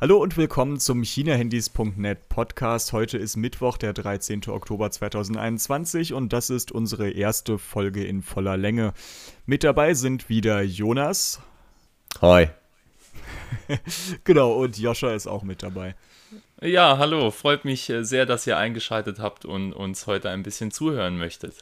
Hallo 0.00 0.16
und 0.16 0.36
willkommen 0.36 0.80
zum 0.80 1.04
ChinaHandys.net 1.04 2.28
Podcast. 2.28 2.92
Heute 2.92 3.16
ist 3.16 3.36
Mittwoch, 3.36 3.76
der 3.76 3.92
13. 3.92 4.48
Oktober 4.48 4.90
2021 4.90 6.12
und 6.14 6.32
das 6.32 6.50
ist 6.50 6.72
unsere 6.72 7.10
erste 7.10 7.58
Folge 7.58 8.04
in 8.04 8.20
voller 8.20 8.56
Länge. 8.56 8.92
Mit 9.46 9.62
dabei 9.62 9.94
sind 9.94 10.28
wieder 10.28 10.62
Jonas. 10.62 11.40
Hi. 12.20 12.48
genau, 14.24 14.54
und 14.54 14.76
Joscha 14.78 15.14
ist 15.14 15.28
auch 15.28 15.44
mit 15.44 15.62
dabei. 15.62 15.94
Ja, 16.60 16.98
hallo. 16.98 17.30
Freut 17.30 17.64
mich 17.64 17.88
äh, 17.88 18.04
sehr, 18.04 18.26
dass 18.26 18.48
ihr 18.48 18.58
eingeschaltet 18.58 19.20
habt 19.20 19.44
und 19.44 19.72
uns 19.72 20.08
heute 20.08 20.28
ein 20.28 20.42
bisschen 20.42 20.72
zuhören 20.72 21.16
möchtet. 21.16 21.54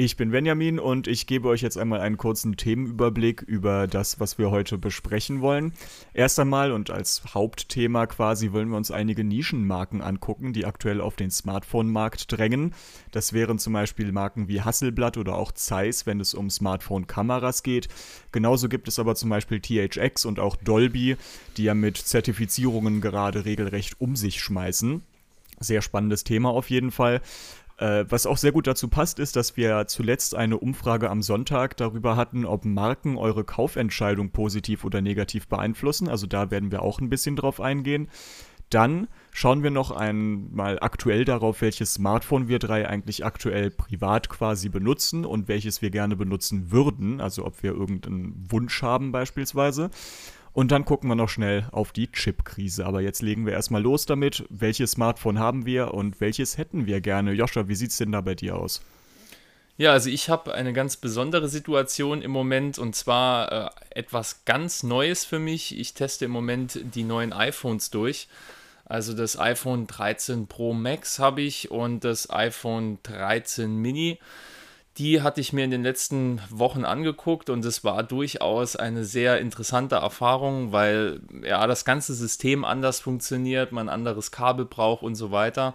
Ich 0.00 0.16
bin 0.16 0.30
Benjamin 0.30 0.78
und 0.78 1.08
ich 1.08 1.26
gebe 1.26 1.48
euch 1.48 1.60
jetzt 1.60 1.76
einmal 1.76 2.00
einen 2.00 2.18
kurzen 2.18 2.56
Themenüberblick 2.56 3.42
über 3.42 3.88
das, 3.88 4.20
was 4.20 4.38
wir 4.38 4.52
heute 4.52 4.78
besprechen 4.78 5.40
wollen. 5.40 5.72
Erst 6.14 6.38
einmal 6.38 6.70
und 6.70 6.88
als 6.92 7.34
Hauptthema 7.34 8.06
quasi 8.06 8.52
wollen 8.52 8.68
wir 8.68 8.76
uns 8.76 8.92
einige 8.92 9.24
Nischenmarken 9.24 10.00
angucken, 10.00 10.52
die 10.52 10.66
aktuell 10.66 11.00
auf 11.00 11.16
den 11.16 11.32
Smartphone-Markt 11.32 12.30
drängen. 12.30 12.74
Das 13.10 13.32
wären 13.32 13.58
zum 13.58 13.72
Beispiel 13.72 14.12
Marken 14.12 14.46
wie 14.46 14.60
Hasselblatt 14.60 15.16
oder 15.16 15.34
auch 15.34 15.50
Zeiss, 15.50 16.06
wenn 16.06 16.20
es 16.20 16.32
um 16.32 16.48
Smartphone-Kameras 16.48 17.64
geht. 17.64 17.88
Genauso 18.30 18.68
gibt 18.68 18.86
es 18.86 19.00
aber 19.00 19.16
zum 19.16 19.30
Beispiel 19.30 19.58
THX 19.58 20.26
und 20.26 20.38
auch 20.38 20.54
Dolby, 20.54 21.16
die 21.56 21.64
ja 21.64 21.74
mit 21.74 21.96
Zertifizierungen 21.96 23.00
gerade 23.00 23.44
regelrecht 23.44 24.00
um 24.00 24.14
sich 24.14 24.38
schmeißen. 24.38 25.02
Sehr 25.58 25.82
spannendes 25.82 26.22
Thema 26.22 26.50
auf 26.50 26.70
jeden 26.70 26.92
Fall. 26.92 27.20
Äh, 27.78 28.04
was 28.08 28.26
auch 28.26 28.36
sehr 28.36 28.52
gut 28.52 28.66
dazu 28.66 28.88
passt, 28.88 29.18
ist, 29.20 29.36
dass 29.36 29.56
wir 29.56 29.86
zuletzt 29.86 30.34
eine 30.34 30.58
Umfrage 30.58 31.10
am 31.10 31.22
Sonntag 31.22 31.76
darüber 31.76 32.16
hatten, 32.16 32.44
ob 32.44 32.64
Marken 32.64 33.16
eure 33.16 33.44
Kaufentscheidung 33.44 34.30
positiv 34.30 34.84
oder 34.84 35.00
negativ 35.00 35.46
beeinflussen. 35.46 36.08
Also 36.08 36.26
da 36.26 36.50
werden 36.50 36.72
wir 36.72 36.82
auch 36.82 37.00
ein 37.00 37.08
bisschen 37.08 37.36
drauf 37.36 37.60
eingehen. 37.60 38.08
Dann 38.70 39.08
schauen 39.30 39.62
wir 39.62 39.70
noch 39.70 39.92
einmal 39.92 40.78
aktuell 40.80 41.24
darauf, 41.24 41.62
welches 41.62 41.94
Smartphone 41.94 42.48
wir 42.48 42.58
drei 42.58 42.86
eigentlich 42.86 43.24
aktuell 43.24 43.70
privat 43.70 44.28
quasi 44.28 44.68
benutzen 44.68 45.24
und 45.24 45.48
welches 45.48 45.80
wir 45.80 45.90
gerne 45.90 46.16
benutzen 46.16 46.70
würden. 46.70 47.20
Also 47.20 47.46
ob 47.46 47.62
wir 47.62 47.72
irgendeinen 47.72 48.44
Wunsch 48.50 48.82
haben 48.82 49.12
beispielsweise. 49.12 49.90
Und 50.52 50.72
dann 50.72 50.84
gucken 50.84 51.08
wir 51.08 51.14
noch 51.14 51.28
schnell 51.28 51.68
auf 51.72 51.92
die 51.92 52.10
Chip-Krise. 52.10 52.86
Aber 52.86 53.00
jetzt 53.00 53.22
legen 53.22 53.46
wir 53.46 53.52
erstmal 53.52 53.82
los 53.82 54.06
damit. 54.06 54.44
Welches 54.48 54.92
Smartphone 54.92 55.38
haben 55.38 55.66
wir 55.66 55.94
und 55.94 56.20
welches 56.20 56.58
hätten 56.58 56.86
wir 56.86 57.00
gerne? 57.00 57.32
Joscha, 57.32 57.68
wie 57.68 57.74
sieht 57.74 57.90
es 57.90 57.98
denn 57.98 58.12
da 58.12 58.20
bei 58.20 58.34
dir 58.34 58.56
aus? 58.56 58.82
Ja, 59.76 59.92
also 59.92 60.10
ich 60.10 60.28
habe 60.28 60.54
eine 60.54 60.72
ganz 60.72 60.96
besondere 60.96 61.48
Situation 61.48 62.20
im 62.20 62.32
Moment 62.32 62.78
und 62.78 62.96
zwar 62.96 63.52
äh, 63.52 63.70
etwas 63.90 64.44
ganz 64.44 64.82
Neues 64.82 65.24
für 65.24 65.38
mich. 65.38 65.78
Ich 65.78 65.94
teste 65.94 66.24
im 66.24 66.32
Moment 66.32 66.80
die 66.82 67.04
neuen 67.04 67.32
iPhones 67.32 67.90
durch. 67.90 68.26
Also 68.84 69.12
das 69.12 69.38
iPhone 69.38 69.86
13 69.86 70.48
Pro 70.48 70.72
Max 70.72 71.20
habe 71.20 71.42
ich 71.42 71.70
und 71.70 72.02
das 72.02 72.28
iPhone 72.28 72.98
13 73.04 73.76
Mini 73.76 74.18
die 74.98 75.22
hatte 75.22 75.40
ich 75.40 75.52
mir 75.52 75.64
in 75.64 75.70
den 75.70 75.84
letzten 75.84 76.40
Wochen 76.50 76.84
angeguckt 76.84 77.50
und 77.50 77.64
es 77.64 77.84
war 77.84 78.02
durchaus 78.02 78.74
eine 78.74 79.04
sehr 79.04 79.40
interessante 79.40 79.96
Erfahrung, 79.96 80.72
weil 80.72 81.20
ja 81.42 81.66
das 81.66 81.84
ganze 81.84 82.14
System 82.14 82.64
anders 82.64 83.00
funktioniert, 83.00 83.70
man 83.70 83.88
anderes 83.88 84.32
Kabel 84.32 84.64
braucht 84.64 85.02
und 85.02 85.14
so 85.14 85.30
weiter. 85.30 85.74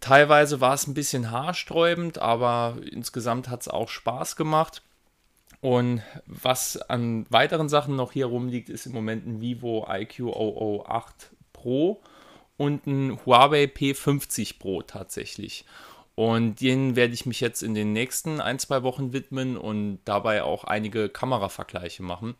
Teilweise 0.00 0.60
war 0.60 0.74
es 0.74 0.86
ein 0.86 0.94
bisschen 0.94 1.30
haarsträubend, 1.30 2.18
aber 2.18 2.76
insgesamt 2.90 3.48
hat 3.48 3.62
es 3.62 3.68
auch 3.68 3.88
Spaß 3.88 4.36
gemacht. 4.36 4.82
Und 5.60 6.02
was 6.26 6.76
an 6.76 7.26
weiteren 7.30 7.68
Sachen 7.68 7.96
noch 7.96 8.12
hier 8.12 8.26
rumliegt, 8.26 8.68
ist 8.68 8.86
im 8.86 8.92
Moment 8.92 9.26
ein 9.26 9.40
Vivo 9.40 9.86
IQ 9.88 10.20
008 10.20 11.30
Pro 11.52 12.02
und 12.56 12.86
ein 12.86 13.18
Huawei 13.24 13.64
P50 13.64 14.58
Pro 14.58 14.82
tatsächlich. 14.82 15.64
Und 16.16 16.62
denen 16.62 16.96
werde 16.96 17.12
ich 17.12 17.26
mich 17.26 17.40
jetzt 17.40 17.62
in 17.62 17.74
den 17.74 17.92
nächsten 17.92 18.40
ein, 18.40 18.58
zwei 18.58 18.82
Wochen 18.82 19.12
widmen 19.12 19.56
und 19.58 19.98
dabei 20.06 20.42
auch 20.42 20.64
einige 20.64 21.10
Kameravergleiche 21.10 22.02
machen. 22.02 22.34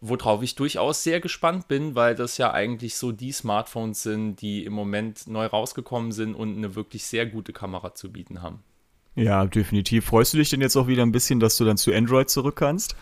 Worauf 0.00 0.42
ich 0.42 0.56
durchaus 0.56 1.04
sehr 1.04 1.20
gespannt 1.20 1.68
bin, 1.68 1.94
weil 1.94 2.16
das 2.16 2.36
ja 2.36 2.52
eigentlich 2.52 2.96
so 2.96 3.12
die 3.12 3.30
Smartphones 3.32 4.02
sind, 4.02 4.40
die 4.40 4.64
im 4.64 4.72
Moment 4.72 5.28
neu 5.28 5.46
rausgekommen 5.46 6.10
sind 6.10 6.34
und 6.34 6.56
eine 6.56 6.74
wirklich 6.74 7.04
sehr 7.04 7.26
gute 7.26 7.52
Kamera 7.52 7.94
zu 7.94 8.12
bieten 8.12 8.42
haben. 8.42 8.62
Ja, 9.14 9.46
definitiv. 9.46 10.06
Freust 10.06 10.34
du 10.34 10.38
dich 10.38 10.50
denn 10.50 10.60
jetzt 10.60 10.76
auch 10.76 10.88
wieder 10.88 11.02
ein 11.02 11.12
bisschen, 11.12 11.38
dass 11.38 11.56
du 11.56 11.64
dann 11.64 11.78
zu 11.78 11.94
Android 11.94 12.28
zurück 12.28 12.56
kannst? 12.56 12.96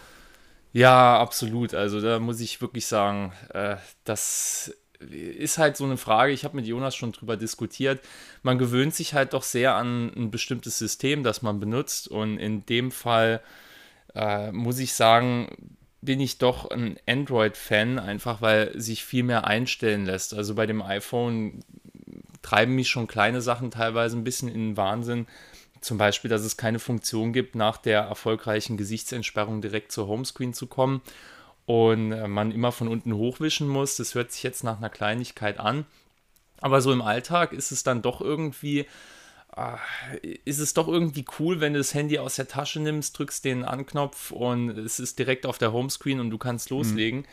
Ja, 0.74 1.18
absolut. 1.18 1.72
Also 1.72 2.02
da 2.02 2.18
muss 2.18 2.40
ich 2.40 2.60
wirklich 2.60 2.86
sagen, 2.86 3.32
äh, 3.54 3.76
das 4.04 4.76
ist 5.10 5.58
halt 5.58 5.76
so 5.76 5.84
eine 5.84 5.96
Frage, 5.96 6.32
ich 6.32 6.44
habe 6.44 6.56
mit 6.56 6.66
Jonas 6.66 6.96
schon 6.96 7.12
drüber 7.12 7.36
diskutiert. 7.36 8.00
Man 8.42 8.58
gewöhnt 8.58 8.94
sich 8.94 9.14
halt 9.14 9.32
doch 9.32 9.42
sehr 9.42 9.74
an 9.74 10.12
ein 10.14 10.30
bestimmtes 10.30 10.78
System, 10.78 11.22
das 11.22 11.42
man 11.42 11.60
benutzt. 11.60 12.08
Und 12.08 12.38
in 12.38 12.66
dem 12.66 12.90
Fall 12.90 13.40
äh, 14.14 14.52
muss 14.52 14.78
ich 14.78 14.94
sagen, 14.94 15.72
bin 16.00 16.20
ich 16.20 16.38
doch 16.38 16.70
ein 16.70 16.98
Android-Fan, 17.06 17.98
einfach 17.98 18.42
weil 18.42 18.78
sich 18.78 19.04
viel 19.04 19.22
mehr 19.22 19.46
einstellen 19.46 20.04
lässt. 20.04 20.34
Also 20.34 20.54
bei 20.54 20.66
dem 20.66 20.82
iPhone 20.82 21.60
treiben 22.42 22.74
mich 22.74 22.88
schon 22.88 23.06
kleine 23.06 23.40
Sachen 23.40 23.70
teilweise 23.70 24.16
ein 24.16 24.24
bisschen 24.24 24.48
in 24.48 24.70
den 24.70 24.76
Wahnsinn. 24.76 25.26
Zum 25.80 25.98
Beispiel, 25.98 26.30
dass 26.30 26.42
es 26.42 26.56
keine 26.56 26.78
Funktion 26.78 27.32
gibt, 27.32 27.54
nach 27.54 27.76
der 27.76 28.00
erfolgreichen 28.00 28.76
Gesichtsentsperrung 28.76 29.60
direkt 29.60 29.92
zur 29.92 30.06
Homescreen 30.06 30.54
zu 30.54 30.66
kommen 30.66 31.02
und 31.66 32.12
äh, 32.12 32.28
man 32.28 32.50
immer 32.50 32.72
von 32.72 32.88
unten 32.88 33.14
hochwischen 33.14 33.68
muss. 33.68 33.96
Das 33.96 34.14
hört 34.14 34.32
sich 34.32 34.42
jetzt 34.42 34.64
nach 34.64 34.78
einer 34.78 34.90
Kleinigkeit 34.90 35.58
an. 35.58 35.86
Aber 36.60 36.80
so 36.80 36.92
im 36.92 37.02
Alltag 37.02 37.52
ist 37.52 37.72
es 37.72 37.82
dann 37.82 38.02
doch 38.02 38.20
irgendwie, 38.20 38.86
äh, 39.56 40.36
ist 40.44 40.60
es 40.60 40.74
doch 40.74 40.88
irgendwie 40.88 41.24
cool, 41.38 41.60
wenn 41.60 41.74
du 41.74 41.78
das 41.78 41.94
Handy 41.94 42.18
aus 42.18 42.36
der 42.36 42.48
Tasche 42.48 42.80
nimmst, 42.80 43.18
drückst 43.18 43.44
den 43.44 43.64
Anknopf 43.64 44.30
und 44.30 44.70
es 44.70 45.00
ist 45.00 45.18
direkt 45.18 45.46
auf 45.46 45.58
der 45.58 45.72
Homescreen 45.72 46.20
und 46.20 46.30
du 46.30 46.38
kannst 46.38 46.70
mhm. 46.70 46.78
loslegen. 46.78 47.20
Mhm. 47.20 47.26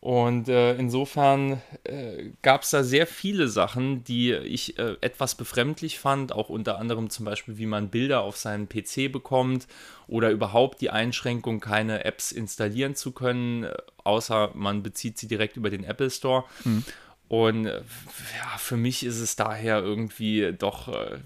Und 0.00 0.48
äh, 0.48 0.76
insofern 0.76 1.60
äh, 1.82 2.30
gab 2.42 2.62
es 2.62 2.70
da 2.70 2.84
sehr 2.84 3.06
viele 3.06 3.48
Sachen, 3.48 4.04
die 4.04 4.32
ich 4.32 4.78
äh, 4.78 4.96
etwas 5.00 5.34
befremdlich 5.34 5.98
fand, 5.98 6.30
auch 6.30 6.48
unter 6.50 6.78
anderem 6.78 7.10
zum 7.10 7.24
Beispiel, 7.24 7.58
wie 7.58 7.66
man 7.66 7.88
Bilder 7.88 8.20
auf 8.20 8.36
seinen 8.36 8.68
PC 8.68 9.10
bekommt 9.10 9.66
oder 10.06 10.30
überhaupt 10.30 10.80
die 10.80 10.90
Einschränkung, 10.90 11.58
keine 11.58 12.04
Apps 12.04 12.30
installieren 12.30 12.94
zu 12.94 13.10
können, 13.10 13.64
äh, 13.64 13.74
außer 14.04 14.52
man 14.54 14.84
bezieht 14.84 15.18
sie 15.18 15.26
direkt 15.26 15.56
über 15.56 15.68
den 15.68 15.82
Apple 15.82 16.10
Store. 16.10 16.44
Mhm. 16.62 16.84
Und 17.26 17.66
äh, 17.66 17.78
ja, 17.78 18.58
für 18.58 18.76
mich 18.76 19.04
ist 19.04 19.18
es 19.18 19.34
daher 19.34 19.82
irgendwie 19.82 20.54
doch 20.56 20.86
äh, 20.88 21.18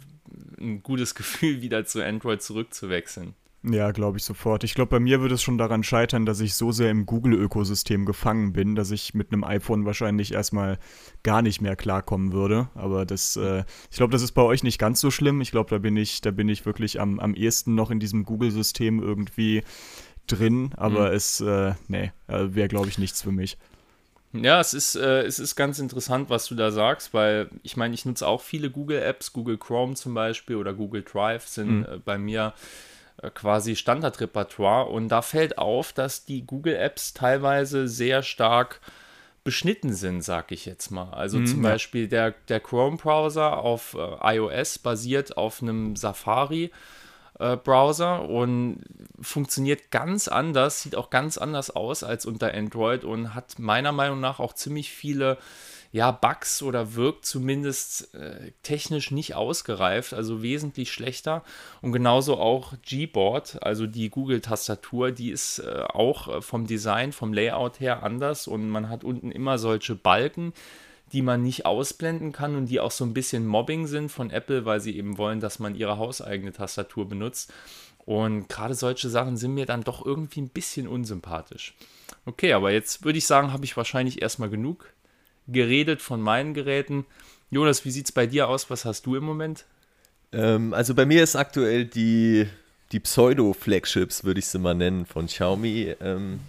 ein 0.59 0.83
gutes 0.83 1.15
Gefühl, 1.15 1.61
wieder 1.61 1.85
zu 1.85 2.03
Android 2.03 2.43
zurückzuwechseln. 2.43 3.35
Ja, 3.65 3.93
glaube 3.93 4.19
ich 4.19 4.25
sofort. 4.25 4.65
Ich 4.65 4.75
glaube, 4.75 4.91
bei 4.91 4.99
mir 4.99 5.21
würde 5.21 5.37
es 5.37 5.43
schon 5.43 5.57
daran 5.57 5.85
scheitern, 5.85 6.27
dass 6.27 6.41
ich 6.41 6.55
so 6.55 6.73
sehr 6.73 6.91
im 6.91 7.07
Google-Ökosystem 7.07 8.07
gefangen 8.07 8.53
bin, 8.53 8.75
dass 8.75 8.91
ich 8.91 9.15
mit 9.15 9.33
einem 9.33 9.45
iPhone 9.45 9.87
wahrscheinlich 9.87 10.33
erstmal 10.33 10.79
gar 11.23 11.43
nicht 11.43 11.61
mehr 11.61 11.77
klarkommen 11.77 12.33
würde. 12.33 12.69
Aber 12.75 13.07
das, 13.07 13.37
äh, 13.37 13.63
ich 13.89 13.99
glaube, 13.99 14.11
das 14.13 14.23
ist 14.23 14.33
bei 14.33 14.43
euch 14.43 14.65
nicht 14.65 14.79
ganz 14.79 15.01
so 15.01 15.13
schlimm. 15.13 15.41
Ich 15.41 15.53
glaube, 15.53 15.71
da 15.71 15.79
bin 15.79 15.97
ich, 15.97 16.21
da 16.21 16.33
bin 16.33 16.49
ich 16.49 16.67
wirklich 16.67 17.01
am, 17.01 17.21
am 17.21 17.35
ehesten 17.35 17.77
noch 17.77 17.93
in 17.93 18.01
diesem 18.01 18.25
Google-System 18.25 19.01
irgendwie 19.01 19.63
drin. 20.27 20.73
Aber 20.77 21.11
mhm. 21.11 21.17
es, 21.17 21.41
äh, 21.41 21.75
nee, 21.87 22.11
äh, 22.27 22.47
wäre, 22.55 22.69
glaube 22.69 22.89
ich, 22.89 22.99
nichts 22.99 23.23
für 23.23 23.33
mich. 23.33 23.59
Ja, 24.33 24.61
es 24.61 24.75
ist, 24.75 24.97
äh, 24.97 25.23
es 25.23 25.39
ist 25.39 25.55
ganz 25.55 25.79
interessant, 25.79 26.31
was 26.31 26.47
du 26.47 26.57
da 26.57 26.73
sagst, 26.73 27.15
weil 27.15 27.49
ich 27.63 27.77
meine, 27.77 27.95
ich 27.95 28.07
nutze 28.07 28.27
auch 28.27 28.41
viele 28.41 28.71
Google-Apps, 28.71 29.33
Google 29.33 29.59
Chrome 29.59 29.95
zum 29.95 30.15
Beispiel 30.15 30.57
oder 30.57 30.73
Google 30.73 31.03
Drive 31.03 31.47
sind 31.47 31.81
mhm. 31.81 31.85
äh, 31.85 31.99
bei 32.05 32.19
mir 32.19 32.55
quasi 33.31 33.77
Standardrepertoire. 33.77 34.89
Und 34.89 35.09
da 35.09 35.23
fällt 35.23 35.59
auf, 35.59 35.93
dass 35.93 36.25
die 36.25 36.45
Google-Apps 36.45 37.15
teilweise 37.15 37.89
sehr 37.89 38.23
stark 38.23 38.81
beschnitten 39.45 39.93
sind, 39.93 40.23
sag 40.23 40.53
ich 40.53 40.67
jetzt 40.67 40.91
mal. 40.91 41.11
Also 41.11 41.39
mhm, 41.39 41.47
zum 41.47 41.65
ja. 41.65 41.71
Beispiel 41.71 42.09
der, 42.09 42.33
der 42.49 42.61
Chrome-Browser 42.61 43.59
auf 43.59 43.95
äh, 43.95 44.37
iOS 44.37 44.79
basiert 44.79 45.37
auf 45.37 45.63
einem 45.63 45.97
Safari. 45.97 46.71
Äh, 47.39 47.57
Browser 47.57 48.29
und 48.29 48.85
funktioniert 49.21 49.91
ganz 49.91 50.29
anders, 50.29 50.83
sieht 50.83 50.95
auch 50.95 51.11
ganz 51.11 51.39
anders 51.39 51.71
aus 51.71 52.05
als 52.05 52.27
unter 52.27 52.55
Android 52.55 53.05
und 53.05 53.35
hat 53.35 53.59
meiner 53.59 53.91
Meinung 53.91 54.21
nach 54.21 54.39
auch 54.39 54.53
ziemlich 54.53 54.93
viele 54.93 55.39
ja, 55.93 56.11
Bugs 56.11 56.63
oder 56.63 56.95
wirkt 56.95 57.27
zumindest 57.27 58.15
äh, 58.15 58.53
technisch 58.63 59.11
nicht 59.11 59.35
ausgereift, 59.35 60.15
also 60.15 60.43
wesentlich 60.43 60.91
schlechter. 60.91 61.45
Und 61.83 61.93
genauso 61.93 62.39
auch 62.39 62.73
Gboard, 62.83 63.63
also 63.63 63.87
die 63.87 64.09
Google-Tastatur, 64.09 65.13
die 65.13 65.31
ist 65.31 65.59
äh, 65.59 65.83
auch 65.93 66.29
äh, 66.29 66.41
vom 66.41 66.67
Design, 66.67 67.13
vom 67.13 67.35
Layout 67.35 67.79
her 67.79 68.03
anders 68.03 68.49
und 68.49 68.71
man 68.71 68.89
hat 68.89 69.05
unten 69.05 69.31
immer 69.31 69.59
solche 69.59 69.95
Balken, 69.95 70.55
die 71.13 71.21
man 71.21 71.43
nicht 71.43 71.67
ausblenden 71.67 72.33
kann 72.33 72.57
und 72.57 72.67
die 72.67 72.81
auch 72.81 72.91
so 72.91 73.05
ein 73.05 73.13
bisschen 73.13 73.47
Mobbing 73.47 73.87
sind 73.87 74.09
von 74.09 74.31
Apple, 74.31 74.65
weil 74.65 74.81
sie 74.81 74.97
eben 74.97 75.19
wollen, 75.19 75.41
dass 75.41 75.59
man 75.59 75.75
ihre 75.75 75.99
hauseigene 75.99 76.53
Tastatur 76.53 77.07
benutzt. 77.07 77.53
Und 78.07 78.49
gerade 78.49 78.75
solche 78.75 79.11
Sachen 79.11 79.37
sind 79.37 79.53
mir 79.53 79.67
dann 79.67 79.85
doch 79.85 80.05
irgendwie 80.05 80.41
ein 80.41 80.49
bisschen 80.49 80.89
unsympathisch. 80.89 81.75
Okay, 82.25 82.55
aber 82.55 82.73
jetzt 82.73 83.05
würde 83.05 83.19
ich 83.19 83.27
sagen, 83.27 83.53
habe 83.53 83.67
ich 83.67 83.77
wahrscheinlich 83.77 84.23
erstmal 84.23 84.49
genug 84.49 84.87
geredet 85.49 86.03
von 86.03 86.21
meinen 86.21 86.55
Geräten. 86.55 87.07
Jonas, 87.51 87.85
wie 87.85 87.91
sieht 87.91 88.07
es 88.07 88.13
bei 88.13 88.27
dir 88.27 88.49
aus? 88.49 88.71
Was 88.71 88.85
hast 88.85 89.07
du 89.07 89.17
im 89.17 89.25
Moment? 89.25 89.65
Ähm, 90.33 90.73
also 90.75 90.95
bei 90.95 91.05
mir 91.05 91.23
ist 91.23 91.37
aktuell 91.37 91.85
die, 91.85 92.47
die 92.93 93.01
Pseudo-Flagships, 93.01 94.25
würde 94.25 94.41
ich 94.41 94.47
sie 94.47 94.59
mal 94.59 94.75
nennen, 94.75 95.07
von 95.07 95.27
Xiaomi. 95.27 95.95
Ähm, 96.01 96.41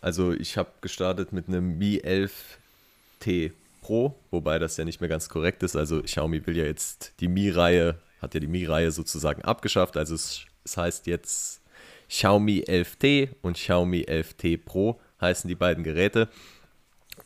also 0.00 0.32
ich 0.32 0.56
habe 0.56 0.70
gestartet 0.80 1.32
mit 1.32 1.48
einem 1.48 1.78
Mi 1.78 1.98
11T 1.98 3.52
Pro, 3.82 4.14
wobei 4.30 4.58
das 4.58 4.76
ja 4.76 4.84
nicht 4.84 5.00
mehr 5.00 5.08
ganz 5.08 5.28
korrekt 5.28 5.62
ist. 5.62 5.76
Also 5.76 6.02
Xiaomi 6.02 6.46
will 6.46 6.56
ja 6.56 6.64
jetzt 6.64 7.12
die 7.20 7.28
Mi-Reihe, 7.28 7.96
hat 8.20 8.34
ja 8.34 8.40
die 8.40 8.46
Mi-Reihe 8.46 8.90
sozusagen 8.90 9.42
abgeschafft. 9.42 9.96
Also 9.96 10.14
es, 10.14 10.46
es 10.64 10.76
heißt 10.76 11.06
jetzt 11.06 11.60
Xiaomi 12.08 12.64
11T 12.66 13.30
und 13.42 13.56
Xiaomi 13.56 14.02
11T 14.08 14.58
Pro 14.64 15.00
heißen 15.20 15.48
die 15.48 15.54
beiden 15.54 15.84
Geräte. 15.84 16.28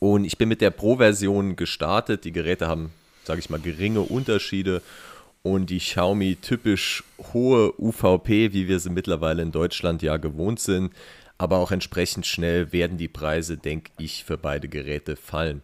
Und 0.01 0.25
ich 0.25 0.39
bin 0.39 0.49
mit 0.49 0.61
der 0.61 0.71
Pro-Version 0.71 1.55
gestartet. 1.55 2.25
Die 2.25 2.33
Geräte 2.33 2.67
haben, 2.67 2.91
sage 3.23 3.39
ich 3.39 3.51
mal, 3.51 3.61
geringe 3.61 4.01
Unterschiede. 4.01 4.83
Und 5.43 5.71
die 5.71 5.79
Xiaomi 5.79 6.37
typisch 6.37 7.05
hohe 7.33 7.73
UVP, 7.79 8.53
wie 8.53 8.67
wir 8.67 8.81
sie 8.81 8.91
mittlerweile 8.91 9.43
in 9.43 9.53
Deutschland 9.53 10.03
ja 10.03 10.17
gewohnt 10.17 10.61
sind, 10.61 10.93
aber 11.39 11.57
auch 11.59 11.71
entsprechend 11.71 12.27
schnell 12.27 12.73
werden 12.73 12.99
die 12.99 13.09
Preise, 13.09 13.57
denke 13.57 13.91
ich, 13.97 14.25
für 14.25 14.37
beide 14.37 14.69
Geräte 14.69 15.17
fallen. 15.17 15.63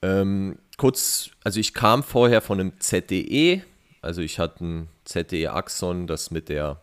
Ähm, 0.00 0.56
kurz, 0.78 1.28
also 1.44 1.60
ich 1.60 1.74
kam 1.74 2.02
vorher 2.02 2.40
von 2.40 2.58
einem 2.58 2.80
ZDE, 2.80 3.62
also 4.00 4.22
ich 4.22 4.38
hatte 4.38 4.64
ein 4.64 4.88
ZDE 5.04 5.52
Axon, 5.52 6.06
das 6.06 6.30
mit 6.30 6.48
der 6.48 6.80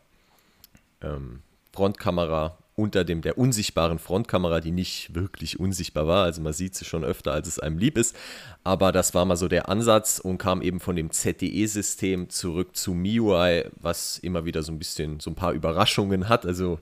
ähm, 1.01 1.41
Frontkamera 1.73 2.58
unter 2.79 3.03
dem 3.03 3.21
der 3.21 3.37
unsichtbaren 3.37 3.99
Frontkamera, 3.99 4.61
die 4.61 4.71
nicht 4.71 5.13
wirklich 5.13 5.59
unsichtbar 5.59 6.07
war. 6.07 6.23
Also 6.23 6.41
man 6.41 6.53
sieht 6.53 6.75
sie 6.75 6.85
schon 6.85 7.03
öfter, 7.03 7.33
als 7.33 7.47
es 7.47 7.59
einem 7.59 7.77
lieb 7.77 7.97
ist. 7.97 8.15
Aber 8.63 8.91
das 8.91 9.13
war 9.13 9.25
mal 9.25 9.35
so 9.35 9.47
der 9.47 9.69
Ansatz 9.69 10.19
und 10.19 10.37
kam 10.37 10.61
eben 10.61 10.79
von 10.79 10.95
dem 10.95 11.11
ZTE-System 11.11 12.29
zurück 12.29 12.75
zu 12.75 12.93
MIUI, 12.93 13.65
was 13.79 14.17
immer 14.19 14.45
wieder 14.45 14.63
so 14.63 14.71
ein 14.71 14.79
bisschen 14.79 15.19
so 15.19 15.29
ein 15.29 15.35
paar 15.35 15.53
Überraschungen 15.53 16.29
hat. 16.29 16.45
Also 16.45 16.79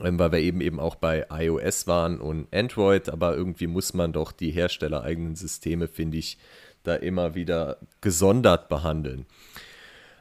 ähm, 0.00 0.18
weil 0.18 0.32
wir 0.32 0.38
eben 0.38 0.60
eben 0.60 0.80
auch 0.80 0.94
bei 0.94 1.26
iOS 1.30 1.86
waren 1.86 2.20
und 2.20 2.52
Android, 2.54 3.10
aber 3.10 3.36
irgendwie 3.36 3.66
muss 3.66 3.92
man 3.92 4.12
doch 4.12 4.32
die 4.32 4.50
herstellereigenen 4.50 5.36
Systeme, 5.36 5.88
finde 5.88 6.16
ich, 6.16 6.38
da 6.84 6.94
immer 6.94 7.34
wieder 7.34 7.76
gesondert 8.00 8.68
behandeln. 8.70 9.26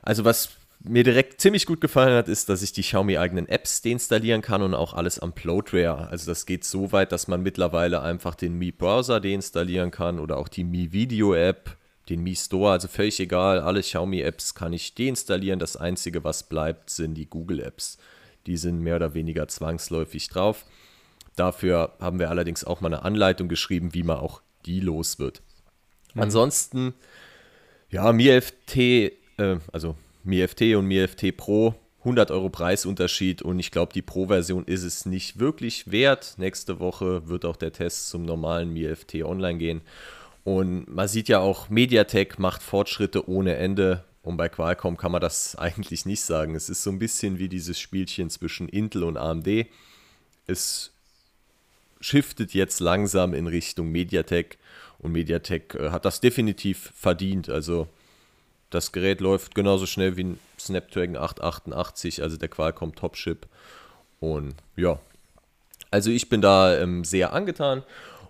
Also 0.01 0.25
was 0.25 0.58
mir 0.81 1.03
direkt 1.03 1.41
ziemlich 1.41 1.65
gut 1.65 1.81
gefallen 1.81 2.13
hat, 2.13 2.27
ist, 2.27 2.47
dass 2.47 2.61
ich 2.61 2.71
die 2.71 2.81
Xiaomi-eigenen 2.81 3.47
Apps 3.49 3.81
deinstallieren 3.81 4.41
kann 4.41 4.61
und 4.61 4.73
auch 4.73 4.93
alles 4.93 5.19
am 5.19 5.31
Uploadware. 5.31 6.07
Also 6.07 6.31
das 6.31 6.45
geht 6.45 6.63
so 6.63 6.91
weit, 6.91 7.11
dass 7.11 7.27
man 7.27 7.43
mittlerweile 7.43 8.01
einfach 8.01 8.35
den 8.35 8.53
Mi-Browser 8.53 9.19
deinstallieren 9.19 9.91
kann 9.91 10.19
oder 10.19 10.37
auch 10.37 10.47
die 10.47 10.63
Mi-Video-App, 10.63 11.77
den 12.07 12.21
Mi 12.23 12.35
Store, 12.35 12.71
also 12.71 12.87
völlig 12.87 13.19
egal. 13.19 13.59
Alle 13.59 13.81
Xiaomi-Apps 13.81 14.55
kann 14.55 14.73
ich 14.73 14.95
deinstallieren. 14.95 15.59
Das 15.59 15.75
Einzige, 15.75 16.23
was 16.23 16.43
bleibt, 16.43 16.89
sind 16.89 17.15
die 17.15 17.29
Google-Apps. 17.29 17.97
Die 18.47 18.57
sind 18.57 18.79
mehr 18.79 18.95
oder 18.95 19.13
weniger 19.13 19.47
zwangsläufig 19.47 20.29
drauf. 20.29 20.65
Dafür 21.35 21.93
haben 21.99 22.19
wir 22.19 22.29
allerdings 22.29 22.63
auch 22.63 22.81
mal 22.81 22.87
eine 22.87 23.03
Anleitung 23.03 23.47
geschrieben, 23.47 23.93
wie 23.93 24.03
man 24.03 24.17
auch 24.17 24.41
die 24.65 24.79
los 24.79 25.19
wird. 25.19 25.41
Mhm. 26.13 26.21
Ansonsten, 26.21 26.93
ja, 27.89 28.11
Mi 28.11 28.29
FT, 28.41 28.77
äh, 28.77 29.11
also 29.71 29.95
Mi 30.29 30.47
FT 30.47 30.75
und 30.75 30.85
Mi 30.85 31.07
FT 31.07 31.35
Pro 31.35 31.73
100 32.01 32.29
Euro 32.29 32.49
Preisunterschied 32.49 33.41
und 33.41 33.57
ich 33.57 33.71
glaube, 33.71 33.93
die 33.93 34.03
Pro-Version 34.03 34.63
ist 34.63 34.83
es 34.83 35.07
nicht 35.07 35.39
wirklich 35.39 35.91
wert. 35.91 36.35
Nächste 36.37 36.79
Woche 36.79 37.27
wird 37.27 37.45
auch 37.45 37.55
der 37.55 37.73
Test 37.73 38.09
zum 38.09 38.21
normalen 38.23 38.71
Mi 38.71 38.87
FT 38.95 39.23
online 39.23 39.57
gehen. 39.57 39.81
Und 40.43 40.87
man 40.87 41.07
sieht 41.07 41.29
ja 41.29 41.39
auch, 41.39 41.69
Mediatek 41.69 42.37
macht 42.37 42.61
Fortschritte 42.61 43.27
ohne 43.27 43.55
Ende. 43.55 44.05
Und 44.21 44.37
bei 44.37 44.49
Qualcomm 44.49 44.97
kann 44.97 45.11
man 45.11 45.19
das 45.19 45.55
eigentlich 45.57 46.05
nicht 46.05 46.21
sagen. 46.21 46.53
Es 46.53 46.69
ist 46.69 46.83
so 46.83 46.91
ein 46.91 46.99
bisschen 46.99 47.39
wie 47.39 47.49
dieses 47.49 47.79
Spielchen 47.79 48.29
zwischen 48.29 48.69
Intel 48.69 49.03
und 49.05 49.17
AMD. 49.17 49.65
Es 50.45 50.91
shiftet 52.01 52.53
jetzt 52.53 52.79
langsam 52.79 53.33
in 53.33 53.47
Richtung 53.47 53.91
Mediatek 53.91 54.59
und 54.99 55.11
Mediatek 55.11 55.73
äh, 55.73 55.89
hat 55.89 56.05
das 56.05 56.21
definitiv 56.21 56.93
verdient. 56.95 57.49
Also 57.49 57.87
das 58.69 58.91
Gerät 58.91 59.21
läuft 59.21 59.55
genauso 59.55 59.85
schnell 59.85 60.17
wie 60.17 60.23
ein 60.23 60.39
Snapdragon 60.59 61.17
888, 61.17 62.21
also 62.21 62.37
der 62.37 62.49
Qualcomm 62.49 62.95
Top-Chip. 62.95 63.47
Und 64.19 64.55
ja, 64.75 64.99
also 65.91 66.11
ich 66.11 66.29
bin 66.29 66.41
da 66.41 66.77
ähm, 66.77 67.03
sehr 67.03 67.33
angetan 67.33 67.83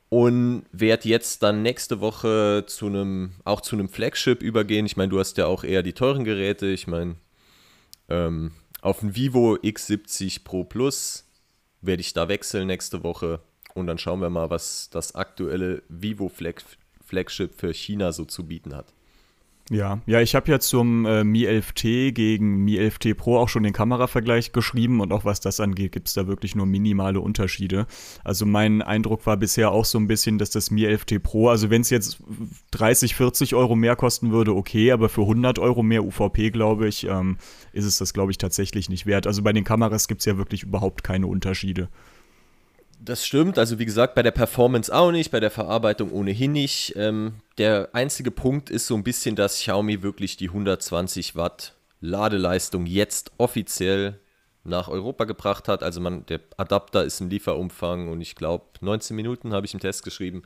und 0.09 0.65
werde 0.71 1.09
jetzt 1.09 1.43
dann 1.43 1.61
nächste 1.61 1.99
Woche 1.99 2.63
zu 2.67 2.87
einem, 2.87 3.33
auch 3.43 3.61
zu 3.61 3.75
einem 3.75 3.89
Flagship 3.89 4.41
übergehen. 4.41 4.85
Ich 4.85 4.97
meine, 4.97 5.09
du 5.09 5.19
hast 5.19 5.37
ja 5.37 5.45
auch 5.45 5.63
eher 5.63 5.83
die 5.83 5.93
teuren 5.93 6.23
Geräte. 6.23 6.67
Ich 6.67 6.87
meine, 6.87 7.15
ähm, 8.07 8.51
auf 8.81 9.01
ein 9.01 9.15
Vivo 9.15 9.55
X70 9.55 10.43
Pro 10.43 10.63
Plus 10.63 11.25
werde 11.81 12.01
ich 12.01 12.13
da 12.13 12.27
wechseln 12.27 12.67
nächste 12.67 13.03
Woche 13.03 13.41
und 13.73 13.87
dann 13.87 13.97
schauen 13.97 14.21
wir 14.21 14.29
mal, 14.29 14.49
was 14.49 14.89
das 14.89 15.15
aktuelle 15.15 15.83
Vivo 15.89 16.29
Flag 16.29 16.55
Flagship 17.05 17.55
für 17.55 17.73
China 17.73 18.11
so 18.11 18.23
zu 18.25 18.45
bieten 18.45 18.75
hat. 18.75 18.93
Ja, 19.69 20.01
ja, 20.07 20.19
ich 20.19 20.33
habe 20.33 20.49
ja 20.51 20.59
zum 20.59 21.05
äh, 21.05 21.23
Mi 21.23 21.45
11T 21.45 22.11
gegen 22.11 22.63
Mi 22.63 22.79
11T 22.79 23.13
Pro 23.13 23.37
auch 23.37 23.49
schon 23.49 23.61
den 23.61 23.73
Kameravergleich 23.73 24.51
geschrieben 24.51 24.99
und 24.99 25.13
auch 25.13 25.25
was 25.25 25.41
das 25.41 25.59
angeht, 25.59 25.91
gibt 25.91 26.07
es 26.07 26.15
da 26.15 26.25
wirklich 26.25 26.55
nur 26.55 26.65
minimale 26.65 27.19
Unterschiede. 27.19 27.85
Also 28.23 28.47
mein 28.47 28.81
Eindruck 28.81 29.27
war 29.27 29.37
bisher 29.37 29.71
auch 29.71 29.85
so 29.85 29.99
ein 29.99 30.07
bisschen, 30.07 30.39
dass 30.39 30.49
das 30.49 30.71
Mi 30.71 30.87
11T 30.87 31.19
Pro, 31.19 31.49
also 31.49 31.69
wenn 31.69 31.81
es 31.81 31.91
jetzt 31.91 32.17
30, 32.71 33.13
40 33.13 33.53
Euro 33.53 33.75
mehr 33.75 33.95
kosten 33.95 34.31
würde, 34.31 34.55
okay, 34.55 34.91
aber 34.91 35.07
für 35.07 35.21
100 35.21 35.59
Euro 35.59 35.83
mehr 35.83 36.03
UVP, 36.03 36.49
glaube 36.49 36.87
ich, 36.87 37.05
ähm, 37.05 37.37
ist 37.71 37.85
es 37.85 37.99
das, 37.99 38.13
glaube 38.13 38.31
ich, 38.31 38.39
tatsächlich 38.39 38.89
nicht 38.89 39.05
wert. 39.05 39.27
Also 39.27 39.43
bei 39.43 39.53
den 39.53 39.65
Kameras 39.65 40.07
gibt 40.07 40.21
es 40.21 40.25
ja 40.25 40.37
wirklich 40.37 40.63
überhaupt 40.63 41.03
keine 41.03 41.27
Unterschiede. 41.27 41.89
Das 43.01 43.25
stimmt, 43.25 43.57
also 43.57 43.79
wie 43.79 43.85
gesagt, 43.85 44.13
bei 44.13 44.23
der 44.23 44.31
Performance 44.31 44.93
auch 44.93 45.11
nicht, 45.11 45.31
bei 45.31 45.39
der 45.39 45.51
Verarbeitung 45.51 46.11
ohnehin 46.11 46.51
nicht. 46.51 46.93
Ähm, 46.97 47.35
der 47.57 47.89
einzige 47.93 48.29
Punkt 48.29 48.69
ist 48.69 48.87
so 48.87 48.95
ein 48.95 49.03
bisschen, 49.03 49.37
dass 49.37 49.55
Xiaomi 49.55 50.01
wirklich 50.01 50.35
die 50.35 50.49
120 50.49 51.35
Watt 51.35 51.75
Ladeleistung 52.01 52.85
jetzt 52.85 53.31
offiziell 53.37 54.19
nach 54.63 54.89
Europa 54.89 55.23
gebracht 55.23 55.67
hat. 55.69 55.81
Also 55.81 56.01
man, 56.01 56.25
der 56.25 56.41
Adapter 56.57 57.03
ist 57.05 57.21
im 57.21 57.29
Lieferumfang 57.29 58.09
und 58.09 58.19
ich 58.21 58.35
glaube 58.35 58.65
19 58.81 59.15
Minuten 59.15 59.53
habe 59.53 59.65
ich 59.65 59.73
im 59.73 59.79
Test 59.79 60.03
geschrieben, 60.03 60.43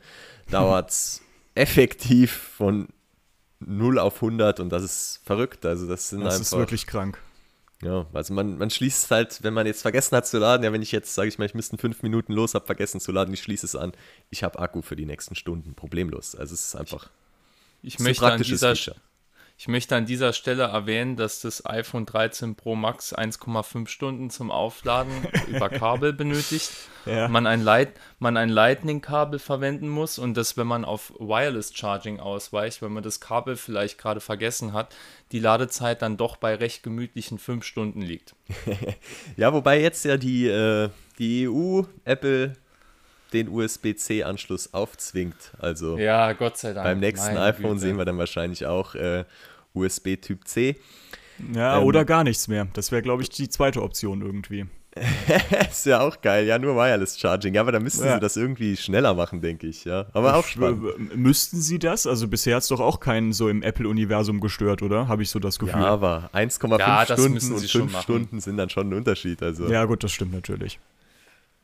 dauert 0.50 0.90
es 0.90 1.22
effektiv 1.56 2.32
von 2.32 2.88
0 3.60 3.98
auf 3.98 4.16
100 4.16 4.60
und 4.60 4.70
das 4.70 4.82
ist 4.82 5.20
verrückt. 5.24 5.66
Also 5.66 5.88
das 5.88 6.10
sind 6.10 6.20
das 6.20 6.34
einfach. 6.34 6.38
Das 6.38 6.52
ist 6.52 6.58
wirklich 6.58 6.86
krank. 6.86 7.18
Ja, 7.84 8.06
also 8.14 8.32
man, 8.32 8.56
man 8.56 8.70
schließt 8.70 9.10
halt, 9.10 9.42
wenn 9.42 9.52
man 9.52 9.66
jetzt 9.66 9.82
vergessen 9.82 10.16
hat 10.16 10.26
zu 10.26 10.38
laden, 10.38 10.64
ja, 10.64 10.72
wenn 10.72 10.80
ich 10.80 10.90
jetzt, 10.90 11.14
sage 11.14 11.28
ich 11.28 11.38
mal, 11.38 11.44
ich 11.44 11.54
müsste 11.54 11.76
fünf 11.76 12.02
Minuten 12.02 12.32
los, 12.32 12.54
habe 12.54 12.64
vergessen 12.64 12.98
zu 12.98 13.12
laden, 13.12 13.34
ich 13.34 13.42
schließe 13.42 13.66
es 13.66 13.76
an, 13.76 13.92
ich 14.30 14.42
habe 14.42 14.58
Akku 14.58 14.80
für 14.80 14.96
die 14.96 15.04
nächsten 15.04 15.34
Stunden, 15.34 15.74
problemlos. 15.74 16.34
Also 16.34 16.54
es 16.54 16.68
ist 16.68 16.76
einfach 16.76 17.10
ich, 17.82 17.94
ich 17.94 18.00
möchte 18.00 18.24
an 18.24 18.42
dieser, 18.42 18.74
Feature. 18.74 18.96
Ich 19.56 19.68
möchte 19.68 19.94
an 19.94 20.04
dieser 20.04 20.32
Stelle 20.32 20.64
erwähnen, 20.64 21.16
dass 21.16 21.40
das 21.40 21.64
iPhone 21.64 22.06
13 22.06 22.56
Pro 22.56 22.74
Max 22.74 23.14
1,5 23.14 23.86
Stunden 23.86 24.28
zum 24.28 24.50
Aufladen 24.50 25.12
über 25.46 25.68
Kabel 25.68 26.12
benötigt. 26.12 26.70
Ja. 27.06 27.28
Man, 27.28 27.46
ein 27.46 27.62
Light, 27.62 27.92
man 28.18 28.36
ein 28.36 28.48
Lightning-Kabel 28.48 29.38
verwenden 29.38 29.88
muss 29.88 30.18
und 30.18 30.36
dass, 30.36 30.56
wenn 30.56 30.66
man 30.66 30.84
auf 30.84 31.12
Wireless 31.18 31.72
Charging 31.72 32.18
ausweicht, 32.18 32.82
wenn 32.82 32.92
man 32.92 33.04
das 33.04 33.20
Kabel 33.20 33.56
vielleicht 33.56 33.98
gerade 33.98 34.20
vergessen 34.20 34.72
hat, 34.72 34.94
die 35.30 35.38
Ladezeit 35.38 36.02
dann 36.02 36.16
doch 36.16 36.36
bei 36.36 36.56
recht 36.56 36.82
gemütlichen 36.82 37.38
5 37.38 37.64
Stunden 37.64 38.02
liegt. 38.02 38.34
ja, 39.36 39.52
wobei 39.52 39.80
jetzt 39.80 40.04
ja 40.04 40.16
die, 40.16 40.48
äh, 40.48 40.90
die 41.18 41.48
EU, 41.48 41.82
Apple 42.04 42.54
den 43.34 43.48
USB-C-Anschluss 43.48 44.72
aufzwingt. 44.72 45.52
Also 45.58 45.98
ja, 45.98 46.32
Gott 46.32 46.56
sei 46.56 46.72
Dank. 46.72 46.84
Beim 46.84 47.00
nächsten 47.00 47.34
Meine 47.34 47.46
iPhone 47.46 47.72
Güte. 47.72 47.80
sehen 47.80 47.98
wir 47.98 48.04
dann 48.04 48.18
wahrscheinlich 48.18 48.64
auch 48.66 48.94
äh, 48.94 49.24
USB 49.74 50.16
Typ 50.16 50.46
C. 50.46 50.76
Ja, 51.52 51.78
ähm, 51.78 51.84
oder 51.84 52.04
gar 52.04 52.24
nichts 52.24 52.48
mehr. 52.48 52.68
Das 52.72 52.92
wäre, 52.92 53.02
glaube 53.02 53.22
ich, 53.22 53.28
die 53.28 53.48
zweite 53.48 53.82
Option 53.82 54.22
irgendwie. 54.22 54.66
ist 55.70 55.86
ja 55.86 56.00
auch 56.00 56.20
geil, 56.20 56.46
ja, 56.46 56.56
nur 56.56 56.76
Wireless 56.76 57.18
Charging. 57.18 57.54
Ja, 57.54 57.62
aber 57.62 57.72
da 57.72 57.80
müssten 57.80 58.04
ja. 58.04 58.14
sie 58.14 58.20
das 58.20 58.36
irgendwie 58.36 58.76
schneller 58.76 59.14
machen, 59.14 59.40
denke 59.40 59.66
ich, 59.66 59.84
ja. 59.84 60.06
Aber 60.12 60.36
auch 60.36 60.46
spannend. 60.46 61.16
Müssten 61.16 61.60
sie 61.60 61.80
das? 61.80 62.06
Also 62.06 62.28
bisher 62.28 62.54
hat 62.54 62.62
es 62.62 62.68
doch 62.68 62.78
auch 62.78 63.00
keinen 63.00 63.32
so 63.32 63.48
im 63.48 63.64
Apple-Universum 63.64 64.40
gestört, 64.40 64.82
oder? 64.82 65.08
Habe 65.08 65.24
ich 65.24 65.30
so 65.30 65.40
das 65.40 65.58
Gefühl. 65.58 65.80
Ja, 65.80 65.88
aber 65.88 66.30
1,5 66.32 66.78
ja, 66.78 67.04
Stunden 67.06 67.52
und 67.54 67.68
5 67.68 68.00
Stunden 68.00 68.40
sind 68.40 68.56
dann 68.56 68.70
schon 68.70 68.90
ein 68.90 68.94
Unterschied. 68.94 69.42
Also. 69.42 69.66
Ja, 69.66 69.84
gut, 69.84 70.04
das 70.04 70.12
stimmt 70.12 70.32
natürlich. 70.32 70.78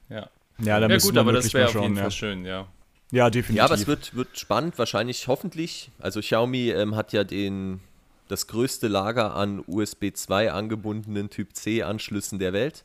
Ja. 0.08 0.28
Ja, 0.62 0.80
dann 0.80 0.90
ja 0.90 0.98
gut, 0.98 1.16
aber 1.16 1.32
das 1.32 1.52
wäre 1.54 1.68
auf 1.68 1.82
jeden 1.82 1.96
Fall 1.96 2.10
schön, 2.10 2.44
ja. 2.44 2.66
Ja, 3.12 3.28
definitiv. 3.28 3.56
Ja, 3.56 3.64
aber 3.64 3.74
es 3.74 3.86
wird, 3.86 4.14
wird 4.14 4.38
spannend, 4.38 4.78
wahrscheinlich, 4.78 5.26
hoffentlich. 5.26 5.90
Also 5.98 6.20
Xiaomi 6.20 6.70
ähm, 6.70 6.94
hat 6.94 7.12
ja 7.12 7.24
den, 7.24 7.80
das 8.28 8.46
größte 8.46 8.86
Lager 8.86 9.34
an 9.34 9.64
USB 9.66 10.12
2 10.14 10.52
angebundenen 10.52 11.28
Typ 11.28 11.54
C 11.54 11.82
Anschlüssen 11.82 12.38
der 12.38 12.52
Welt. 12.52 12.84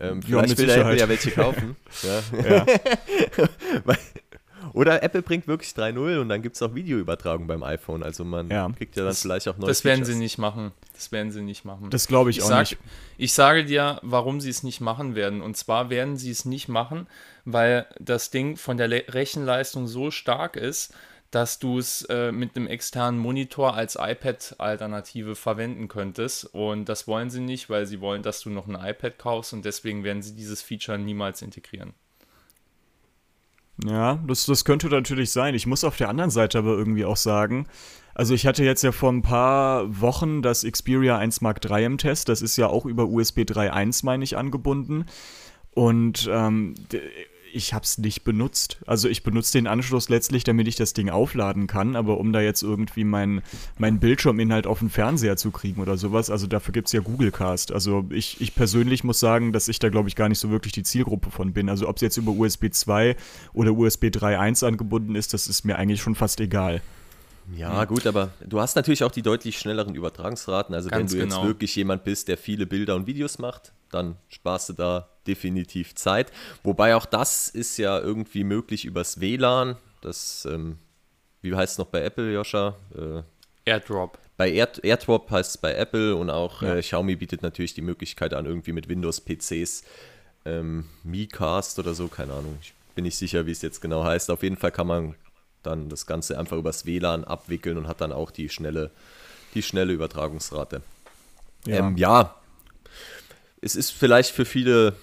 Ähm, 0.00 0.22
vielleicht 0.22 0.50
ja, 0.50 0.58
will 0.58 0.70
Apple 0.70 0.98
ja 0.98 1.08
welche 1.08 1.30
kaufen. 1.30 1.76
ja. 2.02 2.22
ja. 2.48 2.66
Oder 4.76 5.02
Apple 5.02 5.22
bringt 5.22 5.46
wirklich 5.48 5.70
3.0 5.70 6.20
und 6.20 6.28
dann 6.28 6.42
gibt 6.42 6.56
es 6.56 6.60
auch 6.62 6.74
Videoübertragung 6.74 7.46
beim 7.46 7.62
iPhone. 7.62 8.02
Also 8.02 8.24
man 8.26 8.50
Ja. 8.50 8.68
kriegt 8.76 8.94
ja 8.94 9.02
dann 9.04 9.10
Das- 9.10 9.22
vielleicht 9.22 9.48
auch 9.48 9.56
neue 9.56 9.68
Das 9.68 9.84
werden 9.84 10.04
sie 10.04 10.12
Features. 10.12 10.18
nicht 10.18 10.36
machen. 10.38 10.72
Das 10.92 11.10
werden 11.12 11.32
sie 11.32 11.40
nicht 11.40 11.64
machen. 11.64 11.88
Das 11.88 12.06
glaube 12.06 12.28
ich, 12.28 12.36
ich, 12.38 12.42
auch 12.42 12.48
sag, 12.48 12.60
nicht. 12.70 12.76
ich 13.16 13.32
sage 13.32 13.64
dir, 13.64 13.98
warum 14.02 14.38
sie 14.38 14.50
es 14.50 14.62
nicht 14.62 14.82
machen 14.82 15.14
werden. 15.14 15.40
Und 15.40 15.56
zwar 15.56 15.88
werden 15.88 16.18
sie 16.18 16.30
es 16.30 16.44
nicht 16.44 16.68
machen, 16.68 17.06
weil 17.46 17.86
das 17.98 18.28
Ding 18.30 18.58
von 18.58 18.76
der 18.76 18.88
Le 18.88 19.04
Rechenleistung 19.08 19.86
so 19.86 20.10
stark 20.10 20.56
ist, 20.56 20.92
dass 21.30 21.58
du 21.58 21.78
es 21.78 22.02
äh, 22.10 22.30
mit 22.30 22.54
einem 22.54 22.66
externen 22.66 23.18
Monitor 23.18 23.74
als 23.74 23.96
iPad-Alternative 23.98 25.34
verwenden 25.36 25.88
könntest. 25.88 26.44
Und 26.54 26.88
das 26.88 27.08
wollen 27.08 27.30
sie 27.30 27.40
nicht, 27.40 27.68
weil 27.70 27.86
sie 27.86 28.00
wollen, 28.00 28.22
dass 28.22 28.40
du 28.40 28.50
noch 28.50 28.68
ein 28.68 28.74
iPad 28.74 29.18
kaufst 29.18 29.52
und 29.52 29.64
deswegen 29.64 30.04
werden 30.04 30.22
sie 30.22 30.34
dieses 30.34 30.60
Feature 30.62 30.98
niemals 30.98 31.42
integrieren. 31.42 31.94
Ja, 33.84 34.18
das, 34.26 34.46
das 34.46 34.64
könnte 34.64 34.88
natürlich 34.88 35.30
sein. 35.30 35.54
Ich 35.54 35.66
muss 35.66 35.84
auf 35.84 35.96
der 35.96 36.08
anderen 36.08 36.30
Seite 36.30 36.58
aber 36.58 36.76
irgendwie 36.76 37.04
auch 37.04 37.16
sagen, 37.16 37.66
also 38.14 38.32
ich 38.32 38.46
hatte 38.46 38.64
jetzt 38.64 38.82
ja 38.82 38.92
vor 38.92 39.12
ein 39.12 39.20
paar 39.20 40.00
Wochen 40.00 40.40
das 40.40 40.62
Xperia 40.62 41.18
1 41.18 41.42
Mark 41.42 41.60
III 41.62 41.84
im 41.84 41.98
Test. 41.98 42.30
Das 42.30 42.40
ist 42.40 42.56
ja 42.56 42.68
auch 42.68 42.86
über 42.86 43.06
USB 43.06 43.40
3.1, 43.40 44.06
meine 44.06 44.24
ich, 44.24 44.38
angebunden. 44.38 45.04
Und 45.72 46.26
ähm, 46.32 46.74
ich 47.56 47.72
habe 47.72 47.84
es 47.84 47.96
nicht 47.98 48.22
benutzt. 48.22 48.78
Also 48.86 49.08
ich 49.08 49.22
benutze 49.22 49.52
den 49.52 49.66
Anschluss 49.66 50.08
letztlich, 50.10 50.44
damit 50.44 50.68
ich 50.68 50.76
das 50.76 50.92
Ding 50.92 51.08
aufladen 51.08 51.66
kann, 51.66 51.96
aber 51.96 52.18
um 52.18 52.32
da 52.32 52.40
jetzt 52.40 52.62
irgendwie 52.62 53.02
meinen 53.02 53.42
mein 53.78 53.98
Bildschirminhalt 53.98 54.66
auf 54.66 54.80
den 54.80 54.90
Fernseher 54.90 55.36
zu 55.36 55.50
kriegen 55.50 55.80
oder 55.80 55.96
sowas, 55.96 56.30
also 56.30 56.46
dafür 56.46 56.72
gibt 56.72 56.88
es 56.88 56.92
ja 56.92 57.00
Google 57.00 57.32
Cast. 57.32 57.72
Also 57.72 58.04
ich, 58.10 58.40
ich 58.40 58.54
persönlich 58.54 59.04
muss 59.04 59.18
sagen, 59.18 59.52
dass 59.52 59.68
ich 59.68 59.78
da, 59.78 59.88
glaube 59.88 60.08
ich, 60.08 60.16
gar 60.16 60.28
nicht 60.28 60.38
so 60.38 60.50
wirklich 60.50 60.72
die 60.72 60.82
Zielgruppe 60.82 61.30
von 61.30 61.54
bin. 61.54 61.70
Also 61.70 61.88
ob 61.88 61.96
es 61.96 62.02
jetzt 62.02 62.18
über 62.18 62.32
USB 62.32 62.66
2 62.70 63.16
oder 63.54 63.72
USB 63.72 64.04
3.1 64.04 64.66
angebunden 64.66 65.14
ist, 65.14 65.32
das 65.32 65.48
ist 65.48 65.64
mir 65.64 65.76
eigentlich 65.76 66.02
schon 66.02 66.14
fast 66.14 66.40
egal. 66.40 66.82
Ja, 67.56 67.84
gut, 67.84 68.06
aber 68.06 68.30
du 68.44 68.60
hast 68.60 68.76
natürlich 68.76 69.04
auch 69.04 69.12
die 69.12 69.22
deutlich 69.22 69.58
schnelleren 69.58 69.94
Übertragungsraten. 69.94 70.74
Also 70.74 70.90
Ganz 70.90 71.12
wenn 71.12 71.20
du 71.20 71.24
genau. 71.24 71.40
jetzt 71.40 71.46
wirklich 71.46 71.76
jemand 71.76 72.04
bist, 72.04 72.28
der 72.28 72.36
viele 72.36 72.66
Bilder 72.66 72.96
und 72.96 73.06
Videos 73.06 73.38
macht, 73.38 73.72
dann 73.90 74.16
sparst 74.28 74.68
du 74.68 74.72
da 74.74 75.08
definitiv 75.26 75.94
Zeit. 75.94 76.32
Wobei 76.62 76.94
auch 76.96 77.06
das 77.06 77.48
ist 77.48 77.76
ja 77.78 77.98
irgendwie 77.98 78.44
möglich 78.44 78.84
übers 78.84 79.20
WLAN. 79.20 79.76
Das, 80.00 80.46
ähm, 80.50 80.78
wie 81.42 81.54
heißt 81.54 81.72
es 81.72 81.78
noch 81.78 81.86
bei 81.88 82.02
Apple, 82.02 82.32
Joscha? 82.32 82.74
Äh, 82.94 83.22
AirDrop. 83.70 84.18
bei 84.36 84.50
Air 84.52 84.68
AirDrop 84.84 85.30
heißt 85.30 85.50
es 85.50 85.58
bei 85.58 85.74
Apple 85.74 86.14
und 86.14 86.30
auch 86.30 86.62
Ja. 86.62 86.76
äh, 86.76 86.80
Xiaomi 86.82 87.16
bietet 87.16 87.42
natürlich 87.42 87.74
die 87.74 87.82
Möglichkeit 87.82 88.34
an, 88.34 88.46
irgendwie 88.46 88.72
mit 88.72 88.88
Windows-PCs 88.88 89.82
ähm, 90.44 90.84
MiCast 91.02 91.78
oder 91.80 91.94
so, 91.94 92.06
keine 92.08 92.32
Ahnung. 92.34 92.56
Ich 92.60 92.72
bin 92.94 93.04
nicht 93.04 93.16
sicher, 93.16 93.46
wie 93.46 93.50
es 93.50 93.62
jetzt 93.62 93.80
genau 93.80 94.04
heißt. 94.04 94.30
Auf 94.30 94.42
jeden 94.42 94.56
Fall 94.56 94.70
kann 94.72 94.86
man 94.86 95.14
dann 95.64 95.88
das 95.88 96.06
Ganze 96.06 96.38
einfach 96.38 96.56
übers 96.56 96.86
WLAN 96.86 97.24
abwickeln 97.24 97.76
und 97.76 97.88
hat 97.88 98.00
dann 98.00 98.12
auch 98.12 98.30
die 98.30 98.48
schnelle, 98.48 98.90
die 99.54 99.62
schnelle 99.62 99.92
Übertragungsrate. 99.92 100.82
Ja. 101.66 101.78
Ähm, 101.78 101.96
ja, 101.96 102.36
es 103.60 103.74
ist 103.74 103.90
vielleicht 103.90 104.30
für 104.30 104.44
viele, 104.44 104.94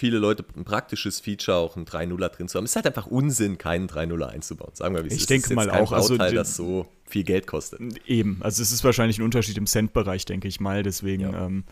viele 0.00 0.18
Leute 0.18 0.44
ein 0.56 0.64
praktisches 0.64 1.20
Feature, 1.20 1.58
auch 1.58 1.76
ein 1.76 1.84
3.0er 1.84 2.28
drin 2.30 2.48
zu 2.48 2.56
haben. 2.58 2.64
Es 2.64 2.72
ist 2.72 2.76
halt 2.76 2.86
einfach 2.86 3.06
Unsinn, 3.06 3.58
keinen 3.58 3.86
3.0er 3.86 4.26
einzubauen. 4.28 4.70
Sagen 4.74 4.94
wir, 4.94 5.04
wie 5.04 5.08
es 5.08 5.14
Ich 5.14 5.20
ist. 5.20 5.30
denke 5.30 5.44
Es 5.44 5.50
ist 5.50 5.56
mal 5.56 5.68
kein 5.68 5.82
auch, 5.84 5.92
also 5.92 6.14
Bauteil, 6.14 6.30
die- 6.30 6.36
das 6.36 6.56
so 6.56 6.86
viel 7.04 7.24
Geld 7.24 7.46
kostet. 7.46 7.80
Eben, 8.06 8.38
also 8.40 8.62
es 8.62 8.72
ist 8.72 8.82
wahrscheinlich 8.82 9.18
ein 9.18 9.22
Unterschied 9.24 9.58
im 9.58 9.66
Cent-Bereich, 9.66 10.24
denke 10.24 10.48
ich 10.48 10.58
mal. 10.58 10.82
Deswegen, 10.82 11.22
Ja. 11.32 11.46
ähm, 11.46 11.64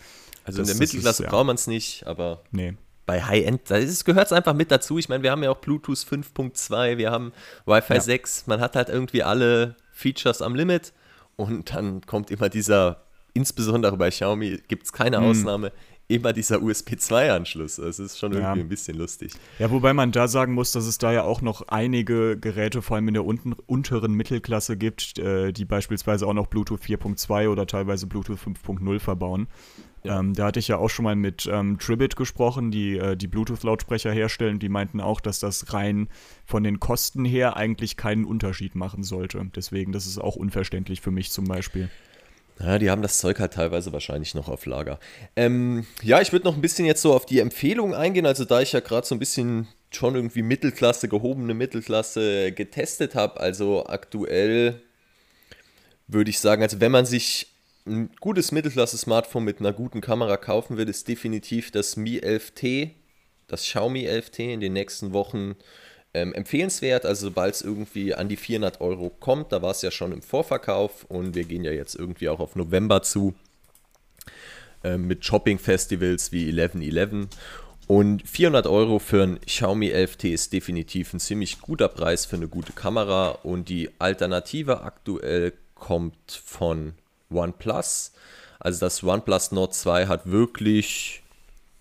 Also 0.44 0.60
in 0.62 0.66
Das- 0.66 0.76
der 0.78 0.86
das 0.86 0.92
Mittelklasse 0.92 1.24
ist, 1.24 1.28
braucht 1.30 1.46
man 1.46 1.56
es 1.56 1.66
nicht, 1.66 2.06
aber 2.06 2.42
nee. 2.52 2.74
bei 3.06 3.22
High-End, 3.22 3.62
da 3.68 3.78
gehört 3.78 4.26
es 4.26 4.32
einfach 4.32 4.54
mit 4.54 4.70
dazu. 4.70 4.96
Ich 4.98 5.08
meine, 5.08 5.22
wir 5.22 5.30
haben 5.30 5.42
ja 5.42 5.50
auch 5.50 5.58
Bluetooth 5.58 5.98
5.2, 5.98 6.96
wir 6.98 7.10
haben 7.10 7.32
Wi-Fi 7.66 7.94
Ja. 7.94 8.00
6, 8.00 8.46
man 8.46 8.60
hat 8.60 8.74
halt 8.76 8.88
irgendwie 8.88 9.22
alle 9.22 9.76
Features 9.92 10.40
am 10.42 10.54
Limit 10.54 10.92
und 11.36 11.74
dann 11.74 12.00
kommt 12.02 12.30
immer 12.30 12.48
dieser, 12.48 13.02
insbesondere 13.34 13.96
bei 13.96 14.10
Xiaomi 14.10 14.60
gibt 14.68 14.84
es 14.84 14.92
keine 14.92 15.18
Ausnahme, 15.20 15.72
immer 16.08 16.32
dieser 16.32 16.62
USB-2-Anschluss. 16.62 17.76
Das 17.76 17.98
ist 17.98 18.18
schon 18.18 18.32
Ja. 18.32 18.38
irgendwie 18.40 18.60
ein 18.60 18.68
bisschen 18.68 18.96
lustig. 18.96 19.32
Ja, 19.58 19.70
wobei 19.70 19.92
man 19.92 20.10
da 20.10 20.26
sagen 20.26 20.54
muss, 20.54 20.72
dass 20.72 20.86
es 20.86 20.98
da 20.98 21.12
ja 21.12 21.22
auch 21.22 21.42
noch 21.42 21.68
einige 21.68 22.38
Geräte, 22.38 22.82
vor 22.82 22.96
allem 22.96 23.08
in 23.08 23.14
der 23.14 23.24
unten, 23.24 23.52
unteren 23.66 24.14
Mittelklasse 24.14 24.76
gibt, 24.76 25.18
äh, 25.18 25.52
die 25.52 25.64
beispielsweise 25.66 26.26
auch 26.26 26.32
noch 26.34 26.46
Bluetooth 26.46 26.80
4.2 26.80 27.48
oder 27.50 27.66
teilweise 27.66 28.06
Bluetooth 28.06 28.38
5.0 28.38 28.98
verbauen. 29.00 29.48
Ja. 30.04 30.20
Ähm, 30.20 30.32
da 30.32 30.46
hatte 30.46 30.60
ich 30.60 30.68
ja 30.68 30.78
auch 30.78 30.88
schon 30.88 31.04
mal 31.04 31.16
mit 31.16 31.48
ähm, 31.52 31.78
Tribit 31.78 32.14
gesprochen, 32.16 32.70
die 32.70 32.96
äh, 32.96 33.16
die 33.16 33.26
Bluetooth-Lautsprecher 33.26 34.12
herstellen. 34.12 34.60
Die 34.60 34.68
meinten 34.68 35.00
auch, 35.00 35.20
dass 35.20 35.40
das 35.40 35.72
rein 35.74 36.08
von 36.46 36.62
den 36.62 36.78
Kosten 36.80 37.24
her 37.24 37.56
eigentlich 37.56 37.96
keinen 37.96 38.24
Unterschied 38.24 38.76
machen 38.76 39.02
sollte. 39.02 39.44
Deswegen, 39.56 39.90
das 39.92 40.06
ist 40.06 40.18
auch 40.18 40.36
unverständlich 40.36 41.00
für 41.00 41.10
mich 41.10 41.32
zum 41.32 41.44
Beispiel. 41.46 41.90
Ja, 42.60 42.78
die 42.78 42.90
haben 42.90 43.02
das 43.02 43.18
Zeug 43.18 43.38
halt 43.38 43.52
teilweise 43.52 43.92
wahrscheinlich 43.92 44.34
noch 44.34 44.48
auf 44.48 44.66
Lager. 44.66 44.98
Ähm, 45.36 45.86
ja, 46.02 46.20
ich 46.20 46.32
würde 46.32 46.46
noch 46.46 46.56
ein 46.56 46.60
bisschen 46.60 46.86
jetzt 46.86 47.02
so 47.02 47.14
auf 47.14 47.24
die 47.24 47.38
Empfehlungen 47.38 47.94
eingehen. 47.94 48.26
Also 48.26 48.44
da 48.44 48.60
ich 48.60 48.72
ja 48.72 48.80
gerade 48.80 49.06
so 49.06 49.14
ein 49.14 49.20
bisschen 49.20 49.68
schon 49.90 50.16
irgendwie 50.16 50.42
Mittelklasse, 50.42 51.08
gehobene 51.08 51.54
Mittelklasse 51.54 52.52
getestet 52.52 53.14
habe, 53.14 53.40
also 53.40 53.86
aktuell 53.86 54.82
würde 56.08 56.30
ich 56.30 56.40
sagen, 56.40 56.62
also 56.62 56.80
wenn 56.80 56.92
man 56.92 57.06
sich 57.06 57.52
ein 57.86 58.10
gutes 58.20 58.52
Mittelklasse-Smartphone 58.52 59.44
mit 59.44 59.60
einer 59.60 59.72
guten 59.72 60.00
Kamera 60.00 60.36
kaufen 60.36 60.76
will, 60.76 60.88
ist 60.88 61.08
definitiv 61.08 61.70
das 61.70 61.96
Mi 61.96 62.18
11T, 62.18 62.90
das 63.46 63.62
Xiaomi 63.62 64.06
11T 64.06 64.52
in 64.52 64.60
den 64.60 64.72
nächsten 64.74 65.12
Wochen 65.12 65.56
ähm, 66.22 66.34
empfehlenswert. 66.34 67.06
Also 67.06 67.28
sobald 67.28 67.54
es 67.54 67.62
irgendwie 67.62 68.14
an 68.14 68.28
die 68.28 68.36
400 68.36 68.80
Euro 68.80 69.10
kommt, 69.10 69.52
da 69.52 69.62
war 69.62 69.70
es 69.70 69.82
ja 69.82 69.90
schon 69.90 70.12
im 70.12 70.22
Vorverkauf 70.22 71.04
und 71.08 71.34
wir 71.34 71.44
gehen 71.44 71.64
ja 71.64 71.72
jetzt 71.72 71.94
irgendwie 71.94 72.28
auch 72.28 72.40
auf 72.40 72.56
November 72.56 73.02
zu 73.02 73.34
ähm, 74.84 75.06
mit 75.06 75.24
Shopping-Festivals 75.24 76.32
wie 76.32 76.50
11.11. 76.50 77.28
Und 77.86 78.28
400 78.28 78.66
Euro 78.66 78.98
für 78.98 79.22
ein 79.22 79.40
Xiaomi 79.40 79.90
11T 79.90 80.32
ist 80.32 80.52
definitiv 80.52 81.14
ein 81.14 81.20
ziemlich 81.20 81.60
guter 81.60 81.88
Preis 81.88 82.26
für 82.26 82.36
eine 82.36 82.48
gute 82.48 82.72
Kamera. 82.72 83.30
Und 83.42 83.68
die 83.68 83.90
Alternative 83.98 84.82
aktuell 84.82 85.54
kommt 85.74 86.42
von 86.44 86.94
OnePlus. 87.30 88.12
Also 88.58 88.80
das 88.80 89.02
OnePlus 89.02 89.52
Nord 89.52 89.74
2 89.74 90.06
hat 90.06 90.30
wirklich 90.30 91.22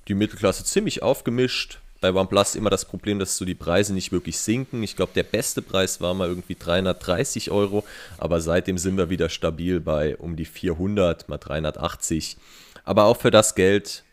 die 0.08 0.14
Mittelklasse 0.14 0.64
ziemlich 0.64 1.04
aufgemischt. 1.04 1.80
Bei 2.00 2.14
OnePlus 2.14 2.56
immer 2.56 2.70
das 2.70 2.86
Problem, 2.86 3.18
dass 3.20 3.38
so 3.38 3.46
die 3.46 3.56
Preise 3.56 3.94
nicht 3.94 4.12
wirklich 4.12 4.38
sinken. 4.38 4.84
Ich 4.84 4.96
glaube, 4.96 5.14
der 5.16 5.24
beste 5.24 5.62
Preis 5.62 6.00
war 6.00 6.14
mal 6.14 6.28
irgendwie 6.28 6.56
330 6.56 7.50
Euro, 7.52 7.84
aber 8.18 8.40
seitdem 8.40 8.78
sind 8.78 8.98
wir 8.98 9.10
wieder 9.10 9.30
stabil 9.30 9.80
bei 9.80 10.16
um 10.18 10.36
die 10.36 10.46
400, 10.46 11.28
mal 11.28 11.38
380. 11.38 12.38
Aber 12.84 13.06
auch 13.06 13.18
für 13.18 13.32
das 13.32 13.56
Geld, 13.56 14.04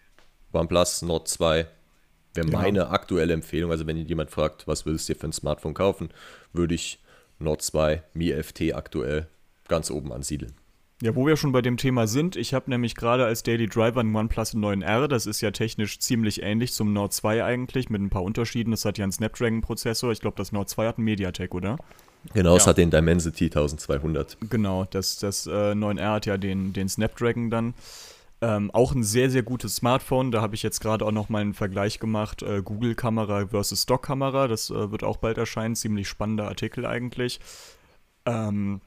OnePlus 0.52 1.02
Nord 1.02 1.28
2 1.28 1.66
wäre 2.34 2.48
Ja. 2.48 2.58
meine 2.58 2.88
aktuelle 2.88 3.34
Empfehlung. 3.34 3.70
Also 3.70 3.86
wenn 3.86 3.96
jemand 3.96 4.30
fragt, 4.30 4.66
was 4.66 4.86
würdest 4.86 5.08
du 5.08 5.12
dir 5.12 5.20
für 5.20 5.28
ein 5.28 5.32
Smartphone 5.32 5.74
kaufen, 5.74 6.10
würde 6.52 6.74
ich 6.74 6.98
Nord 7.38 7.62
2 7.62 8.02
Mi 8.14 8.32
11T 8.32 8.74
aktuell 8.74 9.26
ganz 9.68 9.90
oben 9.90 10.12
ansiedeln. 10.12 10.54
Ja, 11.02 11.14
wo 11.16 11.26
wir 11.26 11.36
schon 11.36 11.52
bei 11.52 11.60
dem 11.60 11.76
Thema 11.76 12.06
sind, 12.06 12.36
ich 12.36 12.54
habe 12.54 12.70
nämlich 12.70 12.94
gerade 12.94 13.26
als 13.26 13.42
Daily 13.42 13.66
Driver 13.66 14.00
einen 14.00 14.14
OnePlus 14.14 14.54
9R, 14.54 15.08
das 15.08 15.26
ist 15.26 15.40
ja 15.40 15.50
technisch 15.50 15.98
ziemlich 15.98 16.42
ähnlich 16.42 16.72
zum 16.72 16.92
Nord 16.92 17.12
2 17.12 17.44
eigentlich, 17.44 17.90
mit 17.90 18.00
ein 18.00 18.10
paar 18.10 18.22
Unterschieden. 18.22 18.70
Das 18.70 18.84
hat 18.84 18.96
ja 18.98 19.02
einen 19.02 19.12
Snapdragon-Prozessor, 19.12 20.12
ich 20.12 20.20
glaube, 20.20 20.36
das 20.36 20.52
Nord 20.52 20.68
2 20.68 20.86
hat 20.86 20.98
einen 20.98 21.04
MediaTek, 21.04 21.54
oder? 21.54 21.78
Genau, 22.32 22.56
es 22.56 22.64
Ja. 22.64 22.70
hat 22.70 22.78
den 22.78 22.90
Dimensity 22.90 23.46
1200. 23.46 24.38
Genau, 24.48 24.86
das, 24.88 25.18
das 25.18 25.46
äh, 25.46 25.50
9R 25.72 26.12
hat 26.12 26.26
ja 26.26 26.38
den, 26.38 26.72
den 26.72 26.88
Snapdragon 26.88 27.50
dann. 27.50 27.74
Ähm, 28.40 28.70
auch 28.72 28.94
ein 28.94 29.02
sehr, 29.02 29.30
sehr 29.30 29.42
gutes 29.42 29.76
Smartphone. 29.76 30.30
Da 30.30 30.40
habe 30.42 30.54
ich 30.54 30.62
jetzt 30.62 30.80
gerade 30.80 31.04
auch 31.04 31.12
noch 31.12 31.28
mal 31.28 31.40
einen 31.40 31.54
Vergleich 31.54 31.98
gemacht. 31.98 32.42
Äh, 32.42 32.62
Google-Kamera 32.62 33.46
versus 33.48 33.82
Stock-Kamera. 33.82 34.48
Das 34.48 34.70
äh, 34.70 34.90
wird 34.90 35.02
auch 35.02 35.16
bald 35.18 35.38
erscheinen. 35.38 35.76
Ziemlich 35.76 36.08
spannender 36.08 36.48
Artikel 36.48 36.84
eigentlich. 36.86 37.40
Ähm, 38.26 38.80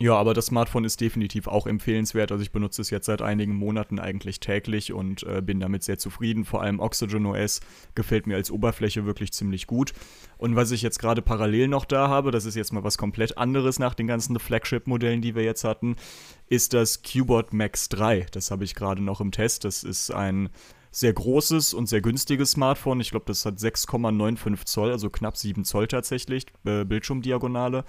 ja, 0.00 0.14
aber 0.14 0.34
das 0.34 0.46
Smartphone 0.46 0.84
ist 0.84 1.00
definitiv 1.00 1.46
auch 1.46 1.66
empfehlenswert. 1.66 2.32
Also 2.32 2.42
ich 2.42 2.50
benutze 2.50 2.82
es 2.82 2.90
jetzt 2.90 3.06
seit 3.06 3.22
einigen 3.22 3.54
Monaten 3.54 3.98
eigentlich 3.98 4.40
täglich 4.40 4.92
und 4.92 5.22
äh, 5.24 5.42
bin 5.42 5.60
damit 5.60 5.84
sehr 5.84 5.98
zufrieden. 5.98 6.44
Vor 6.44 6.62
allem 6.62 6.80
Oxygen 6.80 7.26
OS 7.26 7.60
gefällt 7.94 8.26
mir 8.26 8.36
als 8.36 8.50
Oberfläche 8.50 9.04
wirklich 9.04 9.32
ziemlich 9.32 9.66
gut. 9.66 9.92
Und 10.38 10.56
was 10.56 10.70
ich 10.70 10.82
jetzt 10.82 10.98
gerade 10.98 11.22
parallel 11.22 11.68
noch 11.68 11.84
da 11.84 12.08
habe, 12.08 12.30
das 12.30 12.46
ist 12.46 12.56
jetzt 12.56 12.72
mal 12.72 12.84
was 12.84 12.98
komplett 12.98 13.38
anderes 13.38 13.78
nach 13.78 13.94
den 13.94 14.06
ganzen 14.06 14.38
Flagship-Modellen, 14.38 15.20
die 15.20 15.34
wir 15.34 15.44
jetzt 15.44 15.64
hatten, 15.64 15.96
ist 16.48 16.72
das 16.72 17.02
Cubot 17.02 17.52
Max 17.52 17.88
3. 17.90 18.26
Das 18.32 18.50
habe 18.50 18.64
ich 18.64 18.74
gerade 18.74 19.02
noch 19.02 19.20
im 19.20 19.30
Test. 19.30 19.64
Das 19.64 19.84
ist 19.84 20.10
ein 20.10 20.48
sehr 20.92 21.12
großes 21.12 21.74
und 21.74 21.88
sehr 21.88 22.02
günstiges 22.02 22.52
Smartphone. 22.52 23.00
Ich 23.00 23.10
glaube, 23.10 23.24
das 23.26 23.46
hat 23.46 23.56
6,95 23.56 24.64
Zoll, 24.66 24.90
also 24.92 25.08
knapp 25.10 25.36
7 25.36 25.64
Zoll 25.64 25.88
tatsächlich, 25.88 26.46
äh, 26.64 26.84
Bildschirmdiagonale. 26.84 27.84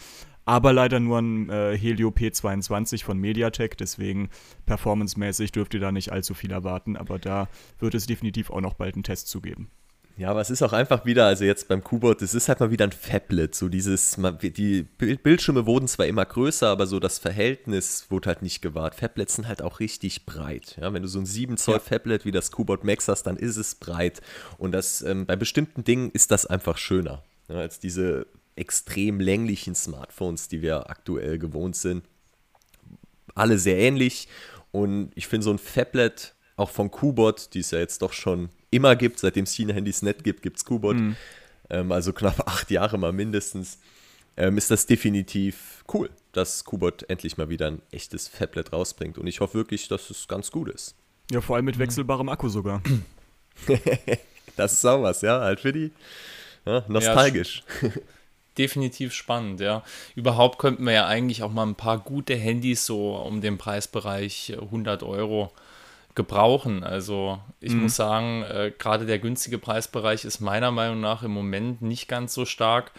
Aber 0.46 0.74
leider 0.74 1.00
nur 1.00 1.20
ein 1.20 1.50
äh, 1.50 1.78
Helio 1.78 2.10
P22 2.10 3.04
von 3.04 3.18
MediaTek, 3.18 3.78
deswegen 3.78 4.30
performancemäßig 4.66 5.52
dürft 5.52 5.74
ihr 5.74 5.80
da 5.80 5.92
nicht 5.92 6.12
allzu 6.12 6.34
viel 6.34 6.52
erwarten, 6.52 6.98
aber 6.98 7.18
da 7.20 7.48
wird 7.80 7.96
es 7.96 8.08
definitiv 8.08 8.50
auch 8.50 8.62
noch 8.62 8.74
bald 8.74 8.96
einen 8.96 9.04
Test 9.04 9.30
zu 9.30 9.42
geben. 9.42 9.70
Ja, 10.16 10.30
aber 10.30 10.42
es 10.42 10.52
ist 10.52 10.62
auch 10.62 10.74
einfach 10.74 11.06
wieder, 11.06 11.26
also 11.26 11.44
jetzt 11.44 11.68
beim 11.68 11.84
Kubot, 11.84 12.22
es 12.22 12.36
ist 12.36 12.48
halt 12.48 12.60
mal 12.60 12.70
wieder 12.70 12.86
ein 12.86 12.92
Fablet. 12.92 13.56
So 13.56 13.68
dieses, 13.68 14.16
die 14.44 14.84
Bildschirme 14.84 15.66
wurden 15.66 15.88
zwar 15.88 16.06
immer 16.06 16.24
größer, 16.24 16.68
aber 16.68 16.86
so 16.86 17.00
das 17.00 17.18
Verhältnis 17.18 18.06
wurde 18.10 18.28
halt 18.28 18.44
nicht 18.44 18.62
gewahrt. 18.62 18.94
Fablets 18.94 19.36
sind 19.36 19.48
halt 19.48 19.64
auch 19.64 19.80
richtig 19.80 20.28
breit. 20.28 20.78
Ja, 20.80 20.94
wenn 20.94 21.02
du 21.02 21.08
so 21.08 21.18
ein 21.18 21.26
7 21.26 21.58
Zoll 21.58 21.76
ja. 21.76 21.80
Fablet 21.80 22.26
wie 22.26 22.32
das 22.32 22.52
Kubot 22.52 22.84
Max 22.84 23.08
hast, 23.08 23.24
dann 23.24 23.38
ist 23.38 23.58
es 23.58 23.74
breit. 23.74 24.22
Und 24.60 24.72
das, 24.74 25.02
ähm, 25.02 25.26
bei 25.26 25.36
bestimmten 25.36 25.84
Dingen 25.84 26.12
ist 26.12 26.30
das 26.30 26.46
einfach 26.46 26.78
schöner 26.78 27.24
ja, 27.50 27.56
als 27.56 27.80
diese 27.80 28.28
extrem 28.56 29.20
länglichen 29.20 29.76
Smartphones, 29.76 30.48
die 30.48 30.62
wir 30.62 30.90
aktuell 30.90 31.40
gewohnt 31.40 31.76
sind. 31.76 32.04
Alle 33.36 33.58
sehr 33.58 33.78
ähnlich. 33.78 34.28
Und 34.72 35.12
ich 35.16 35.28
finde 35.28 35.46
so 35.46 35.52
ein 35.52 35.60
Fablet 35.60 36.36
auch 36.56 36.70
von 36.70 36.92
Kubot, 36.92 37.54
die 37.54 37.60
es 37.60 37.72
ja 37.72 37.80
jetzt 37.80 38.02
doch 38.02 38.14
schon 38.14 38.50
immer 38.72 38.96
gibt, 38.96 39.20
seitdem 39.20 39.44
es 39.44 39.54
China-Handys 39.54 40.02
nicht 40.02 40.24
gibt, 40.24 40.42
gibt 40.42 40.58
es 40.58 40.66
Kubot. 40.66 40.98
Mhm. 40.98 41.16
Ähm, 41.70 41.92
also 41.92 42.14
knapp 42.14 42.40
acht 42.48 42.72
Jahre 42.72 42.98
mal 42.98 43.14
mindestens. 43.14 43.80
Ähm, 44.36 44.58
ist 44.58 44.72
das 44.72 44.88
definitiv 44.88 45.84
cool, 45.94 46.10
dass 46.32 46.64
Kubot 46.64 47.04
endlich 47.08 47.38
mal 47.38 47.50
wieder 47.50 47.68
ein 47.68 47.82
echtes 47.92 48.28
Fablet 48.28 48.74
rausbringt. 48.74 49.18
Und 49.18 49.28
ich 49.28 49.42
hoffe 49.42 49.54
wirklich, 49.56 49.88
dass 49.88 50.10
es 50.10 50.28
ganz 50.28 50.50
gut 50.50 50.70
ist. 50.70 50.96
Ja, 51.32 51.40
vor 51.40 51.56
allem 51.56 51.66
mit 51.66 51.78
wechselbarem 51.78 52.30
Akku 52.30 52.50
sogar. 52.50 52.82
das 54.56 54.74
ist 54.74 54.86
auch 54.86 55.04
was, 55.04 55.22
ja, 55.22 55.40
halt 55.40 55.60
für 55.60 55.72
die. 55.72 55.92
Ja, 56.66 56.84
nostalgisch. 56.88 57.64
Ja, 57.82 57.90
definitiv 58.58 59.14
spannend, 59.14 59.60
ja. 59.60 59.84
Überhaupt 60.16 60.60
könnten 60.60 60.86
wir 60.86 60.94
ja 60.94 61.06
eigentlich 61.06 61.44
auch 61.44 61.52
mal 61.52 61.66
ein 61.66 61.76
paar 61.76 62.00
gute 62.00 62.36
Handys 62.36 62.86
so 62.86 63.16
um 63.16 63.42
den 63.42 63.58
Preisbereich 63.58 64.54
100 64.60 65.04
Euro 65.04 65.52
gebrauchen. 66.16 66.84
Also 66.84 67.40
ich 67.60 67.74
mhm. 67.74 67.84
muss 67.84 67.96
sagen, 67.96 68.44
äh, 68.44 68.72
gerade 68.78 69.06
der 69.06 69.20
günstige 69.20 69.58
Preisbereich 69.58 70.26
ist 70.26 70.40
meiner 70.40 70.72
Meinung 70.72 71.02
nach 71.02 71.24
im 71.24 71.32
Moment 71.32 71.82
nicht 71.82 72.08
ganz 72.08 72.34
so 72.34 72.46
stark 72.46 72.92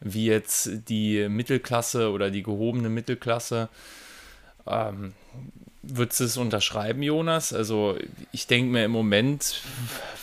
wie 0.00 0.26
jetzt 0.26 0.88
die 0.88 1.28
Mittelklasse 1.28 2.10
oder 2.10 2.30
die 2.30 2.42
gehobene 2.42 2.88
Mittelklasse. 2.88 3.68
Ähm, 4.66 5.14
Würdest 5.86 6.20
du 6.20 6.24
es 6.24 6.36
unterschreiben, 6.36 7.02
Jonas? 7.02 7.52
Also 7.52 7.96
ich 8.32 8.46
denke 8.46 8.70
mir 8.70 8.84
im 8.84 8.90
Moment 8.90 9.60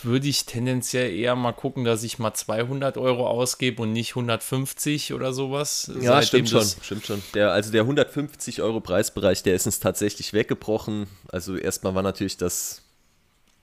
würde 0.03 0.27
ich 0.27 0.46
tendenziell 0.46 1.13
eher 1.13 1.36
mal 1.36 1.51
gucken, 1.51 1.84
dass 1.84 2.03
ich 2.03 2.20
mal 2.20 2.34
200 2.34 2.98
Euro 2.98 3.27
ausgebe 3.27 3.82
und 3.84 3.94
nicht 3.94 4.12
150 4.12 5.13
oder 5.13 5.34
sowas. 5.34 5.91
Ja, 6.01 6.22
stimmt 6.22 6.50
schon, 6.50 6.65
stimmt 6.65 7.06
schon. 7.06 7.24
Der, 7.34 7.51
also 7.51 7.72
der 7.72 7.82
150 7.82 8.62
Euro 8.62 8.80
Preisbereich, 8.80 9.44
der 9.44 9.56
ist 9.56 9.65
uns 9.65 9.80
tatsächlich 9.80 10.34
weggebrochen. 10.34 11.08
Also 11.32 11.56
erstmal 11.56 11.96
war 11.96 12.03
natürlich 12.03 12.38
das, 12.38 12.82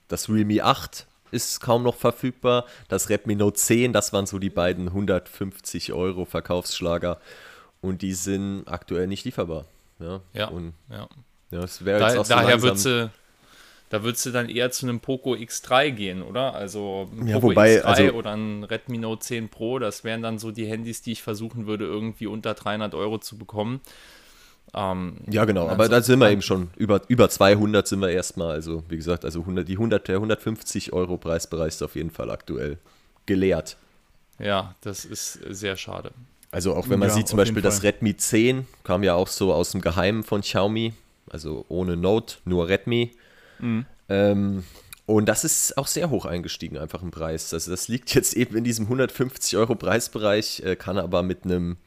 das 0.07 0.29
Realme 0.29 0.63
8 0.63 1.05
ist 1.31 1.59
kaum 1.61 1.83
noch 1.83 1.95
verfügbar. 1.95 2.65
Das 2.87 3.09
Redmi 3.09 3.35
Note 3.35 3.57
10, 3.57 3.93
das 3.93 4.13
waren 4.13 4.25
so 4.25 4.39
die 4.39 4.49
beiden 4.49 4.87
150 4.87 5.93
Euro 5.93 6.25
Verkaufsschlager. 6.25 7.19
Und 7.81 8.01
die 8.01 8.13
sind 8.13 8.63
aktuell 8.67 9.07
nicht 9.07 9.25
lieferbar. 9.25 9.65
Ja, 9.99 10.21
ja. 10.33 10.47
Und 10.47 10.73
ja. 10.89 11.07
Ja, 11.51 11.61
das 11.61 11.83
wäre 11.83 11.99
da, 11.99 12.09
jetzt 12.09 12.17
auch 12.17 12.25
so 12.25 12.33
Daher 12.33 12.61
würdest 12.61 12.85
du, 12.85 13.11
da 13.89 14.03
würdest 14.03 14.25
du 14.25 14.31
dann 14.31 14.49
eher 14.49 14.71
zu 14.71 14.85
einem 14.85 14.99
Poco 14.99 15.33
X3 15.33 15.91
gehen, 15.91 16.21
oder? 16.21 16.53
Also 16.53 17.09
ja, 17.25 17.35
Poco 17.35 17.49
wobei, 17.49 17.79
X3 17.79 17.83
also, 17.83 18.03
oder 18.13 18.31
ein 18.31 18.63
Redmi 18.63 18.99
Note 18.99 19.21
10 19.21 19.49
Pro, 19.49 19.79
das 19.79 20.03
wären 20.03 20.21
dann 20.21 20.37
so 20.37 20.51
die 20.51 20.65
Handys, 20.65 21.01
die 21.01 21.13
ich 21.13 21.23
versuchen 21.23 21.65
würde, 21.65 21.85
irgendwie 21.85 22.27
unter 22.27 22.53
300 22.53 22.93
Euro 22.93 23.17
zu 23.17 23.37
bekommen. 23.37 23.81
Ähm, 24.73 25.17
ja, 25.27 25.45
genau, 25.45 25.67
aber 25.67 25.89
da 25.89 26.01
sind 26.01 26.19
wir 26.19 26.29
eben 26.29 26.43
schon, 26.43 26.69
über, 26.77 27.01
über 27.07 27.29
200 27.29 27.87
sind 27.87 28.01
wir 28.01 28.09
erstmal, 28.09 28.51
also 28.51 28.83
wie 28.87 28.97
gesagt, 28.97 29.25
also 29.25 29.39
100, 29.39 29.67
die 29.67 29.73
100, 29.73 30.07
der 30.07 30.15
150 30.17 30.93
Euro 30.93 31.17
Preisbereich 31.17 31.69
ist 31.69 31.81
auf 31.81 31.95
jeden 31.95 32.11
Fall 32.11 32.29
aktuell 32.29 32.77
geleert. 33.25 33.77
Ja, 34.37 34.75
das 34.81 35.05
ist 35.05 35.39
sehr 35.49 35.75
schade. 35.75 36.11
Also 36.51 36.75
auch 36.75 36.89
wenn 36.89 36.99
man 36.99 37.09
ja, 37.09 37.15
sieht, 37.15 37.27
zum 37.27 37.37
Beispiel 37.37 37.61
das 37.61 37.83
Redmi 37.83 38.15
10 38.15 38.67
kam 38.83 39.03
ja 39.03 39.13
auch 39.15 39.27
so 39.27 39.53
aus 39.53 39.71
dem 39.71 39.81
Geheimen 39.81 40.23
von 40.23 40.41
Xiaomi, 40.41 40.93
also 41.29 41.65
ohne 41.69 41.97
Note, 41.97 42.37
nur 42.45 42.67
Redmi. 42.67 43.11
Mhm. 43.59 43.85
Ähm, 44.09 44.63
und 45.05 45.25
das 45.25 45.43
ist 45.43 45.77
auch 45.77 45.87
sehr 45.87 46.09
hoch 46.11 46.25
eingestiegen, 46.25 46.77
einfach 46.77 47.01
im 47.01 47.11
Preis. 47.11 47.53
Also 47.53 47.71
das 47.71 47.87
liegt 47.87 48.13
jetzt 48.13 48.35
eben 48.35 48.55
in 48.55 48.63
diesem 48.63 48.85
150 48.85 49.57
Euro 49.57 49.75
Preisbereich, 49.75 50.61
äh, 50.61 50.75
kann 50.75 50.97
aber 50.97 51.23
mit 51.23 51.45
einem 51.45 51.77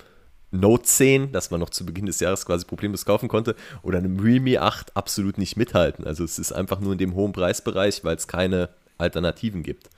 Note 0.51 0.85
10, 0.85 1.33
das 1.33 1.51
man 1.51 1.61
noch 1.61 1.71
zu 1.71 1.87
Beginn 1.87 2.07
des 2.07 2.21
Jahres 2.21 2.45
quasi 2.45 2.67
problemlos 2.67 3.07
kaufen 3.07 3.29
konnte, 3.29 3.57
oder 3.83 3.99
einem 3.99 4.19
Realme 4.21 4.61
8 4.61 4.97
absolut 4.97 5.39
nicht 5.39 5.57
mithalten. 5.57 6.07
Also 6.07 6.25
es 6.25 6.39
ist 6.39 6.53
einfach 6.53 6.81
nur 6.81 6.93
in 6.93 6.99
dem 6.99 7.15
hohen 7.15 7.33
Preisbereich, 7.33 8.05
weil 8.05 8.17
es 8.17 8.29
keine 8.29 8.69
Alternativen 8.99 9.63
gibt. 9.63 9.89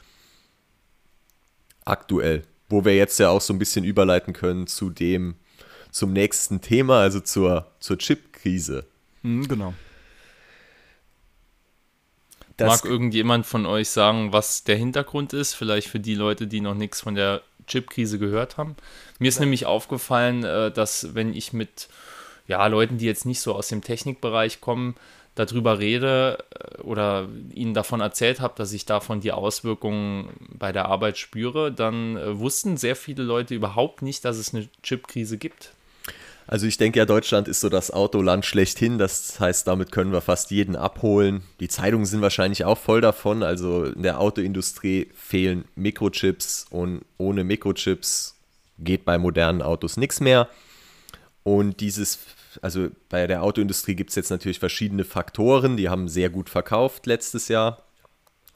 Aktuell. 1.84 2.42
Wo 2.68 2.84
wir 2.84 2.94
jetzt 2.94 3.18
ja 3.18 3.28
auch 3.28 3.40
so 3.40 3.52
ein 3.52 3.58
bisschen 3.58 3.84
überleiten 3.84 4.32
können 4.32 4.66
zu 4.66 4.90
dem, 4.90 5.34
zum 5.90 6.12
nächsten 6.12 6.60
Thema, 6.60 7.00
also 7.00 7.20
zur, 7.20 7.70
zur 7.80 7.98
Chip-Krise. 7.98 8.84
Mhm, 9.24 9.48
genau. 9.48 9.74
Das 12.56 12.82
Mag 12.82 12.90
irgendjemand 12.90 13.46
von 13.46 13.66
euch 13.66 13.88
sagen, 13.88 14.32
was 14.32 14.62
der 14.62 14.76
Hintergrund 14.76 15.32
ist? 15.32 15.54
Vielleicht 15.54 15.88
für 15.88 15.98
die 15.98 16.14
Leute, 16.14 16.46
die 16.46 16.60
noch 16.60 16.74
nichts 16.74 17.00
von 17.00 17.16
der 17.16 17.42
Chip-Krise 17.66 18.20
gehört 18.20 18.58
haben. 18.58 18.76
Mir 19.18 19.28
ist 19.28 19.36
ja. 19.36 19.40
nämlich 19.40 19.66
aufgefallen, 19.66 20.44
äh, 20.44 20.70
dass 20.70 21.14
wenn 21.14 21.34
ich 21.34 21.52
mit 21.52 21.88
ja, 22.46 22.64
Leuten, 22.66 22.98
die 22.98 23.06
jetzt 23.06 23.26
nicht 23.26 23.40
so 23.40 23.54
aus 23.54 23.68
dem 23.68 23.82
Technikbereich 23.82 24.60
kommen, 24.60 24.94
darüber 25.34 25.80
rede 25.80 26.44
äh, 26.50 26.82
oder 26.82 27.28
ihnen 27.52 27.74
davon 27.74 28.00
erzählt 28.00 28.40
habe, 28.40 28.54
dass 28.56 28.72
ich 28.72 28.86
davon 28.86 29.20
die 29.20 29.32
Auswirkungen 29.32 30.28
bei 30.50 30.70
der 30.70 30.86
Arbeit 30.86 31.18
spüre, 31.18 31.72
dann 31.72 32.16
äh, 32.16 32.38
wussten 32.38 32.76
sehr 32.76 32.94
viele 32.94 33.24
Leute 33.24 33.54
überhaupt 33.54 34.02
nicht, 34.02 34.24
dass 34.24 34.36
es 34.36 34.54
eine 34.54 34.68
Chip-Krise 34.82 35.38
gibt. 35.38 35.72
Also 36.46 36.66
ich 36.66 36.76
denke 36.76 36.98
ja, 36.98 37.06
Deutschland 37.06 37.48
ist 37.48 37.60
so 37.60 37.68
das 37.68 37.90
Autoland 37.90 38.44
schlechthin. 38.44 38.98
Das 38.98 39.40
heißt, 39.40 39.66
damit 39.66 39.92
können 39.92 40.12
wir 40.12 40.20
fast 40.20 40.50
jeden 40.50 40.76
abholen. 40.76 41.42
Die 41.60 41.68
Zeitungen 41.68 42.06
sind 42.06 42.20
wahrscheinlich 42.20 42.64
auch 42.64 42.78
voll 42.78 43.00
davon. 43.00 43.42
Also 43.42 43.84
in 43.84 44.02
der 44.02 44.20
Autoindustrie 44.20 45.10
fehlen 45.14 45.64
Mikrochips 45.74 46.66
und 46.70 47.02
ohne 47.16 47.44
Mikrochips 47.44 48.34
geht 48.78 49.04
bei 49.04 49.18
modernen 49.18 49.62
Autos 49.62 49.96
nichts 49.96 50.20
mehr. 50.20 50.48
Und 51.44 51.80
dieses, 51.80 52.18
also 52.62 52.88
bei 53.08 53.26
der 53.26 53.42
Autoindustrie 53.42 53.94
gibt 53.94 54.10
es 54.10 54.16
jetzt 54.16 54.30
natürlich 54.30 54.58
verschiedene 54.58 55.04
Faktoren, 55.04 55.76
die 55.76 55.88
haben 55.88 56.08
sehr 56.08 56.30
gut 56.30 56.48
verkauft 56.48 57.06
letztes 57.06 57.48
Jahr, 57.48 57.82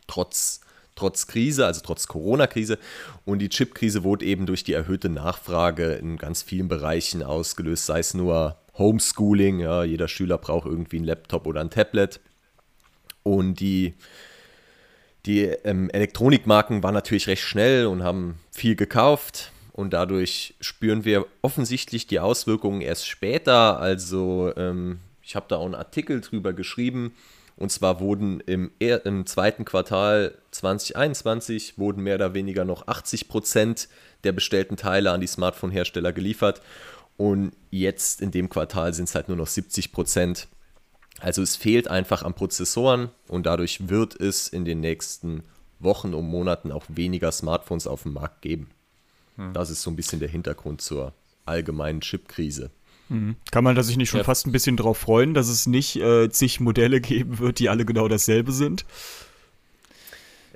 trotz 0.06 0.60
trotz 0.98 1.26
Krise, 1.26 1.64
also 1.64 1.80
trotz 1.82 2.08
Corona-Krise. 2.08 2.78
Und 3.24 3.38
die 3.38 3.48
Chip-Krise 3.48 4.04
wurde 4.04 4.26
eben 4.26 4.46
durch 4.46 4.64
die 4.64 4.72
erhöhte 4.72 5.08
Nachfrage 5.08 5.92
in 5.94 6.16
ganz 6.16 6.42
vielen 6.42 6.68
Bereichen 6.68 7.22
ausgelöst, 7.22 7.86
sei 7.86 8.00
es 8.00 8.14
nur 8.14 8.56
Homeschooling, 8.76 9.60
ja, 9.60 9.84
jeder 9.84 10.08
Schüler 10.08 10.38
braucht 10.38 10.66
irgendwie 10.66 10.96
einen 10.96 11.06
Laptop 11.06 11.46
oder 11.46 11.60
ein 11.60 11.70
Tablet. 11.70 12.20
Und 13.22 13.60
die, 13.60 13.94
die 15.26 15.42
ähm, 15.42 15.90
Elektronikmarken 15.90 16.82
waren 16.82 16.94
natürlich 16.94 17.26
recht 17.26 17.42
schnell 17.42 17.86
und 17.86 18.02
haben 18.02 18.38
viel 18.50 18.76
gekauft. 18.76 19.52
Und 19.72 19.92
dadurch 19.92 20.54
spüren 20.60 21.04
wir 21.04 21.26
offensichtlich 21.42 22.08
die 22.08 22.18
Auswirkungen 22.18 22.80
erst 22.80 23.06
später. 23.06 23.78
Also 23.78 24.52
ähm, 24.56 24.98
ich 25.22 25.36
habe 25.36 25.46
da 25.48 25.56
auch 25.56 25.66
einen 25.66 25.74
Artikel 25.74 26.20
drüber 26.20 26.52
geschrieben. 26.52 27.12
Und 27.58 27.72
zwar 27.72 27.98
wurden 27.98 28.38
im, 28.38 28.70
im 28.78 29.26
zweiten 29.26 29.64
Quartal 29.64 30.38
2021 30.52 31.76
wurden 31.76 32.04
mehr 32.04 32.14
oder 32.14 32.32
weniger 32.32 32.64
noch 32.64 32.86
80 32.86 33.26
Prozent 33.26 33.88
der 34.22 34.30
bestellten 34.30 34.76
Teile 34.76 35.10
an 35.10 35.20
die 35.20 35.26
Smartphone-Hersteller 35.26 36.12
geliefert. 36.12 36.62
Und 37.16 37.50
jetzt 37.70 38.22
in 38.22 38.30
dem 38.30 38.48
Quartal 38.48 38.94
sind 38.94 39.08
es 39.08 39.16
halt 39.16 39.26
nur 39.26 39.36
noch 39.36 39.48
70 39.48 39.90
Prozent. 39.90 40.46
Also 41.18 41.42
es 41.42 41.56
fehlt 41.56 41.88
einfach 41.88 42.22
an 42.22 42.34
Prozessoren 42.34 43.10
und 43.26 43.44
dadurch 43.44 43.88
wird 43.88 44.20
es 44.20 44.46
in 44.46 44.64
den 44.64 44.78
nächsten 44.78 45.42
Wochen 45.80 46.14
und 46.14 46.26
Monaten 46.26 46.70
auch 46.70 46.84
weniger 46.86 47.32
Smartphones 47.32 47.88
auf 47.88 48.04
dem 48.04 48.12
Markt 48.12 48.40
geben. 48.42 48.70
Hm. 49.34 49.52
Das 49.52 49.70
ist 49.70 49.82
so 49.82 49.90
ein 49.90 49.96
bisschen 49.96 50.20
der 50.20 50.28
Hintergrund 50.28 50.80
zur 50.80 51.12
allgemeinen 51.44 52.02
Chipkrise. 52.02 52.70
Mhm. 53.08 53.36
Kann 53.50 53.64
man 53.64 53.74
da 53.74 53.82
sich 53.82 53.96
nicht 53.96 54.10
schon 54.10 54.18
ja. 54.18 54.24
fast 54.24 54.46
ein 54.46 54.52
bisschen 54.52 54.76
drauf 54.76 54.98
freuen, 54.98 55.34
dass 55.34 55.48
es 55.48 55.66
nicht 55.66 55.96
äh, 55.96 56.28
zig 56.30 56.60
Modelle 56.60 57.00
geben 57.00 57.38
wird, 57.38 57.58
die 57.58 57.68
alle 57.68 57.84
genau 57.84 58.08
dasselbe 58.08 58.52
sind? 58.52 58.84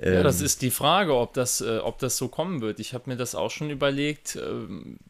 Ja, 0.03 0.23
das 0.23 0.39
ähm. 0.39 0.45
ist 0.45 0.61
die 0.61 0.71
Frage, 0.71 1.15
ob 1.15 1.33
das, 1.33 1.61
äh, 1.61 1.77
ob 1.77 1.99
das 1.99 2.17
so 2.17 2.27
kommen 2.27 2.61
wird. 2.61 2.79
Ich 2.79 2.93
habe 2.93 3.09
mir 3.09 3.15
das 3.15 3.35
auch 3.35 3.51
schon 3.51 3.69
überlegt, 3.69 4.35
äh, 4.35 4.41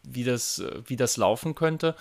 wie, 0.03 0.23
das, 0.23 0.59
äh, 0.59 0.81
wie 0.85 0.95
das 0.95 1.17
laufen 1.17 1.55
könnte. 1.55 1.95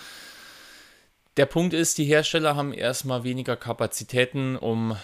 Der 1.38 1.46
Punkt 1.46 1.72
ist, 1.72 1.96
die 1.96 2.04
Hersteller 2.04 2.56
haben 2.56 2.74
erstmal 2.74 3.24
weniger 3.24 3.56
Kapazitäten, 3.56 4.56
um 4.56 4.96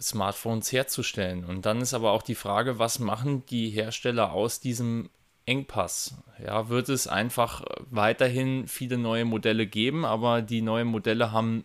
Smartphones 0.00 0.72
herzustellen. 0.72 1.44
Und 1.44 1.64
dann 1.64 1.80
ist 1.80 1.94
aber 1.94 2.10
auch 2.10 2.22
die 2.22 2.34
Frage, 2.34 2.80
was 2.80 2.98
machen 2.98 3.44
die 3.46 3.70
Hersteller 3.70 4.32
aus 4.32 4.58
diesem 4.58 5.10
Engpass. 5.46 6.14
Ja, 6.44 6.68
wird 6.68 6.88
es 6.88 7.06
einfach 7.06 7.64
weiterhin 7.90 8.68
viele 8.68 8.98
neue 8.98 9.24
Modelle 9.24 9.66
geben, 9.66 10.04
aber 10.04 10.42
die 10.42 10.60
neuen 10.60 10.88
Modelle 10.88 11.32
haben 11.32 11.64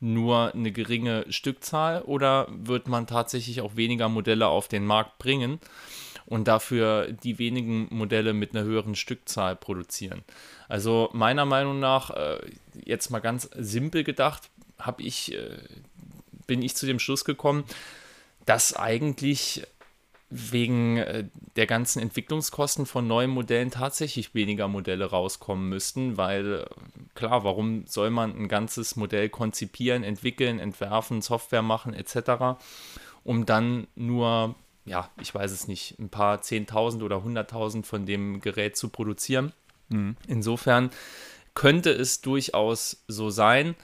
nur 0.00 0.54
eine 0.54 0.72
geringe 0.72 1.24
Stückzahl 1.28 2.02
oder 2.02 2.48
wird 2.50 2.88
man 2.88 3.06
tatsächlich 3.06 3.60
auch 3.60 3.76
weniger 3.76 4.08
Modelle 4.08 4.48
auf 4.48 4.68
den 4.68 4.84
Markt 4.84 5.18
bringen? 5.18 5.60
und 6.28 6.46
dafür 6.46 7.10
die 7.10 7.38
wenigen 7.38 7.88
Modelle 7.90 8.34
mit 8.34 8.54
einer 8.54 8.64
höheren 8.64 8.94
Stückzahl 8.94 9.56
produzieren. 9.56 10.22
Also 10.68 11.08
meiner 11.14 11.46
Meinung 11.46 11.80
nach, 11.80 12.10
äh, 12.10 12.38
jetzt 12.84 13.10
mal 13.10 13.20
ganz 13.20 13.48
simpel 13.56 14.04
gedacht, 14.04 14.50
ich, 14.98 15.32
äh, 15.32 15.56
bin 16.46 16.62
ich 16.62 16.76
zu 16.76 16.84
dem 16.84 16.98
Schluss 16.98 17.24
gekommen, 17.24 17.64
dass 18.44 18.76
eigentlich 18.76 19.62
wegen 20.30 20.98
äh, 20.98 21.24
der 21.56 21.66
ganzen 21.66 22.02
Entwicklungskosten 22.02 22.86
von 22.86 23.06
neuen 23.06 23.30
Modellen 23.30 23.70
tatsächlich 23.70 24.34
weniger 24.34 24.68
Modelle 24.68 25.06
rauskommen 25.06 25.68
müssten, 25.68 26.16
weil 26.16 26.68
klar, 27.14 27.44
warum 27.44 27.86
soll 27.86 28.10
man 28.10 28.36
ein 28.36 28.48
ganzes 28.48 28.96
Modell 28.96 29.30
konzipieren, 29.30 30.04
entwickeln, 30.04 30.58
entwerfen, 30.58 31.22
Software 31.22 31.62
machen 31.62 31.94
etc., 31.94 32.60
um 33.24 33.46
dann 33.46 33.86
nur, 33.94 34.54
ja, 34.84 35.10
ich 35.20 35.34
weiß 35.34 35.50
es 35.50 35.66
nicht, 35.66 35.98
ein 35.98 36.08
paar 36.08 36.38
10.000 36.38 37.02
oder 37.02 37.16
100.000 37.16 37.84
von 37.84 38.06
dem 38.06 38.40
Gerät 38.40 38.76
zu 38.76 38.88
produzieren. 38.88 39.52
Mhm. 39.88 40.16
Insofern 40.26 40.90
könnte 41.54 41.90
es 41.90 42.20
durchaus 42.20 43.02
so 43.08 43.30
sein, 43.30 43.74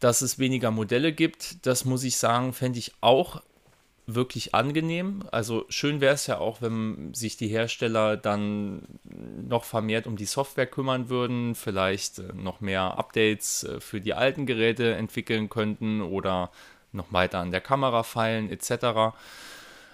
dass 0.00 0.22
es 0.22 0.38
weniger 0.38 0.70
Modelle 0.70 1.12
gibt. 1.12 1.64
Das 1.66 1.84
muss 1.84 2.04
ich 2.04 2.16
sagen, 2.16 2.52
fände 2.52 2.78
ich 2.78 2.92
auch 3.00 3.42
wirklich 4.06 4.54
angenehm. 4.54 5.24
Also 5.32 5.64
schön 5.68 6.00
wäre 6.00 6.14
es 6.14 6.26
ja 6.26 6.38
auch, 6.38 6.60
wenn 6.60 7.14
sich 7.14 7.36
die 7.36 7.48
Hersteller 7.48 8.16
dann 8.16 8.82
noch 9.48 9.64
vermehrt 9.64 10.06
um 10.06 10.16
die 10.16 10.26
Software 10.26 10.66
kümmern 10.66 11.08
würden, 11.08 11.54
vielleicht 11.54 12.18
äh, 12.18 12.32
noch 12.34 12.60
mehr 12.60 12.98
Updates 12.98 13.64
äh, 13.64 13.80
für 13.80 14.00
die 14.00 14.14
alten 14.14 14.46
Geräte 14.46 14.94
entwickeln 14.94 15.48
könnten 15.48 16.02
oder 16.02 16.50
noch 16.92 17.12
weiter 17.12 17.38
an 17.38 17.50
der 17.50 17.60
Kamera 17.60 18.02
feilen 18.02 18.50
etc. 18.50 19.14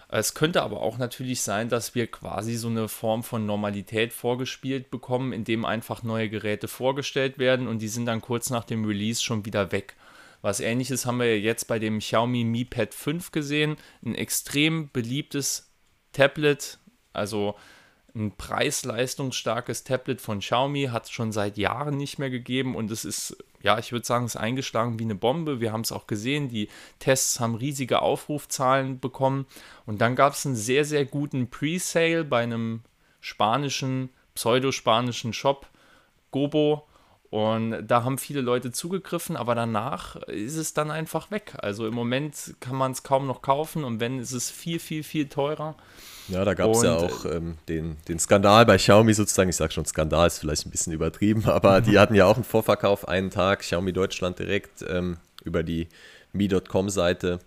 Es 0.08 0.34
könnte 0.34 0.62
aber 0.62 0.80
auch 0.80 0.98
natürlich 0.98 1.40
sein, 1.42 1.68
dass 1.68 1.94
wir 1.94 2.08
quasi 2.08 2.56
so 2.56 2.68
eine 2.68 2.88
Form 2.88 3.22
von 3.22 3.46
Normalität 3.46 4.12
vorgespielt 4.12 4.90
bekommen, 4.90 5.32
indem 5.32 5.64
einfach 5.64 6.02
neue 6.02 6.28
Geräte 6.28 6.66
vorgestellt 6.66 7.38
werden 7.38 7.68
und 7.68 7.78
die 7.78 7.88
sind 7.88 8.06
dann 8.06 8.20
kurz 8.20 8.50
nach 8.50 8.64
dem 8.64 8.84
Release 8.84 9.22
schon 9.22 9.44
wieder 9.44 9.70
weg. 9.70 9.94
Was 10.42 10.60
ähnliches 10.60 11.06
haben 11.06 11.18
wir 11.18 11.38
jetzt 11.38 11.66
bei 11.66 11.78
dem 11.78 11.98
Xiaomi 11.98 12.44
Mi 12.44 12.64
Pad 12.64 12.94
5 12.94 13.30
gesehen. 13.30 13.76
Ein 14.04 14.14
extrem 14.14 14.90
beliebtes 14.90 15.70
Tablet, 16.12 16.78
also 17.12 17.56
ein 18.14 18.36
preis-leistungsstarkes 18.36 19.84
Tablet 19.84 20.20
von 20.20 20.40
Xiaomi 20.40 20.86
hat 20.86 21.04
es 21.04 21.10
schon 21.10 21.32
seit 21.32 21.56
Jahren 21.56 21.96
nicht 21.96 22.18
mehr 22.18 22.30
gegeben 22.30 22.74
und 22.74 22.90
es 22.90 23.04
ist, 23.04 23.36
ja, 23.62 23.78
ich 23.78 23.92
würde 23.92 24.06
sagen, 24.06 24.24
es 24.24 24.34
ist 24.34 24.40
eingeschlagen 24.40 24.98
wie 24.98 25.04
eine 25.04 25.14
Bombe. 25.14 25.60
Wir 25.60 25.72
haben 25.72 25.82
es 25.82 25.92
auch 25.92 26.06
gesehen, 26.06 26.48
die 26.48 26.68
Tests 26.98 27.38
haben 27.38 27.54
riesige 27.54 28.02
Aufrufzahlen 28.02 28.98
bekommen 28.98 29.46
und 29.86 30.00
dann 30.00 30.16
gab 30.16 30.32
es 30.32 30.44
einen 30.44 30.56
sehr, 30.56 30.84
sehr 30.84 31.04
guten 31.04 31.50
Pre-Sale 31.50 32.24
bei 32.24 32.42
einem 32.42 32.82
spanischen, 33.20 34.10
pseudospanischen 34.34 35.32
Shop, 35.32 35.68
Gobo, 36.30 36.86
und 37.30 37.86
da 37.86 38.02
haben 38.02 38.18
viele 38.18 38.40
Leute 38.40 38.72
zugegriffen, 38.72 39.36
aber 39.36 39.54
danach 39.54 40.16
ist 40.26 40.56
es 40.56 40.74
dann 40.74 40.90
einfach 40.90 41.30
weg. 41.30 41.54
Also 41.58 41.86
im 41.86 41.94
Moment 41.94 42.54
kann 42.58 42.74
man 42.74 42.90
es 42.90 43.04
kaum 43.04 43.28
noch 43.28 43.40
kaufen 43.40 43.84
und 43.84 44.00
wenn, 44.00 44.18
ist 44.18 44.32
es 44.32 44.50
viel, 44.50 44.80
viel, 44.80 45.04
viel 45.04 45.28
teurer. 45.28 45.76
Ja, 46.26 46.44
da 46.44 46.54
gab 46.54 46.70
es 46.70 46.82
ja 46.82 46.96
auch 46.96 47.24
ähm, 47.26 47.56
den, 47.68 47.96
den 48.08 48.18
Skandal 48.18 48.66
bei 48.66 48.76
Xiaomi 48.76 49.14
sozusagen. 49.14 49.48
Ich 49.48 49.56
sage 49.56 49.72
schon, 49.72 49.84
Skandal 49.84 50.26
ist 50.26 50.38
vielleicht 50.38 50.66
ein 50.66 50.70
bisschen 50.70 50.92
übertrieben, 50.92 51.44
aber 51.48 51.80
die 51.80 51.98
hatten 52.00 52.16
ja 52.16 52.26
auch 52.26 52.34
einen 52.34 52.44
Vorverkauf 52.44 53.06
einen 53.06 53.30
Tag, 53.30 53.60
Xiaomi 53.60 53.92
Deutschland 53.92 54.40
direkt 54.40 54.84
ähm, 54.88 55.18
über 55.44 55.62
die 55.62 55.86
Mi.com-Seite. 56.32 57.38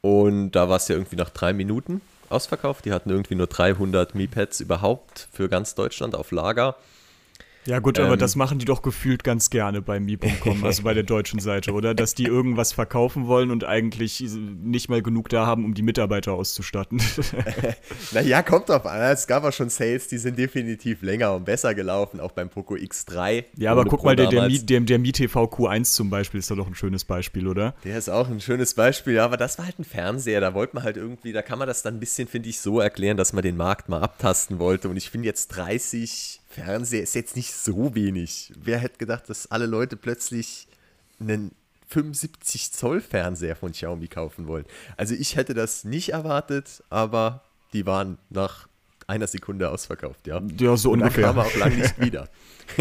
Und 0.00 0.52
da 0.52 0.68
war 0.68 0.76
es 0.76 0.86
ja 0.86 0.94
irgendwie 0.94 1.16
nach 1.16 1.30
drei 1.30 1.52
Minuten 1.52 2.02
ausverkauft. 2.28 2.84
Die 2.84 2.92
hatten 2.92 3.10
irgendwie 3.10 3.34
nur 3.34 3.48
300 3.48 4.14
Mi-Pads 4.14 4.60
überhaupt 4.60 5.28
für 5.32 5.48
ganz 5.48 5.74
Deutschland 5.74 6.14
auf 6.14 6.30
Lager. 6.30 6.76
Ja 7.64 7.78
gut, 7.78 7.98
aber 8.00 8.14
ähm, 8.14 8.18
das 8.18 8.34
machen 8.34 8.58
die 8.58 8.64
doch 8.64 8.82
gefühlt 8.82 9.22
ganz 9.22 9.48
gerne 9.50 9.82
bei 9.82 10.00
Mi.com, 10.00 10.64
also 10.64 10.82
bei 10.82 10.94
der 10.94 11.04
deutschen 11.04 11.38
Seite, 11.38 11.72
oder? 11.72 11.94
Dass 11.94 12.14
die 12.14 12.24
irgendwas 12.24 12.72
verkaufen 12.72 13.28
wollen 13.28 13.50
und 13.50 13.64
eigentlich 13.64 14.20
nicht 14.20 14.88
mal 14.88 15.02
genug 15.02 15.28
da 15.28 15.46
haben, 15.46 15.64
um 15.64 15.74
die 15.74 15.82
Mitarbeiter 15.82 16.32
auszustatten. 16.32 17.00
naja, 18.12 18.42
kommt 18.42 18.68
drauf 18.68 18.84
an. 18.86 19.00
Es 19.02 19.26
gab 19.26 19.44
auch 19.44 19.52
schon 19.52 19.70
Sales, 19.70 20.08
die 20.08 20.18
sind 20.18 20.38
definitiv 20.38 21.02
länger 21.02 21.34
und 21.34 21.44
besser 21.44 21.74
gelaufen, 21.74 22.18
auch 22.18 22.32
beim 22.32 22.48
Poco 22.48 22.74
X3. 22.74 23.44
Ja, 23.56 23.72
aber 23.72 23.84
guck 23.84 24.00
Pro 24.00 24.06
mal, 24.06 24.16
der, 24.16 24.26
der, 24.26 24.48
Mi, 24.48 24.58
der, 24.58 24.80
der 24.80 24.98
Mi 24.98 25.12
TV 25.12 25.44
Q1 25.44 25.94
zum 25.94 26.10
Beispiel 26.10 26.40
ist 26.40 26.50
da 26.50 26.56
doch 26.56 26.66
ein 26.66 26.74
schönes 26.74 27.04
Beispiel, 27.04 27.46
oder? 27.46 27.74
Der 27.84 27.96
ist 27.96 28.08
auch 28.08 28.28
ein 28.28 28.40
schönes 28.40 28.74
Beispiel, 28.74 29.14
ja, 29.14 29.24
aber 29.24 29.36
das 29.36 29.58
war 29.58 29.66
halt 29.66 29.78
ein 29.78 29.84
Fernseher, 29.84 30.40
da 30.40 30.54
wollte 30.54 30.74
man 30.74 30.84
halt 30.84 30.96
irgendwie, 30.96 31.32
da 31.32 31.42
kann 31.42 31.58
man 31.58 31.68
das 31.68 31.82
dann 31.82 31.94
ein 31.94 32.00
bisschen, 32.00 32.26
finde 32.26 32.48
ich, 32.48 32.60
so 32.60 32.80
erklären, 32.80 33.16
dass 33.16 33.32
man 33.32 33.42
den 33.42 33.56
Markt 33.56 33.88
mal 33.88 34.02
abtasten 34.02 34.58
wollte 34.58 34.88
und 34.88 34.96
ich 34.96 35.10
finde 35.10 35.28
jetzt 35.28 35.48
30 35.48 36.41
Fernseher 36.52 37.02
ist 37.02 37.14
jetzt 37.14 37.34
nicht 37.34 37.52
so 37.52 37.94
wenig. 37.94 38.52
Wer 38.56 38.78
hätte 38.78 38.98
gedacht, 38.98 39.28
dass 39.28 39.50
alle 39.50 39.66
Leute 39.66 39.96
plötzlich 39.96 40.66
einen 41.18 41.52
75 41.88 42.72
Zoll 42.72 43.00
Fernseher 43.00 43.56
von 43.56 43.72
Xiaomi 43.72 44.08
kaufen 44.08 44.46
wollen? 44.46 44.66
Also 44.96 45.14
ich 45.14 45.36
hätte 45.36 45.54
das 45.54 45.84
nicht 45.84 46.10
erwartet, 46.10 46.82
aber 46.90 47.42
die 47.72 47.86
waren 47.86 48.18
nach 48.28 48.68
einer 49.06 49.26
Sekunde 49.26 49.70
ausverkauft, 49.70 50.26
ja. 50.26 50.42
Ja, 50.58 50.76
so 50.76 50.92
Und 50.92 51.00
ungefähr. 51.00 51.22
Da 51.24 51.32
kam 51.32 51.38
auch 51.38 51.54
lange 51.56 51.76
nicht 51.76 52.00
wieder. 52.00 52.28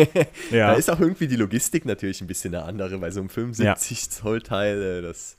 ja. 0.51 0.71
Da 0.71 0.73
ist 0.73 0.89
auch 0.89 0.99
irgendwie 0.99 1.27
die 1.27 1.35
Logistik 1.35 1.85
natürlich 1.85 2.21
ein 2.21 2.27
bisschen 2.27 2.53
eine 2.53 2.65
andere, 2.65 2.99
weil 3.01 3.11
so 3.11 3.21
ein 3.21 3.29
75 3.29 4.01
ja. 4.01 4.09
Zoll 4.09 4.41
Teil, 4.41 4.81
äh, 4.81 5.01
das 5.01 5.37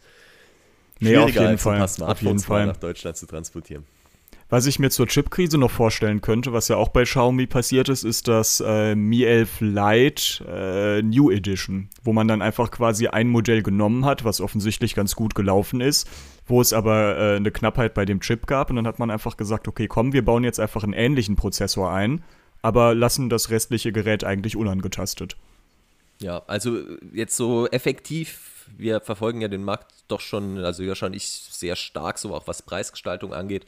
nee, 1.01 1.11
schwieriger 1.11 1.25
auf 1.25 1.35
jeden 1.35 1.47
als 1.47 1.63
Fall. 1.63 1.75
ein 1.75 1.79
paar 1.79 1.89
Smartphones 1.89 2.49
nach 2.49 2.77
Deutschland 2.79 3.17
zu 3.17 3.27
transportieren. 3.27 3.85
Was 4.53 4.67
ich 4.67 4.79
mir 4.79 4.91
zur 4.91 5.07
Chipkrise 5.07 5.57
noch 5.57 5.71
vorstellen 5.71 6.21
könnte, 6.21 6.53
was 6.53 6.69
ja 6.69 6.77
auch 6.77 6.91
bei 6.91 7.05
Xiaomi 7.05 7.47
passiert 7.47 7.89
ist, 7.89 8.05
ist 8.05 8.29
das 8.29 8.63
äh, 8.63 8.95
Mi 8.95 9.25
11 9.25 9.63
Lite 9.63 10.45
äh, 10.47 11.03
New 11.03 11.31
Edition, 11.31 11.89
wo 12.05 12.13
man 12.13 12.29
dann 12.29 12.43
einfach 12.43 12.71
quasi 12.71 13.07
ein 13.07 13.31
Modell 13.31 13.63
genommen 13.63 14.05
hat, 14.05 14.27
was 14.27 14.43
offensichtlich 14.43 14.95
ganz 14.95 15.17
gut 15.17 15.35
gelaufen 15.35 15.81
ist, 15.81 16.07
wo 16.45 16.61
es 16.61 16.75
aber 16.75 17.17
äh, 17.17 17.37
eine 17.37 17.51
Knappheit 17.51 17.95
bei 17.95 18.05
dem 18.05 18.21
Chip 18.21 18.47
gab 18.47 18.69
und 18.69 18.77
dann 18.77 18.87
hat 18.87 18.99
man 18.99 19.11
einfach 19.11 19.39
gesagt, 19.39 19.69
okay, 19.69 19.89
komm, 19.89 20.13
wir 20.13 20.23
bauen 20.23 20.45
jetzt 20.45 20.61
einfach 20.61 20.85
einen 20.85 20.93
ähnlichen 20.93 21.35
Prozessor 21.35 21.91
ein, 21.91 22.23
aber 22.61 22.95
lassen 22.95 23.31
das 23.31 23.49
restliche 23.49 23.91
Gerät 23.91 24.23
eigentlich 24.23 24.55
unangetastet. 24.55 25.39
Ja, 26.23 26.43
also 26.47 26.79
jetzt 27.13 27.37
so 27.37 27.67
effektiv, 27.69 28.69
wir 28.77 29.01
verfolgen 29.01 29.41
ja 29.41 29.49
den 29.49 29.65
Markt 29.65 29.93
doch 30.07 30.21
schon, 30.21 30.59
also 30.59 30.83
ja 30.85 30.95
schon 30.95 31.15
ich 31.15 31.27
sehr 31.27 31.75
stark, 31.75 32.19
so 32.19 32.33
auch 32.35 32.47
was 32.47 32.63
Preisgestaltung 32.63 33.35
angeht. 33.35 33.67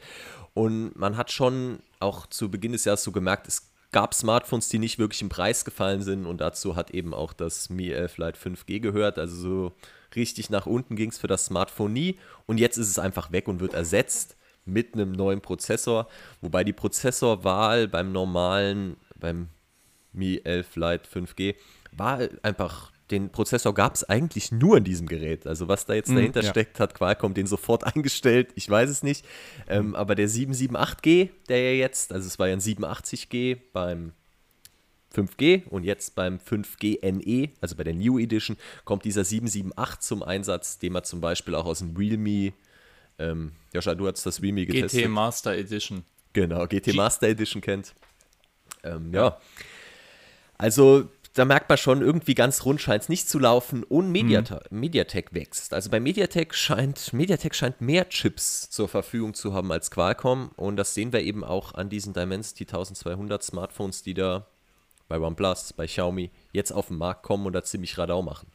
Und 0.53 0.95
man 0.95 1.17
hat 1.17 1.31
schon 1.31 1.79
auch 1.99 2.27
zu 2.27 2.49
Beginn 2.49 2.71
des 2.71 2.85
Jahres 2.85 3.03
so 3.03 3.11
gemerkt, 3.11 3.47
es 3.47 3.71
gab 3.91 4.13
Smartphones, 4.13 4.69
die 4.69 4.79
nicht 4.79 4.99
wirklich 4.99 5.21
im 5.21 5.29
Preis 5.29 5.65
gefallen 5.65 6.01
sind 6.01 6.25
und 6.25 6.39
dazu 6.39 6.75
hat 6.75 6.91
eben 6.91 7.13
auch 7.13 7.33
das 7.33 7.69
Mi 7.69 7.89
11 7.89 8.17
Lite 8.17 8.39
5G 8.39 8.79
gehört. 8.79 9.19
Also 9.19 9.35
so 9.35 9.71
richtig 10.15 10.49
nach 10.49 10.65
unten 10.65 10.95
ging 10.95 11.09
es 11.09 11.17
für 11.17 11.27
das 11.27 11.45
Smartphone 11.45 11.93
nie 11.93 12.17
und 12.45 12.57
jetzt 12.57 12.77
ist 12.77 12.89
es 12.89 12.99
einfach 12.99 13.31
weg 13.33 13.47
und 13.49 13.59
wird 13.59 13.73
ersetzt 13.73 14.37
mit 14.63 14.93
einem 14.93 15.11
neuen 15.11 15.41
Prozessor, 15.41 16.07
wobei 16.41 16.63
die 16.63 16.73
Prozessorwahl 16.73 17.87
beim 17.87 18.11
normalen, 18.11 18.97
beim 19.19 19.49
Mi 20.13 20.41
11 20.43 20.75
Lite 20.75 21.09
5G 21.09 21.55
war 21.97 22.19
einfach 22.43 22.91
den 23.11 23.29
Prozessor 23.29 23.73
gab 23.73 23.93
es 23.93 24.03
eigentlich 24.03 24.51
nur 24.51 24.77
in 24.77 24.83
diesem 24.83 25.07
Gerät. 25.07 25.45
Also 25.45 25.67
was 25.67 25.85
da 25.85 25.93
jetzt 25.93 26.09
mm, 26.09 26.15
dahinter 26.15 26.41
ja. 26.41 26.49
steckt, 26.49 26.79
hat 26.79 26.95
Qualcomm 26.95 27.33
den 27.33 27.45
sofort 27.45 27.83
eingestellt. 27.95 28.51
Ich 28.55 28.69
weiß 28.69 28.89
es 28.89 29.03
nicht. 29.03 29.25
Ähm, 29.67 29.95
aber 29.95 30.15
der 30.15 30.27
778G, 30.27 31.29
der 31.47 31.73
ja 31.73 31.77
jetzt, 31.77 32.11
also 32.11 32.27
es 32.27 32.39
war 32.39 32.47
ja 32.47 32.53
ein 32.53 32.61
87G 32.61 33.57
beim 33.73 34.13
5G 35.15 35.67
und 35.69 35.83
jetzt 35.83 36.15
beim 36.15 36.37
5G 36.37 36.99
NE, 37.11 37.49
also 37.61 37.75
bei 37.75 37.83
der 37.83 37.93
New 37.93 38.19
Edition, 38.19 38.57
kommt 38.83 39.05
dieser 39.05 39.23
778 39.23 39.99
zum 40.01 40.23
Einsatz, 40.23 40.79
den 40.79 40.93
man 40.93 41.03
zum 41.03 41.21
Beispiel 41.21 41.55
auch 41.55 41.65
aus 41.65 41.79
dem 41.79 41.95
Realme, 41.95 42.53
ähm, 43.19 43.51
Joscha, 43.73 43.95
du 43.95 44.07
hast 44.07 44.25
das 44.25 44.41
Realme 44.41 44.65
getestet. 44.65 45.03
GT 45.03 45.09
Master 45.09 45.55
Edition. 45.55 46.03
Genau, 46.33 46.65
GT 46.65 46.85
G 46.85 46.93
Master 46.93 47.27
Edition 47.27 47.61
kennt. 47.61 47.93
Ähm, 48.83 49.13
ja. 49.13 49.37
Also 50.57 51.09
da 51.35 51.43
merkt 51.43 51.67
man 51.67 51.77
schon, 51.77 52.01
irgendwie 52.01 52.33
ganz 52.33 52.63
rund 52.63 52.79
scheint 52.79 53.03
es 53.03 53.09
nicht 53.09 53.29
zu 53.29 53.39
laufen 53.39 53.83
und 53.83 54.09
Mediatek, 54.09 54.71
mhm. 54.71 54.79
Mediatek 54.79 55.33
wächst. 55.33 55.73
Also 55.73 55.89
bei 55.89 55.99
Mediatek 55.99 56.55
scheint, 56.55 57.11
Mediatek 57.11 57.53
scheint 57.53 57.81
mehr 57.81 58.07
Chips 58.07 58.69
zur 58.69 58.87
Verfügung 58.87 59.33
zu 59.33 59.53
haben 59.53 59.71
als 59.71 59.91
Qualcomm 59.91 60.51
und 60.55 60.77
das 60.77 60.93
sehen 60.93 61.11
wir 61.11 61.21
eben 61.21 61.43
auch 61.43 61.73
an 61.73 61.89
diesen 61.89 62.13
Dimensity 62.13 62.63
1200 62.63 63.43
Smartphones, 63.43 64.01
die 64.01 64.13
da 64.13 64.47
bei 65.09 65.19
OnePlus, 65.19 65.73
bei 65.73 65.85
Xiaomi 65.85 66.31
jetzt 66.53 66.71
auf 66.71 66.87
den 66.87 66.97
Markt 66.97 67.23
kommen 67.23 67.45
und 67.45 67.53
da 67.53 67.63
ziemlich 67.63 67.97
Radau 67.97 68.21
machen. 68.21 68.47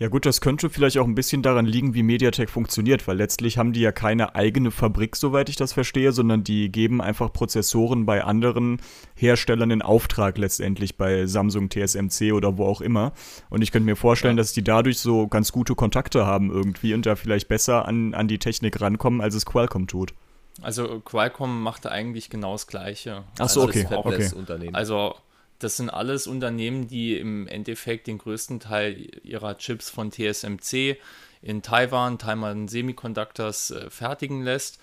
Ja 0.00 0.08
gut, 0.08 0.24
das 0.24 0.40
könnte 0.40 0.70
vielleicht 0.70 0.96
auch 0.96 1.04
ein 1.04 1.14
bisschen 1.14 1.42
daran 1.42 1.66
liegen, 1.66 1.92
wie 1.92 2.02
Mediatek 2.02 2.48
funktioniert, 2.48 3.06
weil 3.06 3.18
letztlich 3.18 3.58
haben 3.58 3.74
die 3.74 3.82
ja 3.82 3.92
keine 3.92 4.34
eigene 4.34 4.70
Fabrik, 4.70 5.14
soweit 5.14 5.50
ich 5.50 5.56
das 5.56 5.74
verstehe, 5.74 6.12
sondern 6.12 6.42
die 6.42 6.72
geben 6.72 7.02
einfach 7.02 7.30
Prozessoren 7.30 8.06
bei 8.06 8.24
anderen 8.24 8.80
Herstellern 9.14 9.70
in 9.70 9.82
Auftrag 9.82 10.38
letztendlich 10.38 10.96
bei 10.96 11.26
Samsung, 11.26 11.68
TSMC 11.68 12.32
oder 12.32 12.56
wo 12.56 12.64
auch 12.64 12.80
immer. 12.80 13.12
Und 13.50 13.60
ich 13.60 13.72
könnte 13.72 13.84
mir 13.84 13.94
vorstellen, 13.94 14.38
ja. 14.38 14.42
dass 14.42 14.54
die 14.54 14.64
dadurch 14.64 14.98
so 14.98 15.28
ganz 15.28 15.52
gute 15.52 15.74
Kontakte 15.74 16.24
haben 16.24 16.50
irgendwie 16.50 16.94
und 16.94 17.04
da 17.04 17.14
vielleicht 17.14 17.48
besser 17.48 17.86
an, 17.86 18.14
an 18.14 18.26
die 18.26 18.38
Technik 18.38 18.80
rankommen, 18.80 19.20
als 19.20 19.34
es 19.34 19.44
Qualcomm 19.44 19.86
tut. 19.86 20.14
Also 20.62 21.00
Qualcomm 21.00 21.62
macht 21.62 21.86
eigentlich 21.86 22.30
genau 22.30 22.52
das 22.52 22.66
Gleiche. 22.66 23.24
Ach 23.38 23.50
so, 23.50 23.66
also 23.66 23.80
okay. 23.80 23.86
okay. 23.90 24.30
Unternehmen. 24.34 24.74
Also 24.74 25.14
das 25.60 25.76
sind 25.76 25.90
alles 25.90 26.26
Unternehmen, 26.26 26.88
die 26.88 27.16
im 27.16 27.46
Endeffekt 27.46 28.06
den 28.06 28.18
größten 28.18 28.60
Teil 28.60 29.08
ihrer 29.22 29.56
Chips 29.58 29.90
von 29.90 30.10
TSMC 30.10 30.96
in 31.42 31.62
Taiwan, 31.62 32.18
Taiwan 32.18 32.68
Semiconductors, 32.68 33.70
äh, 33.70 33.90
fertigen 33.90 34.42
lässt. 34.42 34.80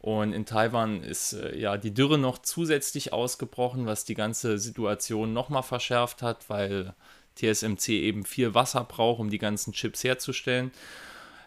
Und 0.00 0.32
in 0.32 0.46
Taiwan 0.46 1.02
ist 1.02 1.34
äh, 1.34 1.56
ja 1.58 1.76
die 1.76 1.92
Dürre 1.92 2.16
noch 2.16 2.38
zusätzlich 2.38 3.12
ausgebrochen, 3.12 3.86
was 3.86 4.04
die 4.04 4.14
ganze 4.14 4.58
Situation 4.58 5.32
nochmal 5.32 5.62
verschärft 5.62 6.22
hat, 6.22 6.48
weil 6.48 6.94
TSMC 7.36 7.88
eben 7.88 8.24
viel 8.24 8.54
Wasser 8.54 8.84
braucht, 8.84 9.20
um 9.20 9.30
die 9.30 9.38
ganzen 9.38 9.72
Chips 9.72 10.02
herzustellen. 10.02 10.72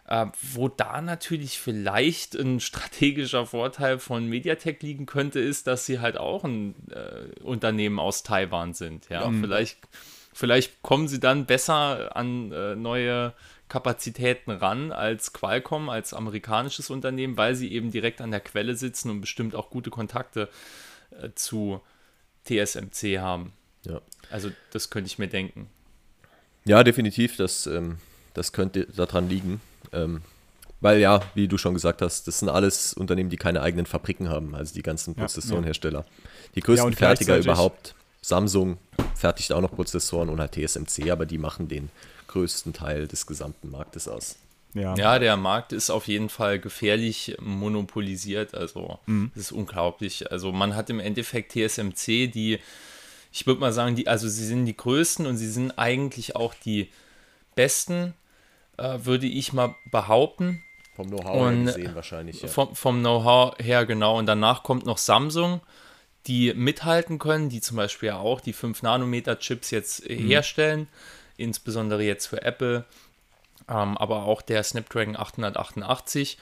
Äh, 0.06 0.26
wo 0.52 0.68
da 0.68 1.00
natürlich 1.00 1.58
vielleicht 1.58 2.34
ein 2.34 2.60
strategischer 2.60 3.46
Vorteil 3.46 3.98
von 3.98 4.28
MediaTek 4.28 4.82
liegen 4.82 5.06
könnte, 5.06 5.40
ist, 5.40 5.66
dass 5.66 5.86
sie 5.86 6.00
halt 6.00 6.18
auch 6.18 6.44
ein 6.44 6.74
äh, 6.90 7.40
Unternehmen 7.42 7.98
aus 7.98 8.22
Taiwan 8.22 8.74
sind. 8.74 9.08
Ja, 9.08 9.22
ja. 9.22 9.32
Vielleicht, 9.40 9.78
vielleicht 10.34 10.82
kommen 10.82 11.08
sie 11.08 11.20
dann 11.20 11.46
besser 11.46 12.14
an 12.16 12.52
äh, 12.52 12.76
neue 12.76 13.32
Kapazitäten 13.68 14.50
ran 14.50 14.92
als 14.92 15.32
Qualcomm, 15.32 15.88
als 15.88 16.12
amerikanisches 16.12 16.90
Unternehmen, 16.90 17.38
weil 17.38 17.54
sie 17.54 17.72
eben 17.72 17.90
direkt 17.90 18.20
an 18.20 18.30
der 18.30 18.40
Quelle 18.40 18.76
sitzen 18.76 19.08
und 19.08 19.22
bestimmt 19.22 19.54
auch 19.54 19.70
gute 19.70 19.88
Kontakte 19.88 20.50
äh, 21.18 21.30
zu 21.34 21.80
TSMC 22.44 23.20
haben. 23.20 23.54
Ja. 23.86 24.02
Also 24.30 24.50
das 24.70 24.90
könnte 24.90 25.06
ich 25.06 25.18
mir 25.18 25.28
denken. 25.28 25.70
Ja, 26.66 26.84
definitiv. 26.84 27.36
Das, 27.36 27.66
ähm, 27.66 27.96
das 28.34 28.52
könnte 28.52 28.86
daran 28.86 29.30
liegen. 29.30 29.62
Ähm, 29.92 30.22
weil 30.80 31.00
ja, 31.00 31.20
wie 31.34 31.48
du 31.48 31.56
schon 31.56 31.74
gesagt 31.74 32.02
hast, 32.02 32.28
das 32.28 32.40
sind 32.40 32.50
alles 32.50 32.92
Unternehmen, 32.92 33.30
die 33.30 33.36
keine 33.36 33.62
eigenen 33.62 33.86
Fabriken 33.86 34.28
haben, 34.28 34.54
also 34.54 34.74
die 34.74 34.82
ganzen 34.82 35.14
Prozessorenhersteller. 35.14 36.00
Ja, 36.00 36.04
ja. 36.04 36.28
Die 36.56 36.60
größten 36.60 36.92
ja, 36.92 36.96
Fertiger 36.96 37.38
überhaupt, 37.38 37.94
Samsung 38.20 38.78
fertigt 39.14 39.52
auch 39.52 39.60
noch 39.60 39.72
Prozessoren 39.72 40.28
und 40.28 40.40
halt 40.40 40.52
TSMC, 40.52 41.10
aber 41.10 41.26
die 41.26 41.38
machen 41.38 41.68
den 41.68 41.90
größten 42.28 42.72
Teil 42.72 43.06
des 43.06 43.26
gesamten 43.26 43.70
Marktes 43.70 44.08
aus. 44.08 44.36
Ja. 44.74 44.96
ja, 44.96 45.18
der 45.20 45.36
Markt 45.36 45.72
ist 45.72 45.88
auf 45.88 46.08
jeden 46.08 46.28
Fall 46.28 46.58
gefährlich 46.58 47.36
monopolisiert. 47.40 48.54
Also, 48.54 48.98
mhm. 49.06 49.30
das 49.34 49.44
ist 49.44 49.52
unglaublich. 49.52 50.32
Also, 50.32 50.50
man 50.52 50.74
hat 50.74 50.90
im 50.90 50.98
Endeffekt 50.98 51.52
TSMC, 51.52 52.26
die, 52.26 52.58
ich 53.32 53.46
würde 53.46 53.60
mal 53.60 53.72
sagen, 53.72 53.94
die, 53.94 54.08
also 54.08 54.28
sie 54.28 54.44
sind 54.44 54.66
die 54.66 54.76
größten 54.76 55.26
und 55.26 55.36
sie 55.36 55.50
sind 55.50 55.78
eigentlich 55.78 56.34
auch 56.34 56.54
die 56.54 56.90
besten 57.54 58.14
äh, 58.76 58.98
würde 59.02 59.26
ich 59.26 59.52
mal 59.52 59.74
behaupten. 59.90 60.62
Vom 60.94 61.08
Know-how 61.08 61.50
her 61.50 61.64
gesehen 61.64 61.94
wahrscheinlich. 61.94 62.42
Ja. 62.42 62.48
Vom, 62.48 62.74
vom 62.74 63.00
Know-how 63.00 63.58
her, 63.58 63.84
genau. 63.86 64.18
Und 64.18 64.26
danach 64.26 64.62
kommt 64.62 64.86
noch 64.86 64.98
Samsung, 64.98 65.60
die 66.26 66.54
mithalten 66.54 67.18
können, 67.18 67.48
die 67.48 67.60
zum 67.60 67.76
Beispiel 67.76 68.10
auch 68.10 68.40
die 68.40 68.54
5-Nanometer-Chips 68.54 69.70
jetzt 69.70 70.08
mhm. 70.08 70.26
herstellen, 70.26 70.88
insbesondere 71.36 72.02
jetzt 72.02 72.26
für 72.26 72.42
Apple, 72.42 72.84
ähm, 73.68 73.98
aber 73.98 74.24
auch 74.24 74.40
der 74.40 74.62
Snapdragon 74.62 75.16
888 75.16 76.38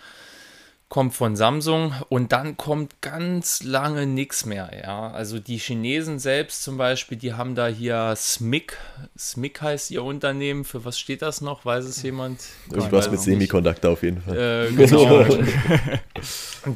kommt 0.92 1.14
von 1.14 1.36
Samsung 1.36 1.94
und 2.10 2.32
dann 2.32 2.58
kommt 2.58 3.00
ganz 3.00 3.62
lange 3.62 4.06
nichts 4.06 4.44
mehr. 4.44 4.70
Ja, 4.78 5.10
also 5.10 5.38
die 5.38 5.56
Chinesen 5.56 6.18
selbst 6.18 6.62
zum 6.62 6.76
Beispiel, 6.76 7.16
die 7.16 7.32
haben 7.32 7.54
da 7.54 7.66
hier 7.66 8.12
SMIC. 8.14 8.76
SMIC 9.18 9.62
heißt 9.62 9.90
ihr 9.90 10.04
Unternehmen. 10.04 10.66
Für 10.66 10.84
was 10.84 10.98
steht 10.98 11.22
das 11.22 11.40
noch? 11.40 11.64
Weiß 11.64 11.86
es 11.86 12.02
jemand? 12.02 12.40
Irgendwas 12.70 13.10
mit 13.10 13.20
Semiconductor 13.20 13.92
auf 13.92 14.02
jeden 14.02 14.20
Fall. 14.20 14.68
Äh, 14.68 14.72
genau. 14.76 15.24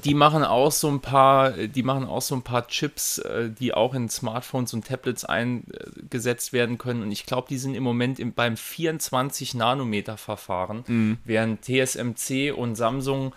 die 0.02 0.14
machen 0.14 0.44
auch 0.44 0.72
so 0.72 0.88
ein 0.88 1.00
paar, 1.00 1.50
die 1.50 1.83
machen 1.83 2.07
auch 2.07 2.22
so 2.22 2.37
ein 2.37 2.42
paar 2.42 2.68
Chips, 2.68 3.18
äh, 3.18 3.50
die 3.50 3.74
auch 3.74 3.92
in 3.92 4.09
Smartphones 4.09 4.72
und 4.72 4.87
Tablets 4.87 5.26
eingesetzt 5.26 6.55
werden 6.55 6.79
können. 6.79 7.02
Und 7.02 7.12
ich 7.12 7.26
glaube, 7.26 7.48
die 7.50 7.59
sind 7.59 7.74
im 7.74 7.83
Moment 7.83 8.18
im, 8.18 8.33
beim 8.33 8.57
24 8.57 9.52
Nanometer 9.52 10.16
Verfahren, 10.16 10.85
mhm. 10.87 11.18
während 11.26 11.66
TSMC 11.66 12.55
und 12.57 12.76
Samsung 12.76 13.35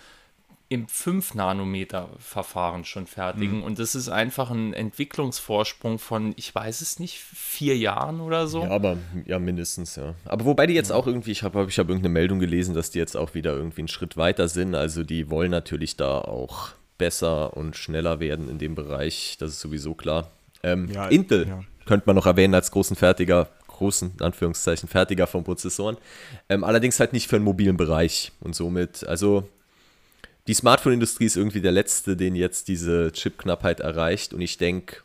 im 0.70 0.86
5-Nanometer-Verfahren 0.86 2.86
schon 2.86 3.08
fertigen. 3.08 3.58
Mhm. 3.58 3.64
Und 3.64 3.80
das 3.80 3.96
ist 3.96 4.08
einfach 4.08 4.52
ein 4.52 4.74
Entwicklungsvorsprung 4.74 5.98
von, 5.98 6.34
ich 6.36 6.54
weiß 6.54 6.82
es 6.82 7.00
nicht, 7.00 7.18
vier 7.18 7.76
Jahren 7.76 8.22
oder 8.22 8.48
so. 8.48 8.62
Ja, 8.62 8.70
aber 8.70 8.98
ja, 9.26 9.40
mindestens, 9.40 9.96
ja. 9.96 10.14
Aber 10.26 10.46
wobei 10.46 10.68
die 10.68 10.76
jetzt 10.76 10.92
auch 10.92 11.08
irgendwie, 11.08 11.32
ich 11.32 11.42
habe 11.42 11.66
ich 11.68 11.80
hab 11.80 11.90
irgendeine 11.90 12.14
Meldung 12.14 12.40
gelesen, 12.40 12.76
dass 12.76 12.92
die 12.92 13.00
jetzt 13.00 13.18
auch 13.18 13.34
wieder 13.34 13.54
irgendwie 13.54 13.82
einen 13.82 13.88
Schritt 13.88 14.16
weiter 14.16 14.48
sind. 14.48 14.76
Also 14.76 15.04
die 15.04 15.32
wollen 15.32 15.50
natürlich 15.50 15.98
da 15.98 16.20
auch 16.20 16.70
besser 17.00 17.58
und 17.58 17.76
schneller 17.76 18.20
werden 18.20 18.48
in 18.48 18.60
dem 18.60 18.76
Bereich. 18.76 19.38
Das 19.40 19.50
ist 19.50 19.62
sowieso 19.62 19.96
klar. 19.96 20.30
Ähm, 20.62 20.88
ja, 20.92 21.08
Intel 21.08 21.48
ja. 21.48 21.64
könnte 21.88 22.06
man 22.06 22.16
noch 22.16 22.28
erwähnen 22.28 22.54
als 22.54 22.70
großen 22.70 22.96
Fertiger, 22.96 23.50
großen 23.68 24.12
Anführungszeichen 24.20 24.88
Fertiger 24.88 25.26
von 25.26 25.44
Prozessoren. 25.44 25.98
Ähm, 26.48 26.64
allerdings 26.64 27.00
halt 27.00 27.14
nicht 27.14 27.28
für 27.28 27.38
den 27.38 27.44
mobilen 27.44 27.78
Bereich. 27.78 28.34
Und 28.40 28.54
somit, 28.54 29.04
also 29.08 29.50
die 30.50 30.56
Smartphone-Industrie 30.56 31.26
ist 31.26 31.38
irgendwie 31.38 31.62
der 31.62 31.72
letzte, 31.72 32.18
den 32.18 32.36
jetzt 32.36 32.70
diese 32.70 33.12
Chipknappheit 33.12 33.82
erreicht. 33.82 34.34
Und 34.34 34.42
ich 34.42 34.58
denke, 34.58 34.96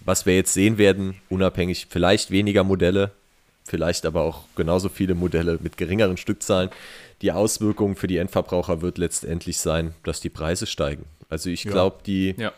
was 0.00 0.24
wir 0.24 0.34
jetzt 0.34 0.54
sehen 0.54 0.78
werden, 0.78 1.16
unabhängig, 1.28 1.88
vielleicht 1.90 2.30
weniger 2.30 2.64
Modelle, 2.64 3.10
vielleicht 3.64 4.06
aber 4.06 4.22
auch 4.22 4.44
genauso 4.56 4.88
viele 4.88 5.14
Modelle 5.14 5.58
mit 5.60 5.76
geringeren 5.76 6.16
Stückzahlen. 6.16 6.70
Die 7.20 7.32
Auswirkung 7.32 7.96
für 7.96 8.06
die 8.06 8.16
Endverbraucher 8.16 8.80
wird 8.80 8.96
letztendlich 8.96 9.58
sein, 9.58 9.94
dass 10.04 10.22
die 10.22 10.30
Preise 10.30 10.66
steigen. 10.66 11.04
Also 11.28 11.50
ich 11.50 11.64
glaube, 11.64 11.98
die, 12.06 12.34
ja. 12.38 12.50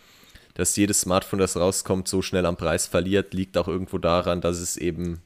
dass 0.54 0.76
jedes 0.76 1.00
Smartphone, 1.00 1.40
das 1.40 1.56
rauskommt, 1.56 2.06
so 2.06 2.22
schnell 2.22 2.46
am 2.46 2.56
Preis 2.56 2.86
verliert, 2.86 3.34
liegt 3.34 3.58
auch 3.58 3.66
irgendwo 3.66 3.98
daran, 3.98 4.40
dass 4.40 4.60
es 4.60 4.76
eben 4.76 5.20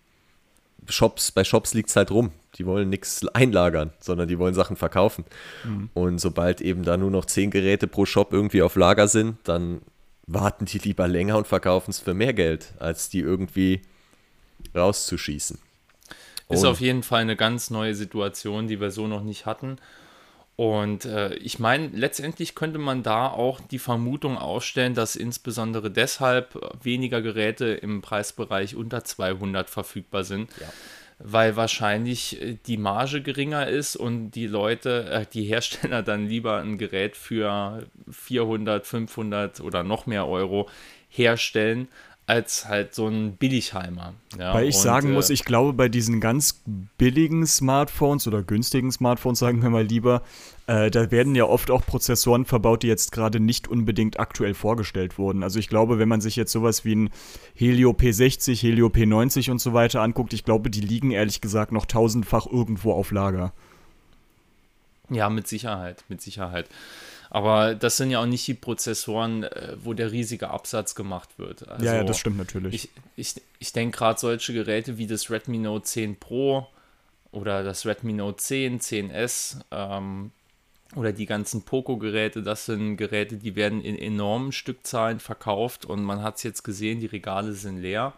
Shops, 0.88 1.30
bei 1.32 1.44
Shops 1.44 1.74
liegt 1.74 1.90
es 1.90 1.96
halt 1.96 2.10
rum. 2.10 2.32
Die 2.56 2.66
wollen 2.66 2.88
nichts 2.88 3.26
einlagern, 3.28 3.92
sondern 4.00 4.28
die 4.28 4.38
wollen 4.38 4.54
Sachen 4.54 4.76
verkaufen. 4.76 5.24
Mhm. 5.64 5.90
Und 5.94 6.18
sobald 6.18 6.60
eben 6.60 6.82
da 6.82 6.96
nur 6.96 7.10
noch 7.10 7.24
zehn 7.26 7.50
Geräte 7.50 7.86
pro 7.86 8.06
Shop 8.06 8.32
irgendwie 8.32 8.62
auf 8.62 8.76
Lager 8.76 9.08
sind, 9.08 9.36
dann 9.44 9.80
warten 10.26 10.66
die 10.66 10.78
lieber 10.78 11.08
länger 11.08 11.36
und 11.36 11.46
verkaufen 11.46 11.90
es 11.90 12.00
für 12.00 12.14
mehr 12.14 12.34
Geld, 12.34 12.74
als 12.78 13.08
die 13.08 13.20
irgendwie 13.20 13.82
rauszuschießen. 14.74 15.58
Ist 16.50 16.64
und 16.64 16.66
auf 16.66 16.80
jeden 16.80 17.02
Fall 17.02 17.22
eine 17.22 17.36
ganz 17.36 17.70
neue 17.70 17.94
Situation, 17.94 18.68
die 18.68 18.80
wir 18.80 18.90
so 18.90 19.06
noch 19.06 19.22
nicht 19.22 19.46
hatten. 19.46 19.76
Und 20.58 21.04
äh, 21.04 21.36
ich 21.36 21.60
meine, 21.60 21.86
letztendlich 21.94 22.56
könnte 22.56 22.80
man 22.80 23.04
da 23.04 23.28
auch 23.28 23.60
die 23.60 23.78
Vermutung 23.78 24.36
aufstellen, 24.36 24.92
dass 24.92 25.14
insbesondere 25.14 25.88
deshalb 25.88 26.58
weniger 26.82 27.22
Geräte 27.22 27.66
im 27.66 28.02
Preisbereich 28.02 28.74
unter 28.74 29.04
200 29.04 29.70
verfügbar 29.70 30.24
sind. 30.24 30.50
Ja. 30.60 30.66
Weil 31.20 31.54
wahrscheinlich 31.54 32.42
äh, 32.42 32.58
die 32.66 32.76
Marge 32.76 33.22
geringer 33.22 33.68
ist 33.68 33.94
und 33.94 34.32
die 34.32 34.48
Leute, 34.48 35.08
äh, 35.08 35.26
die 35.32 35.44
Hersteller 35.44 36.02
dann 36.02 36.26
lieber 36.26 36.56
ein 36.56 36.76
Gerät 36.76 37.14
für 37.14 37.86
400, 38.10 38.84
500 38.84 39.60
oder 39.60 39.84
noch 39.84 40.06
mehr 40.06 40.26
Euro 40.26 40.68
herstellen, 41.08 41.86
als 42.28 42.68
halt 42.68 42.94
so 42.94 43.08
ein 43.08 43.36
Billigheimer. 43.36 44.12
Ja, 44.38 44.52
Weil 44.52 44.68
ich 44.68 44.76
und, 44.76 44.82
sagen 44.82 45.12
muss, 45.12 45.30
äh, 45.30 45.32
ich 45.32 45.46
glaube, 45.46 45.72
bei 45.72 45.88
diesen 45.88 46.20
ganz 46.20 46.62
billigen 46.98 47.46
Smartphones 47.46 48.28
oder 48.28 48.42
günstigen 48.42 48.92
Smartphones, 48.92 49.38
sagen 49.38 49.62
wir 49.62 49.70
mal 49.70 49.82
lieber, 49.82 50.20
äh, 50.66 50.90
da 50.90 51.10
werden 51.10 51.34
ja 51.34 51.44
oft 51.44 51.70
auch 51.70 51.86
Prozessoren 51.86 52.44
verbaut, 52.44 52.82
die 52.82 52.86
jetzt 52.86 53.12
gerade 53.12 53.40
nicht 53.40 53.66
unbedingt 53.66 54.20
aktuell 54.20 54.52
vorgestellt 54.52 55.16
wurden. 55.16 55.42
Also 55.42 55.58
ich 55.58 55.68
glaube, 55.68 55.98
wenn 55.98 56.08
man 56.08 56.20
sich 56.20 56.36
jetzt 56.36 56.52
sowas 56.52 56.84
wie 56.84 56.96
ein 56.96 57.10
Helio 57.54 57.92
P60, 57.92 58.60
Helio 58.60 58.88
P90 58.88 59.50
und 59.50 59.58
so 59.58 59.72
weiter 59.72 60.02
anguckt, 60.02 60.34
ich 60.34 60.44
glaube, 60.44 60.68
die 60.68 60.82
liegen 60.82 61.12
ehrlich 61.12 61.40
gesagt 61.40 61.72
noch 61.72 61.86
tausendfach 61.86 62.46
irgendwo 62.46 62.92
auf 62.92 63.10
Lager. 63.10 63.54
Ja, 65.08 65.30
mit 65.30 65.48
Sicherheit, 65.48 66.04
mit 66.10 66.20
Sicherheit. 66.20 66.68
Aber 67.30 67.74
das 67.74 67.96
sind 67.96 68.10
ja 68.10 68.20
auch 68.20 68.26
nicht 68.26 68.46
die 68.46 68.54
Prozessoren, 68.54 69.44
äh, 69.44 69.76
wo 69.82 69.92
der 69.92 70.12
riesige 70.12 70.50
Absatz 70.50 70.94
gemacht 70.94 71.38
wird. 71.38 71.68
Also 71.68 71.84
ja, 71.84 71.96
ja, 71.96 72.04
das 72.04 72.18
stimmt 72.18 72.38
natürlich. 72.38 72.74
Ich, 72.74 72.90
ich, 73.16 73.42
ich 73.58 73.72
denke 73.72 73.98
gerade 73.98 74.18
solche 74.18 74.52
Geräte 74.52 74.98
wie 74.98 75.06
das 75.06 75.30
Redmi 75.30 75.58
Note 75.58 75.84
10 75.84 76.16
Pro 76.16 76.68
oder 77.30 77.62
das 77.62 77.84
Redmi 77.84 78.14
Note 78.14 78.38
10, 78.38 78.80
10S 78.80 79.58
ähm, 79.70 80.30
oder 80.96 81.12
die 81.12 81.26
ganzen 81.26 81.62
Poco-Geräte, 81.62 82.42
das 82.42 82.64
sind 82.64 82.96
Geräte, 82.96 83.36
die 83.36 83.56
werden 83.56 83.82
in 83.82 83.98
enormen 83.98 84.52
Stückzahlen 84.52 85.20
verkauft 85.20 85.84
und 85.84 86.02
man 86.02 86.22
hat 86.22 86.36
es 86.36 86.44
jetzt 86.44 86.62
gesehen, 86.62 87.00
die 87.00 87.06
Regale 87.06 87.52
sind 87.52 87.78
leer. 87.78 88.14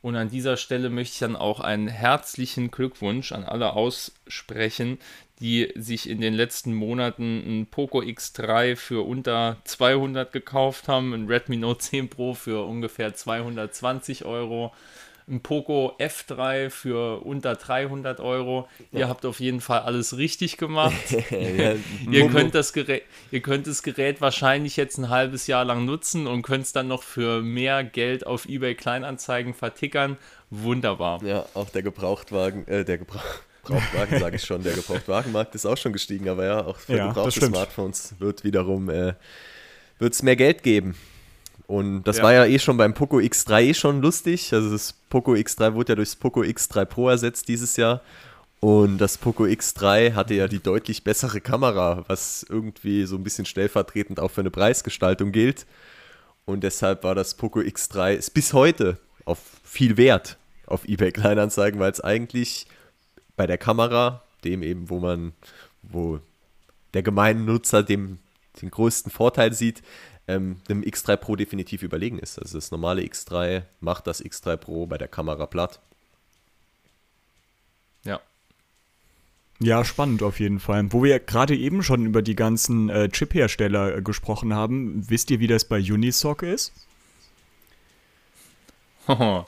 Und 0.00 0.16
an 0.16 0.28
dieser 0.28 0.56
Stelle 0.56 0.90
möchte 0.90 1.12
ich 1.12 1.18
dann 1.20 1.36
auch 1.36 1.60
einen 1.60 1.86
herzlichen 1.86 2.72
Glückwunsch 2.72 3.30
an 3.30 3.44
alle 3.44 3.74
aussprechen, 3.74 4.98
die 5.42 5.72
sich 5.74 6.08
in 6.08 6.20
den 6.20 6.34
letzten 6.34 6.72
Monaten 6.72 7.42
ein 7.44 7.66
Poco 7.66 8.00
X3 8.00 8.76
für 8.76 9.04
unter 9.04 9.56
200 9.64 10.32
gekauft 10.32 10.86
haben, 10.86 11.12
ein 11.12 11.26
Redmi 11.26 11.56
Note 11.56 11.80
10 11.80 12.08
Pro 12.08 12.34
für 12.34 12.64
ungefähr 12.64 13.12
220 13.12 14.24
Euro, 14.24 14.72
ein 15.28 15.40
Poco 15.40 15.96
F3 15.98 16.70
für 16.70 17.24
unter 17.24 17.56
300 17.56 18.20
Euro. 18.20 18.68
Ja. 18.92 19.00
Ihr 19.00 19.08
habt 19.08 19.26
auf 19.26 19.40
jeden 19.40 19.60
Fall 19.60 19.80
alles 19.80 20.16
richtig 20.16 20.58
gemacht. 20.58 20.94
ja, 21.30 21.74
ihr, 22.08 22.28
könnt 22.28 22.54
das 22.54 22.72
Gerät, 22.72 23.02
ihr 23.32 23.40
könnt 23.40 23.66
das 23.66 23.82
Gerät 23.82 24.20
wahrscheinlich 24.20 24.76
jetzt 24.76 24.98
ein 24.98 25.08
halbes 25.08 25.48
Jahr 25.48 25.64
lang 25.64 25.84
nutzen 25.84 26.28
und 26.28 26.42
könnt 26.42 26.66
es 26.66 26.72
dann 26.72 26.86
noch 26.86 27.02
für 27.02 27.42
mehr 27.42 27.82
Geld 27.82 28.26
auf 28.26 28.48
eBay 28.48 28.76
Kleinanzeigen 28.76 29.54
vertickern. 29.54 30.18
Wunderbar. 30.50 31.20
Ja, 31.24 31.46
auch 31.54 31.70
der 31.70 31.82
Gebrauchtwagen, 31.82 32.68
äh, 32.68 32.84
der 32.84 32.98
Gebrauch 32.98 33.22
Gebrauchtwagen, 33.64 34.20
sage 34.20 34.36
ich 34.36 34.44
schon. 34.44 34.62
Der 34.62 34.74
Gebrauchtwagenmarkt 34.74 35.54
ist 35.54 35.66
auch 35.66 35.76
schon 35.76 35.92
gestiegen, 35.92 36.28
aber 36.28 36.44
ja, 36.44 36.64
auch 36.64 36.76
für 36.78 36.96
ja, 36.96 37.08
gebrauchte 37.08 37.46
Smartphones 37.46 38.14
wird 38.18 38.44
wiederum 38.44 38.90
äh, 38.90 39.14
wird's 39.98 40.22
mehr 40.22 40.36
Geld 40.36 40.62
geben. 40.62 40.96
Und 41.66 42.04
das 42.04 42.18
ja. 42.18 42.24
war 42.24 42.32
ja 42.32 42.44
eh 42.44 42.58
schon 42.58 42.76
beim 42.76 42.92
Poco 42.92 43.18
X3 43.18 43.62
eh 43.62 43.74
schon 43.74 44.02
lustig. 44.02 44.52
Also 44.52 44.70
das 44.70 44.92
Poco 45.08 45.32
X3 45.32 45.74
wurde 45.74 45.92
ja 45.92 45.96
durchs 45.96 46.16
Poco 46.16 46.40
X3 46.42 46.84
Pro 46.84 47.08
ersetzt 47.08 47.48
dieses 47.48 47.76
Jahr. 47.76 48.02
Und 48.60 48.98
das 48.98 49.18
Poco 49.18 49.44
X3 49.44 50.14
hatte 50.14 50.34
ja 50.34 50.48
die 50.48 50.60
deutlich 50.60 51.02
bessere 51.02 51.40
Kamera, 51.40 52.04
was 52.06 52.44
irgendwie 52.48 53.06
so 53.06 53.16
ein 53.16 53.24
bisschen 53.24 53.44
stellvertretend 53.44 54.20
auch 54.20 54.30
für 54.30 54.40
eine 54.40 54.50
Preisgestaltung 54.50 55.32
gilt. 55.32 55.66
Und 56.44 56.62
deshalb 56.62 57.04
war 57.04 57.14
das 57.14 57.34
Poco 57.34 57.60
X3 57.60 58.14
ist 58.14 58.34
bis 58.34 58.52
heute 58.52 58.98
auf 59.24 59.38
viel 59.64 59.96
Wert 59.96 60.36
auf 60.66 60.86
eBay 60.86 61.12
Kleinanzeigen, 61.12 61.80
weil 61.80 61.92
es 61.92 62.00
eigentlich 62.00 62.66
bei 63.36 63.46
der 63.46 63.58
Kamera, 63.58 64.22
dem 64.44 64.62
eben, 64.62 64.90
wo 64.90 64.98
man, 65.00 65.32
wo 65.82 66.20
der 66.94 67.02
gemeine 67.02 67.40
Nutzer 67.40 67.82
dem, 67.82 68.18
den 68.60 68.70
größten 68.70 69.10
Vorteil 69.10 69.52
sieht, 69.52 69.82
ähm, 70.28 70.56
dem 70.68 70.82
X3 70.82 71.16
Pro 71.16 71.36
definitiv 71.36 71.82
überlegen 71.82 72.18
ist. 72.18 72.38
Also 72.38 72.58
das 72.58 72.70
normale 72.70 73.02
X3 73.02 73.62
macht 73.80 74.06
das 74.06 74.24
X3 74.24 74.56
Pro 74.56 74.86
bei 74.86 74.98
der 74.98 75.08
Kamera 75.08 75.46
platt. 75.46 75.80
Ja. 78.04 78.20
Ja, 79.58 79.84
spannend 79.84 80.22
auf 80.22 80.40
jeden 80.40 80.60
Fall. 80.60 80.92
Wo 80.92 81.02
wir 81.02 81.18
gerade 81.20 81.56
eben 81.56 81.82
schon 81.82 82.06
über 82.06 82.22
die 82.22 82.34
ganzen 82.34 82.88
äh, 82.88 83.08
Chip-Hersteller 83.08 83.96
äh, 83.96 84.02
gesprochen 84.02 84.54
haben, 84.54 85.08
wisst 85.08 85.30
ihr, 85.30 85.40
wie 85.40 85.46
das 85.46 85.64
bei 85.64 85.78
Unisoc 85.78 86.42
ist? 86.42 86.72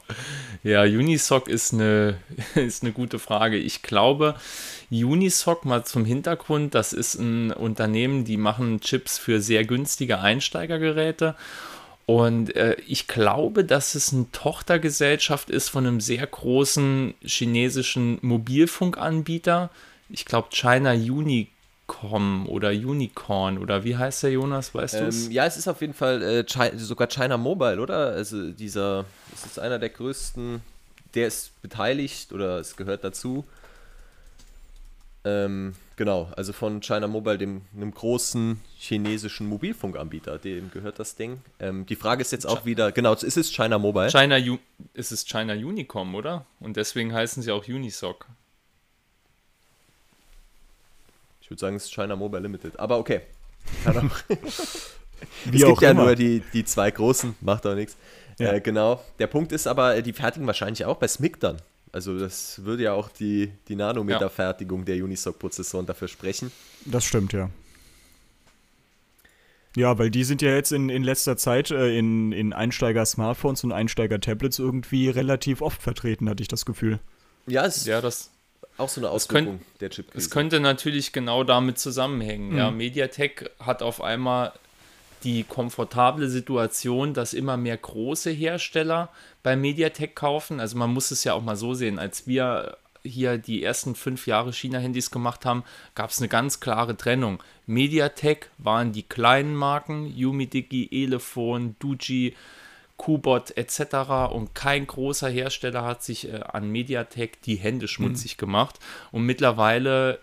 ja, 0.63 0.83
Unisoc 0.83 1.49
ist 1.49 1.73
eine, 1.73 2.19
ist 2.55 2.83
eine 2.83 2.93
gute 2.93 3.19
Frage. 3.19 3.57
Ich 3.57 3.83
glaube, 3.83 4.35
Unisoc 4.91 5.65
mal 5.65 5.85
zum 5.85 6.05
Hintergrund, 6.05 6.75
das 6.75 6.93
ist 6.93 7.15
ein 7.15 7.53
Unternehmen, 7.53 8.25
die 8.25 8.37
machen 8.37 8.81
Chips 8.81 9.19
für 9.19 9.41
sehr 9.41 9.65
günstige 9.65 10.21
Einsteigergeräte. 10.21 11.35
Und 12.07 12.55
äh, 12.55 12.77
ich 12.87 13.07
glaube, 13.07 13.65
dass 13.65 13.95
es 13.95 14.13
eine 14.13 14.31
Tochtergesellschaft 14.31 15.49
ist 15.49 15.71
von 15.71 15.87
einem 15.87 16.01
sehr 16.01 16.27
großen 16.27 17.15
chinesischen 17.23 18.19
Mobilfunkanbieter. 18.21 19.71
Ich 20.11 20.27
glaube, 20.27 20.49
China 20.51 20.93
Uni 20.93 21.49
Unicom 21.87 22.49
oder 22.49 22.71
Unicorn 22.71 23.59
oder 23.59 23.85
wie 23.85 23.97
heißt 23.97 24.23
der 24.23 24.33
Jonas, 24.33 24.75
weißt 24.75 24.95
du 25.01 25.07
es? 25.07 25.27
Ähm, 25.27 25.33
ja, 25.33 25.47
es 25.47 25.57
ist 25.57 25.69
auf 25.69 25.81
jeden 25.81 25.95
Fall 25.95 26.23
äh, 26.23 26.45
China, 26.45 26.79
sogar 26.79 27.09
China 27.09 27.37
Mobile, 27.37 27.81
oder? 27.81 28.13
Also 28.13 28.53
dieser, 28.53 29.05
es 29.33 29.45
ist 29.45 29.59
einer 29.59 29.79
der 29.79 29.91
größten, 29.91 30.63
der 31.15 31.27
ist 31.29 31.61
beteiligt 31.63 32.33
oder 32.33 32.59
es 32.59 32.77
gehört 32.77 33.05
dazu. 33.05 33.45
Ähm, 35.27 35.75
genau, 35.97 36.31
also 36.37 36.53
von 36.53 36.81
China 36.83 37.07
Mobile, 37.07 37.39
dem 37.39 37.63
einem 37.75 37.93
großen 37.93 38.61
chinesischen 38.79 39.47
Mobilfunkanbieter, 39.47 40.39
dem 40.39 40.71
gehört 40.71 40.99
das 40.99 41.17
Ding. 41.17 41.41
Ähm, 41.61 41.87
die 41.87 41.97
Frage 41.97 42.21
ist 42.21 42.33
jetzt 42.33 42.47
auch 42.47 42.67
wieder, 42.67 42.93
genau, 42.93 43.15
ist 43.15 43.37
es 43.37 43.51
China 43.51 43.79
Mobile? 43.79 44.11
China, 44.11 44.37
U 44.39 44.59
ist 44.93 45.13
es 45.13 45.25
China 45.25 45.55
Unicom, 45.55 46.15
oder? 46.15 46.45
Und 46.61 46.77
deswegen 46.77 47.15
heißen 47.15 47.43
sie 47.43 47.53
auch 47.53 47.67
Unisoc. 47.67 48.27
Ich 51.45 51.51
würde 51.51 51.61
sagen, 51.61 51.77
es 51.77 51.85
ist 51.85 51.95
China 51.95 52.17
Mobile 52.17 52.41
Limited. 52.41 52.81
Aber 52.81 52.99
okay. 52.99 53.21
Kann 53.85 53.99
auch. 53.99 54.17
es 54.31 54.97
gibt 55.45 55.83
ja 55.83 55.91
immer. 55.91 56.05
nur 56.05 56.15
die, 56.15 56.43
die 56.55 56.65
zwei 56.65 56.91
großen, 56.91 57.37
macht 57.43 57.67
auch 57.67 57.75
nichts. 57.75 57.99
Ja. 58.39 58.55
Äh, 58.55 58.63
genau. 58.63 59.05
Der 59.19 59.27
Punkt 59.27 59.53
ist 59.53 59.67
aber, 59.67 60.01
die 60.01 60.15
fertigen 60.15 60.47
wahrscheinlich 60.47 60.87
auch 60.87 60.97
bei 60.97 61.07
SMIC 61.07 61.39
dann. 61.41 61.59
Also 61.93 62.19
das 62.19 62.65
würde 62.65 62.85
ja 62.85 62.95
auch 62.95 63.11
die, 63.11 63.53
die 63.69 63.77
Nanometer-Fertigung 63.77 64.81
ja. 64.81 64.95
der 64.95 65.05
Unisoc-Prozessoren 65.05 65.85
dafür 65.85 66.09
sprechen. 66.09 66.51
Das 66.87 67.05
stimmt, 67.05 67.35
ja. 67.35 67.51
Ja, 69.77 69.99
weil 69.99 70.11
die 70.11 70.25
sind 70.25 70.41
ja 70.41 70.55
jetzt 70.55 70.73
in, 70.73 70.89
in 70.89 71.03
letzter 71.03 71.37
Zeit 71.37 71.71
äh, 71.71 71.99
in, 71.99 72.33
in 72.33 72.55
Einsteiger-Smartphones 72.55 73.65
und 73.65 73.73
Einsteiger-Tablets 73.73 74.59
irgendwie 74.61 75.11
relativ 75.11 75.61
oft 75.61 75.83
vertreten, 75.83 76.31
hatte 76.31 76.43
ich 76.43 76.49
das 76.49 76.65
Gefühl. 76.65 77.01
Ja, 77.47 77.67
es, 77.67 77.85
ja 77.85 78.01
das, 78.01 78.31
auch 78.77 78.89
so 78.89 79.01
eine 79.01 79.11
Auswirkung 79.11 79.59
könnt, 79.59 79.81
der 79.81 79.91
Chip. 79.91 80.07
Es 80.15 80.31
könnte 80.31 80.61
natürlich 80.61 81.13
genau 81.13 81.45
damit 81.45 81.79
zusammenhängen. 81.79 82.51
Mhm. 82.51 82.59
Ja, 82.59 82.71
MediaTek 82.71 83.51
hat 83.61 83.83
auf 83.83 84.01
einmal 84.01 84.53
die 85.23 85.45
komfortable 85.45 86.29
Situation, 86.29 87.15
dass 87.15 87.35
immer 87.35 87.57
mehr 87.57 87.77
große 87.77 88.31
Hersteller 88.31 89.09
bei 89.43 89.57
MediaTek 89.57 90.15
kaufen. 90.15 90.61
Also 90.61 90.77
man 90.77 90.93
muss 90.93 91.11
es 91.11 91.25
ja 91.25 91.33
auch 91.33 91.43
mal 91.43 91.57
so 91.57 91.75
sehen, 91.75 91.99
als 91.99 92.27
wir 92.27 92.77
hier 93.03 93.39
die 93.39 93.63
ersten 93.63 93.95
fünf 93.95 94.27
Jahre 94.27 94.53
China-Handys 94.53 95.11
gemacht 95.11 95.45
haben, 95.45 95.63
gab 95.95 96.11
es 96.11 96.19
eine 96.19 96.29
ganz 96.29 96.61
klare 96.61 96.97
Trennung. 96.97 97.43
MediaTek 97.67 98.51
waren 98.59 98.93
die 98.93 99.03
kleinen 99.03 99.55
Marken, 99.55 100.07
Yumidigi, 100.07 100.89
Elephone, 100.91 101.77
Duji, 101.79 102.35
Kubot 102.97 103.57
etc. 103.57 104.33
Und 104.33 104.55
kein 104.55 104.87
großer 104.87 105.29
Hersteller 105.29 105.85
hat 105.85 106.03
sich 106.03 106.33
äh, 106.33 106.41
an 106.41 106.71
Mediatek 106.71 107.43
die 107.43 107.57
Hände 107.57 107.89
schmutzig 107.89 108.37
mhm. 108.37 108.41
gemacht. 108.41 108.79
Und 109.11 109.25
mittlerweile, 109.25 110.21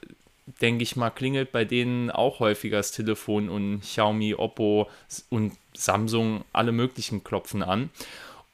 denke 0.62 0.84
ich 0.84 0.95
mal, 0.95 1.10
klingelt 1.10 1.51
bei 1.51 1.65
denen 1.65 2.10
auch 2.12 2.39
häufiger 2.39 2.77
das 2.77 2.91
Telefon 2.91 3.49
und 3.49 3.81
Xiaomi, 3.81 4.36
Oppo 4.36 4.89
und 5.29 5.53
Samsung, 5.73 6.43
alle 6.53 6.71
möglichen 6.71 7.23
klopfen 7.23 7.63
an. 7.63 7.89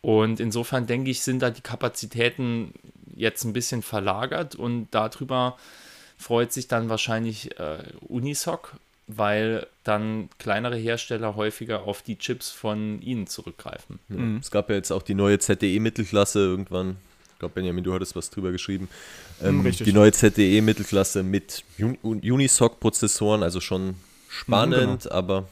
Und 0.02 0.40
insofern 0.40 0.88
denke 0.88 1.12
ich, 1.12 1.22
sind 1.22 1.42
da 1.42 1.50
die 1.50 1.62
Kapazitäten 1.62 2.74
jetzt 3.16 3.44
ein 3.44 3.54
bisschen 3.54 3.82
verlagert 3.82 4.56
und 4.56 4.88
darüber 4.92 5.58
freut 6.18 6.54
sich 6.54 6.68
dann 6.68 6.90
wahrscheinlich 6.90 7.60
äh, 7.60 7.80
Unisoc, 8.08 8.74
weil 9.08 9.66
dann 9.84 10.30
kleinere 10.38 10.76
Hersteller 10.76 11.36
häufiger 11.36 11.84
auf 11.84 12.02
die 12.02 12.18
Chips 12.18 12.50
von 12.50 13.02
ihnen 13.02 13.26
zurückgreifen. 13.26 14.00
Ja. 14.10 14.18
Mhm. 14.18 14.38
Es 14.38 14.52
gab 14.52 14.70
ja 14.70 14.76
jetzt 14.76 14.92
auch 14.92 15.02
die 15.02 15.16
neue 15.16 15.40
ZTE-Mittelklasse 15.40 16.40
irgendwann. 16.40 16.98
Ich 17.34 17.40
glaube, 17.40 17.54
Benjamin, 17.56 17.84
du 17.84 17.94
hattest 17.94 18.16
was 18.16 18.30
drüber 18.30 18.52
geschrieben. 18.52 18.90
Ähm, 19.42 19.62
mhm, 19.62 19.72
die 19.72 19.94
neue 19.94 20.12
ZTE-Mittelklasse 20.12 21.24
mit 21.24 21.64
Unisoc-Prozessoren, 22.02 23.44
also 23.44 23.62
schon 23.62 23.96
spannend, 24.28 25.06
mhm, 25.06 25.10
genau. 25.10 25.16
aber 25.16 25.48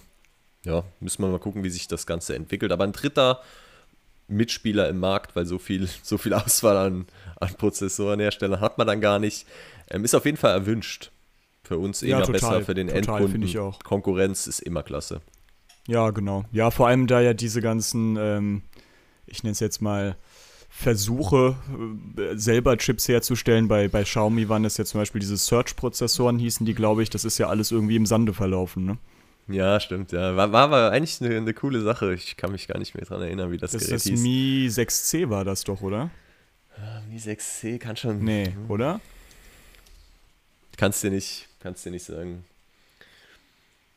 ja, 0.65 0.84
müssen 1.00 1.22
wir 1.22 1.30
mal 1.30 1.39
gucken, 1.39 1.63
wie 1.63 1.70
sich 1.70 1.88
das 1.88 2.06
Ganze 2.06 2.36
entwickelt. 2.36 2.72
Aber 2.72 2.84
ein 2.84 2.91
dritter 2.91 3.41
Mitspieler 4.28 4.89
im 4.89 5.00
Markt, 5.00 5.36
weil 5.36 5.46
so 5.46 5.60
viel, 5.60 5.88
so 6.04 6.18
viel 6.18 6.34
Auswahl 6.34 6.78
an, 6.78 7.06
an 7.39 7.54
Prozessorenherstellern 7.54 8.60
hat 8.60 8.78
man 8.78 8.88
dann 8.88 9.00
gar 9.00 9.20
nicht, 9.20 9.46
ähm, 9.89 10.04
ist 10.04 10.15
auf 10.15 10.26
jeden 10.26 10.38
Fall 10.38 10.52
erwünscht. 10.52 11.12
Für 11.65 11.80
uns 11.80 12.01
ja, 12.01 12.17
immer 12.17 12.25
total, 12.25 12.60
besser, 12.60 12.65
für 12.65 12.73
den 12.75 12.88
total, 12.88 13.21
Endkunden. 13.21 13.43
Ich 13.43 13.58
auch. 13.58 13.80
Konkurrenz 13.80 14.47
ist 14.47 14.60
immer 14.60 14.84
klasse. 14.84 15.21
Ja, 15.88 16.12
genau. 16.12 16.45
Ja, 16.51 16.71
vor 16.71 16.88
allem 16.88 17.08
da 17.08 17.21
ja 17.21 17.34
diese 17.34 17.62
ganzen, 17.62 18.17
ähm, 18.17 18.62
ich 19.25 19.43
nenne 19.43 19.54
es 19.54 19.60
jetzt 19.60 19.82
mal, 19.82 20.15
Versuche, 20.69 21.56
äh, 22.17 22.36
selber 22.36 22.78
Chips 22.78 23.08
herzustellen. 23.08 23.69
Bei, 23.69 23.88
bei 23.88 24.04
Xiaomi 24.04 24.49
waren 24.49 24.63
das 24.63 24.75
ja 24.78 24.84
zum 24.84 24.99
Beispiel 24.99 25.21
diese 25.21 25.38
Search-Prozessoren, 25.38 26.38
hießen 26.38 26.65
die, 26.65 26.73
glaube 26.73 27.01
ich. 27.01 27.10
Das 27.10 27.23
ist 27.23 27.38
ja 27.38 27.47
alles 27.47 27.71
irgendwie 27.71 27.95
im 27.95 28.06
Sande 28.06 28.34
verlaufen, 28.34 28.86
ne? 28.86 28.97
Ja, 29.47 29.80
stimmt, 29.80 30.12
ja. 30.12 30.36
War, 30.36 30.51
war 30.51 30.63
aber 30.63 30.91
eigentlich 30.91 31.21
eine, 31.21 31.38
eine, 31.38 31.54
coole 31.54 31.82
Sache. 31.82 32.13
Ich 32.13 32.36
kann 32.36 32.51
mich 32.51 32.67
gar 32.67 32.78
nicht 32.78 32.93
mehr 32.93 33.06
daran 33.06 33.23
erinnern, 33.23 33.51
wie 33.51 33.58
das, 33.58 33.71
das 33.71 33.84
Gerät 33.84 33.95
das 33.95 34.04
hieß. 34.04 34.21
Mi 34.21 34.67
6C 34.69 35.30
war 35.30 35.45
das 35.45 35.63
doch, 35.63 35.82
oder? 35.82 36.10
Ja, 36.78 37.01
Mi 37.10 37.19
6C 37.19 37.78
kann 37.78 37.95
schon. 37.95 38.19
Nee, 38.23 38.56
oder? 38.67 38.99
Kannst 40.78 41.04
du 41.04 41.10
nicht, 41.10 41.48
Kannst 41.66 41.84
dir 41.84 41.90
nicht 41.90 42.06
sagen. 42.06 42.46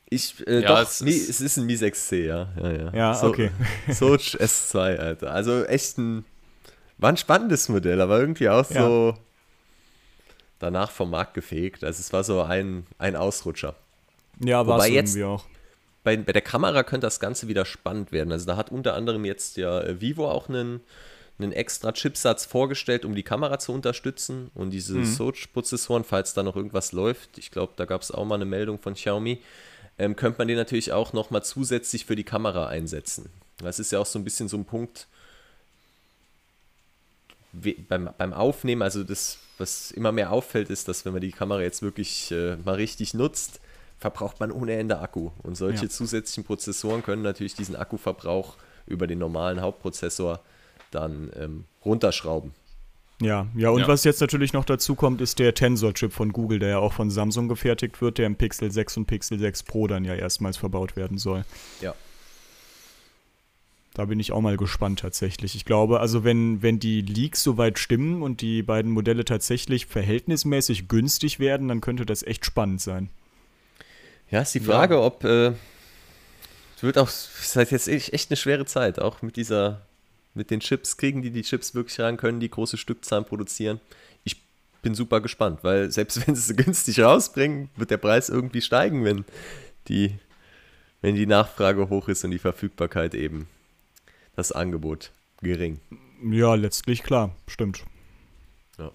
Ich, 0.08 0.46
äh, 0.46 0.62
ja, 0.62 0.68
doch, 0.68 0.80
es, 0.80 1.02
Mi, 1.02 1.10
ist, 1.10 1.28
es 1.28 1.40
ist 1.42 1.58
ein 1.58 1.66
Mi 1.66 1.74
6C, 1.74 2.24
ja. 2.24 2.48
Ja, 2.56 2.72
ja. 2.72 2.92
ja 2.94 3.14
so, 3.14 3.26
okay. 3.26 3.50
Soch 3.90 4.16
S2, 4.16 4.96
Alter. 4.96 5.30
Also 5.30 5.64
echt 5.64 5.98
ein, 5.98 6.24
war 6.96 7.10
ein 7.10 7.18
spannendes 7.18 7.68
Modell, 7.68 8.00
aber 8.00 8.18
irgendwie 8.18 8.48
auch 8.48 8.70
ja. 8.70 8.80
so 8.80 9.18
danach 10.58 10.90
vom 10.90 11.10
Markt 11.10 11.34
gefegt. 11.34 11.84
Also 11.84 12.00
es 12.00 12.10
war 12.14 12.24
so 12.24 12.40
ein, 12.40 12.86
ein 12.96 13.16
Ausrutscher. 13.16 13.74
Ja, 14.40 14.66
war 14.66 14.78
es 14.78 14.88
irgendwie 14.88 15.24
auch. 15.24 15.44
Bei, 16.04 16.16
bei 16.16 16.32
der 16.32 16.40
Kamera 16.40 16.84
könnte 16.84 17.06
das 17.06 17.20
Ganze 17.20 17.48
wieder 17.48 17.66
spannend 17.66 18.12
werden. 18.12 18.32
Also 18.32 18.46
da 18.46 18.56
hat 18.56 18.72
unter 18.72 18.94
anderem 18.94 19.26
jetzt 19.26 19.58
ja 19.58 19.78
äh, 19.82 20.00
Vivo 20.00 20.30
auch 20.30 20.48
einen 20.48 20.80
einen 21.38 21.52
extra 21.52 21.92
Chipsatz 21.92 22.44
vorgestellt, 22.44 23.04
um 23.04 23.14
die 23.14 23.22
Kamera 23.22 23.58
zu 23.58 23.72
unterstützen. 23.72 24.50
Und 24.54 24.70
diese 24.70 24.98
mhm. 24.98 25.04
Soch-Prozessoren, 25.04 26.04
falls 26.04 26.34
da 26.34 26.42
noch 26.42 26.56
irgendwas 26.56 26.92
läuft, 26.92 27.38
ich 27.38 27.50
glaube, 27.50 27.74
da 27.76 27.84
gab 27.84 28.02
es 28.02 28.10
auch 28.10 28.24
mal 28.24 28.34
eine 28.34 28.44
Meldung 28.44 28.78
von 28.78 28.94
Xiaomi, 28.94 29.40
ähm, 29.98 30.16
könnte 30.16 30.38
man 30.38 30.48
den 30.48 30.56
natürlich 30.56 30.92
auch 30.92 31.12
nochmal 31.12 31.44
zusätzlich 31.44 32.06
für 32.06 32.16
die 32.16 32.24
Kamera 32.24 32.66
einsetzen. 32.66 33.30
Das 33.58 33.78
ist 33.78 33.92
ja 33.92 33.98
auch 33.98 34.06
so 34.06 34.18
ein 34.18 34.24
bisschen 34.24 34.48
so 34.48 34.56
ein 34.56 34.64
Punkt, 34.64 35.06
beim, 37.52 38.10
beim 38.16 38.32
Aufnehmen, 38.32 38.82
also 38.82 39.02
das, 39.04 39.38
was 39.58 39.90
immer 39.90 40.12
mehr 40.12 40.32
auffällt, 40.32 40.70
ist, 40.70 40.88
dass 40.88 41.04
wenn 41.04 41.12
man 41.12 41.22
die 41.22 41.32
Kamera 41.32 41.62
jetzt 41.62 41.82
wirklich 41.82 42.30
äh, 42.30 42.56
mal 42.56 42.74
richtig 42.74 43.14
nutzt, 43.14 43.60
verbraucht 43.98 44.38
man 44.38 44.52
ohne 44.52 44.74
Ende 44.74 44.98
Akku. 45.00 45.30
Und 45.42 45.56
solche 45.56 45.84
ja. 45.84 45.88
zusätzlichen 45.88 46.44
Prozessoren 46.44 47.02
können 47.02 47.22
natürlich 47.22 47.54
diesen 47.54 47.74
Akkuverbrauch 47.74 48.56
über 48.86 49.06
den 49.06 49.18
normalen 49.18 49.60
Hauptprozessor 49.60 50.40
dann 50.90 51.30
ähm, 51.36 51.64
runterschrauben. 51.84 52.52
Ja, 53.20 53.48
ja, 53.56 53.70
und 53.70 53.80
ja. 53.80 53.88
was 53.88 54.04
jetzt 54.04 54.20
natürlich 54.20 54.52
noch 54.52 54.64
dazu 54.64 54.94
kommt, 54.94 55.20
ist 55.20 55.40
der 55.40 55.52
Tensor-Chip 55.52 56.12
von 56.12 56.32
Google, 56.32 56.60
der 56.60 56.68
ja 56.68 56.78
auch 56.78 56.92
von 56.92 57.10
Samsung 57.10 57.48
gefertigt 57.48 58.00
wird, 58.00 58.18
der 58.18 58.26
im 58.26 58.36
Pixel 58.36 58.70
6 58.70 58.98
und 58.98 59.06
Pixel 59.06 59.40
6 59.40 59.64
Pro 59.64 59.88
dann 59.88 60.04
ja 60.04 60.14
erstmals 60.14 60.56
verbaut 60.56 60.94
werden 60.94 61.18
soll. 61.18 61.44
Ja. 61.80 61.94
Da 63.94 64.04
bin 64.04 64.20
ich 64.20 64.30
auch 64.30 64.40
mal 64.40 64.56
gespannt 64.56 65.00
tatsächlich. 65.00 65.56
Ich 65.56 65.64
glaube, 65.64 65.98
also 65.98 66.22
wenn, 66.22 66.62
wenn 66.62 66.78
die 66.78 67.00
Leaks 67.00 67.42
soweit 67.42 67.80
stimmen 67.80 68.22
und 68.22 68.40
die 68.40 68.62
beiden 68.62 68.92
Modelle 68.92 69.24
tatsächlich 69.24 69.86
verhältnismäßig 69.86 70.86
günstig 70.86 71.40
werden, 71.40 71.66
dann 71.66 71.80
könnte 71.80 72.06
das 72.06 72.22
echt 72.22 72.46
spannend 72.46 72.80
sein. 72.80 73.10
Ja, 74.30 74.42
ist 74.42 74.54
die 74.54 74.60
Frage, 74.60 74.94
ja. 74.94 75.00
ob 75.00 75.24
äh, 75.24 75.48
es 76.76 76.82
wird 76.82 76.96
auch, 76.96 77.08
es 77.08 77.56
ist 77.56 77.72
jetzt 77.72 77.88
echt 77.88 78.30
eine 78.30 78.36
schwere 78.36 78.66
Zeit, 78.66 79.00
auch 79.00 79.22
mit 79.22 79.34
dieser 79.34 79.87
mit 80.38 80.50
den 80.50 80.60
Chips, 80.60 80.96
kriegen 80.96 81.20
die 81.20 81.30
die 81.30 81.42
Chips 81.42 81.74
wirklich 81.74 82.00
rein, 82.00 82.16
können 82.16 82.40
die 82.40 82.48
große 82.48 82.78
Stückzahlen 82.78 83.26
produzieren. 83.26 83.80
Ich 84.24 84.40
bin 84.80 84.94
super 84.94 85.20
gespannt, 85.20 85.58
weil 85.62 85.90
selbst 85.90 86.16
wenn 86.26 86.34
sie 86.34 86.52
es 86.52 86.56
günstig 86.56 87.00
rausbringen, 87.00 87.68
wird 87.76 87.90
der 87.90 87.98
Preis 87.98 88.30
irgendwie 88.30 88.62
steigen, 88.62 89.04
wenn 89.04 89.26
die, 89.88 90.14
wenn 91.02 91.16
die 91.16 91.26
Nachfrage 91.26 91.90
hoch 91.90 92.08
ist 92.08 92.24
und 92.24 92.30
die 92.30 92.38
Verfügbarkeit 92.38 93.14
eben 93.14 93.48
das 94.36 94.52
Angebot 94.52 95.10
gering. 95.42 95.80
Ja, 96.22 96.54
letztlich 96.54 97.02
klar, 97.02 97.34
stimmt. 97.48 97.84
Ja. 98.78 98.92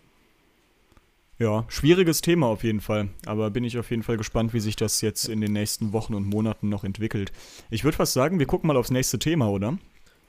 Ja, 1.39 1.65
schwieriges 1.67 2.21
Thema 2.21 2.47
auf 2.47 2.63
jeden 2.63 2.79
Fall. 2.79 3.09
Aber 3.25 3.49
bin 3.49 3.65
ich 3.65 3.77
auf 3.77 3.89
jeden 3.89 4.03
Fall 4.03 4.17
gespannt, 4.17 4.53
wie 4.53 4.61
sich 4.61 4.77
das 4.77 5.01
jetzt 5.01 5.27
in 5.27 5.41
den 5.41 5.51
nächsten 5.51 5.91
Wochen 5.91 6.13
und 6.13 6.25
Monaten 6.25 6.69
noch 6.69 6.85
entwickelt. 6.85 7.33
Ich 7.69 7.83
würde 7.83 7.97
fast 7.97 8.13
sagen, 8.13 8.39
wir 8.39 8.45
gucken 8.45 8.67
mal 8.67 8.77
aufs 8.77 8.91
nächste 8.91 9.19
Thema, 9.19 9.49
oder? 9.49 9.77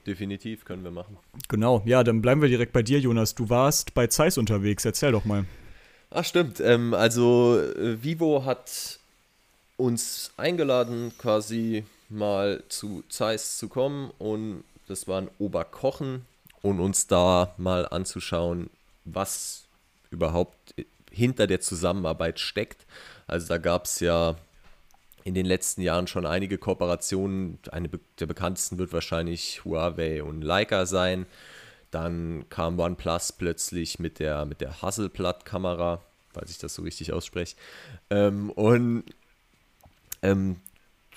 Definitiv 0.05 0.65
können 0.65 0.83
wir 0.83 0.91
machen. 0.91 1.17
Genau, 1.47 1.81
ja, 1.85 2.03
dann 2.03 2.21
bleiben 2.21 2.41
wir 2.41 2.49
direkt 2.49 2.73
bei 2.73 2.83
dir, 2.83 2.99
Jonas. 2.99 3.33
Du 3.33 3.49
warst 3.49 3.93
bei 3.93 4.07
Zeiss 4.07 4.37
unterwegs, 4.37 4.85
erzähl 4.85 5.11
doch 5.11 5.25
mal. 5.25 5.45
Ach 6.11 6.23
stimmt, 6.23 6.59
ähm, 6.59 6.93
also 6.93 7.59
äh, 7.59 8.01
Vivo 8.03 8.45
hat 8.45 8.99
uns 9.77 10.31
eingeladen, 10.37 11.11
quasi 11.17 11.85
mal 12.09 12.63
zu 12.69 13.03
Zeiss 13.09 13.57
zu 13.57 13.67
kommen 13.67 14.11
und 14.19 14.63
das 14.87 15.07
war 15.07 15.21
ein 15.21 15.29
Oberkochen 15.39 16.25
und 16.61 16.79
uns 16.79 17.07
da 17.07 17.53
mal 17.57 17.87
anzuschauen, 17.87 18.69
was 19.03 19.63
überhaupt 20.11 20.75
hinter 21.11 21.47
der 21.47 21.61
Zusammenarbeit 21.61 22.39
steckt. 22.39 22.85
Also 23.27 23.47
da 23.47 23.57
gab 23.57 23.85
es 23.85 23.99
ja 23.99 24.35
in 25.25 25.33
den 25.33 25.45
letzten 25.45 25.81
Jahren 25.81 26.07
schon 26.07 26.25
einige 26.25 26.57
Kooperationen. 26.57 27.57
Eine 27.71 27.89
der 28.19 28.27
bekanntesten 28.27 28.77
wird 28.77 28.93
wahrscheinlich 28.93 29.65
Huawei 29.65 30.23
und 30.23 30.43
Leica 30.43 30.85
sein. 30.85 31.25
Dann 31.89 32.45
kam 32.49 32.79
OnePlus 32.79 33.33
plötzlich 33.33 33.97
mit 33.99 34.19
der, 34.19 34.45
mit 34.45 34.61
der 34.61 34.83
Hasselblatt-Kamera, 34.83 36.01
falls 36.31 36.51
ich 36.51 36.59
das 36.59 36.75
so 36.75 36.83
richtig 36.83 37.11
ausspreche. 37.11 37.55
Ähm, 38.11 38.51
und 38.51 39.03
ähm, 40.21 40.57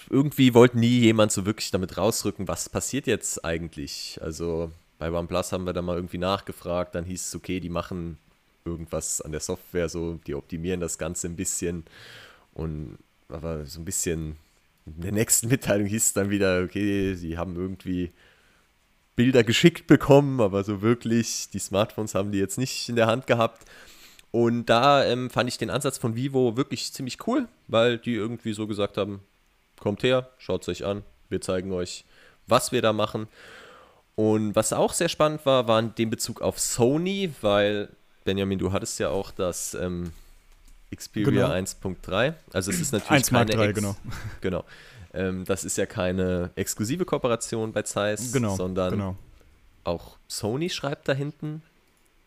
irgendwie 0.08 0.54
wollte 0.54 0.78
nie 0.78 1.00
jemand 1.00 1.30
so 1.30 1.44
wirklich 1.44 1.70
damit 1.70 1.98
rausrücken, 1.98 2.48
was 2.48 2.70
passiert 2.70 3.06
jetzt 3.06 3.44
eigentlich. 3.44 4.18
Also 4.22 4.72
bei 4.98 5.12
OnePlus 5.12 5.52
haben 5.52 5.66
wir 5.66 5.74
da 5.74 5.82
mal 5.82 5.96
irgendwie 5.96 6.18
nachgefragt, 6.18 6.94
dann 6.94 7.04
hieß 7.04 7.28
es, 7.28 7.34
okay, 7.34 7.60
die 7.60 7.68
machen 7.68 8.16
irgendwas 8.64 9.20
an 9.20 9.32
der 9.32 9.40
Software, 9.40 9.90
so, 9.90 10.18
die 10.26 10.34
optimieren 10.34 10.80
das 10.80 10.96
Ganze 10.96 11.26
ein 11.26 11.36
bisschen. 11.36 11.84
Und 12.54 12.98
aber 13.28 13.66
so 13.66 13.80
ein 13.80 13.84
bisschen 13.84 14.36
in 14.86 15.00
der 15.02 15.12
nächsten 15.12 15.48
Mitteilung 15.50 15.86
hieß 15.86 16.06
es 16.06 16.12
dann 16.12 16.30
wieder, 16.30 16.62
okay, 16.62 17.14
sie 17.14 17.38
haben 17.38 17.56
irgendwie 17.56 18.12
Bilder 19.16 19.44
geschickt 19.44 19.86
bekommen, 19.86 20.40
aber 20.40 20.64
so 20.64 20.80
wirklich, 20.80 21.50
die 21.50 21.58
Smartphones 21.58 22.14
haben 22.14 22.32
die 22.32 22.38
jetzt 22.38 22.58
nicht 22.58 22.88
in 22.88 22.96
der 22.96 23.06
Hand 23.06 23.26
gehabt. 23.26 23.64
Und 24.30 24.66
da 24.66 25.04
ähm, 25.04 25.30
fand 25.30 25.48
ich 25.48 25.58
den 25.58 25.70
Ansatz 25.70 25.98
von 25.98 26.14
Vivo 26.14 26.56
wirklich 26.56 26.92
ziemlich 26.92 27.26
cool, 27.26 27.48
weil 27.66 27.98
die 27.98 28.14
irgendwie 28.14 28.52
so 28.52 28.66
gesagt 28.66 28.96
haben, 28.96 29.20
kommt 29.80 30.02
her, 30.02 30.30
schaut 30.38 30.62
es 30.62 30.68
euch 30.68 30.84
an, 30.84 31.02
wir 31.30 31.40
zeigen 31.40 31.72
euch, 31.72 32.04
was 32.46 32.70
wir 32.70 32.82
da 32.82 32.92
machen. 32.92 33.26
Und 34.14 34.54
was 34.54 34.72
auch 34.72 34.92
sehr 34.92 35.08
spannend 35.08 35.46
war, 35.46 35.66
war 35.66 35.78
in 35.78 35.94
dem 35.94 36.10
Bezug 36.10 36.42
auf 36.42 36.58
Sony, 36.58 37.32
weil 37.40 37.88
Benjamin, 38.24 38.58
du 38.58 38.72
hattest 38.72 38.98
ja 38.98 39.08
auch 39.08 39.30
das 39.30 39.74
ähm, 39.74 40.12
Xperia 40.94 41.30
genau. 41.30 41.48
1.3. 41.50 42.34
Also 42.52 42.70
es 42.70 42.80
ist 42.80 42.92
natürlich 42.92 43.10
1 43.10 43.30
keine 43.30 43.50
3, 43.50 43.72
genau. 43.72 43.96
genau. 44.40 44.64
Ähm, 45.14 45.44
das 45.44 45.64
ist 45.64 45.76
ja 45.78 45.86
keine 45.86 46.50
exklusive 46.54 47.04
Kooperation 47.04 47.72
bei 47.72 47.82
Zeiss, 47.82 48.32
genau, 48.32 48.56
sondern 48.56 48.90
genau. 48.90 49.16
auch 49.84 50.18
Sony 50.26 50.68
schreibt 50.68 51.08
da 51.08 51.12
hinten 51.12 51.62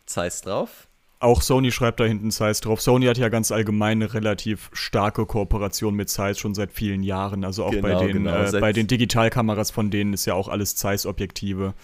Zeiss 0.05 0.41
drauf. 0.41 0.88
Auch 1.20 1.43
Sony 1.43 1.72
schreibt 1.72 1.99
da 1.99 2.05
hinten 2.05 2.32
Zeiss 2.32 2.62
drauf. 2.62 2.82
Sony 2.82 3.05
hat 3.05 3.20
ja 3.20 3.30
ganz 3.30 3.51
allgemein 3.51 4.01
eine 4.01 4.12
relativ 4.16 4.72
starke 4.74 5.28
Kooperation 5.28 5.93
mit 5.93 6.09
Zeiss 6.09 6.39
schon 6.39 6.55
seit 6.55 6.72
vielen 6.72 7.03
Jahren. 7.03 7.45
Also 7.45 7.64
auch 7.64 7.72
genau, 7.72 7.99
bei, 7.99 8.07
den, 8.07 8.24
genau. 8.24 8.43
äh, 8.43 8.59
bei 8.59 8.74
den 8.74 8.88
Digitalkameras 8.88 9.70
von 9.70 9.91
denen 9.91 10.14
ist 10.14 10.26
ja 10.26 10.34
auch 10.34 10.47
alles 10.47 10.76
Zeiss-Objektive. 10.76 11.76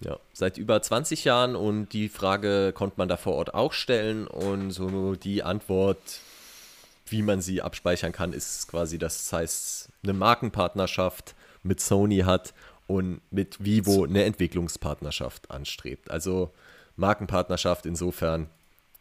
Ja, 0.00 0.18
seit 0.32 0.58
über 0.58 0.80
20 0.80 1.24
Jahren 1.24 1.56
und 1.56 1.92
die 1.92 2.08
Frage 2.08 2.72
konnte 2.74 2.96
man 2.98 3.08
da 3.08 3.16
vor 3.16 3.34
Ort 3.34 3.54
auch 3.54 3.72
stellen 3.72 4.26
und 4.26 4.70
so 4.70 5.14
die 5.14 5.42
Antwort, 5.42 6.20
wie 7.06 7.22
man 7.22 7.40
sie 7.40 7.62
abspeichern 7.62 8.12
kann, 8.12 8.32
ist 8.32 8.68
quasi, 8.68 8.98
dass 8.98 9.26
Zeiss 9.26 9.88
eine 10.02 10.12
Markenpartnerschaft 10.12 11.34
mit 11.62 11.80
Sony 11.80 12.18
hat 12.18 12.52
und 12.86 13.20
mit 13.30 13.64
Vivo 13.64 14.04
eine 14.04 14.24
Entwicklungspartnerschaft 14.24 15.50
anstrebt. 15.50 16.10
Also 16.10 16.52
Markenpartnerschaft 16.96 17.86
insofern, 17.86 18.48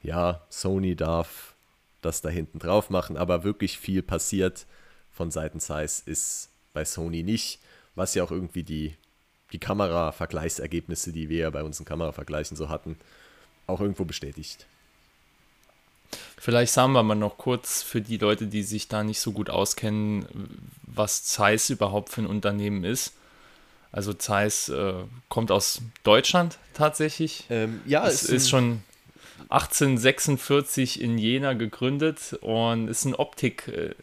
ja, 0.02 0.41
Sony 0.50 0.96
darf 0.96 1.56
das 2.02 2.22
da 2.22 2.30
hinten 2.30 2.60
drauf 2.60 2.89
machen, 2.89 3.18
aber 3.18 3.43
wirklich 3.43 3.80
viel 3.80 4.02
passiert 4.02 4.66
von 5.12 5.32
Seiten 5.32 5.60
Zeiss 5.60 6.00
ist 6.00 6.50
bei 6.74 6.86
Sony 6.86 7.24
nicht, 7.24 7.60
was 7.96 8.16
ja 8.16 8.24
auch 8.24 8.32
irgendwie 8.32 8.64
die 8.64 8.96
die 9.56 9.60
Kameravergleichsergebnisse, 9.60 11.14
die 11.14 11.30
wir 11.30 11.49
bei 11.49 11.64
unseren 11.64 11.86
Kameravergleichen 11.86 12.58
so 12.58 12.68
hatten, 12.68 12.97
auch 13.68 13.80
irgendwo 13.80 14.03
bestätigt. 14.03 14.68
Vielleicht 16.38 16.74
sagen 16.74 16.91
wir 16.91 17.03
mal 17.03 17.16
noch 17.16 17.38
kurz 17.38 17.82
für 17.82 18.01
die 18.01 18.18
Leute, 18.18 18.47
die 18.47 18.64
sich 18.64 18.89
da 18.89 19.03
nicht 19.03 19.22
so 19.22 19.32
gut 19.32 19.49
auskennen, 19.49 20.26
was 20.84 21.24
Zeiss 21.24 21.70
überhaupt 21.70 22.10
für 22.10 22.22
ein 22.22 22.28
Unternehmen 22.28 22.84
ist. 22.84 23.14
Also 23.93 24.12
Zeiss 24.14 24.68
äh, 24.68 24.93
kommt 25.30 25.51
aus 25.51 25.82
Deutschland 26.03 26.58
tatsächlich. 26.74 27.45
Ähm, 27.49 27.80
ja, 27.86 28.06
es 28.06 28.24
ist 28.24 28.49
schon 28.49 28.84
1846 29.49 30.99
in 30.99 31.18
Jena 31.18 31.53
gegründet 31.53 32.34
und 32.41 32.89
ist 32.89 33.06
ein 33.06 33.16
Optik, 33.16 33.70
äh, 33.70 33.93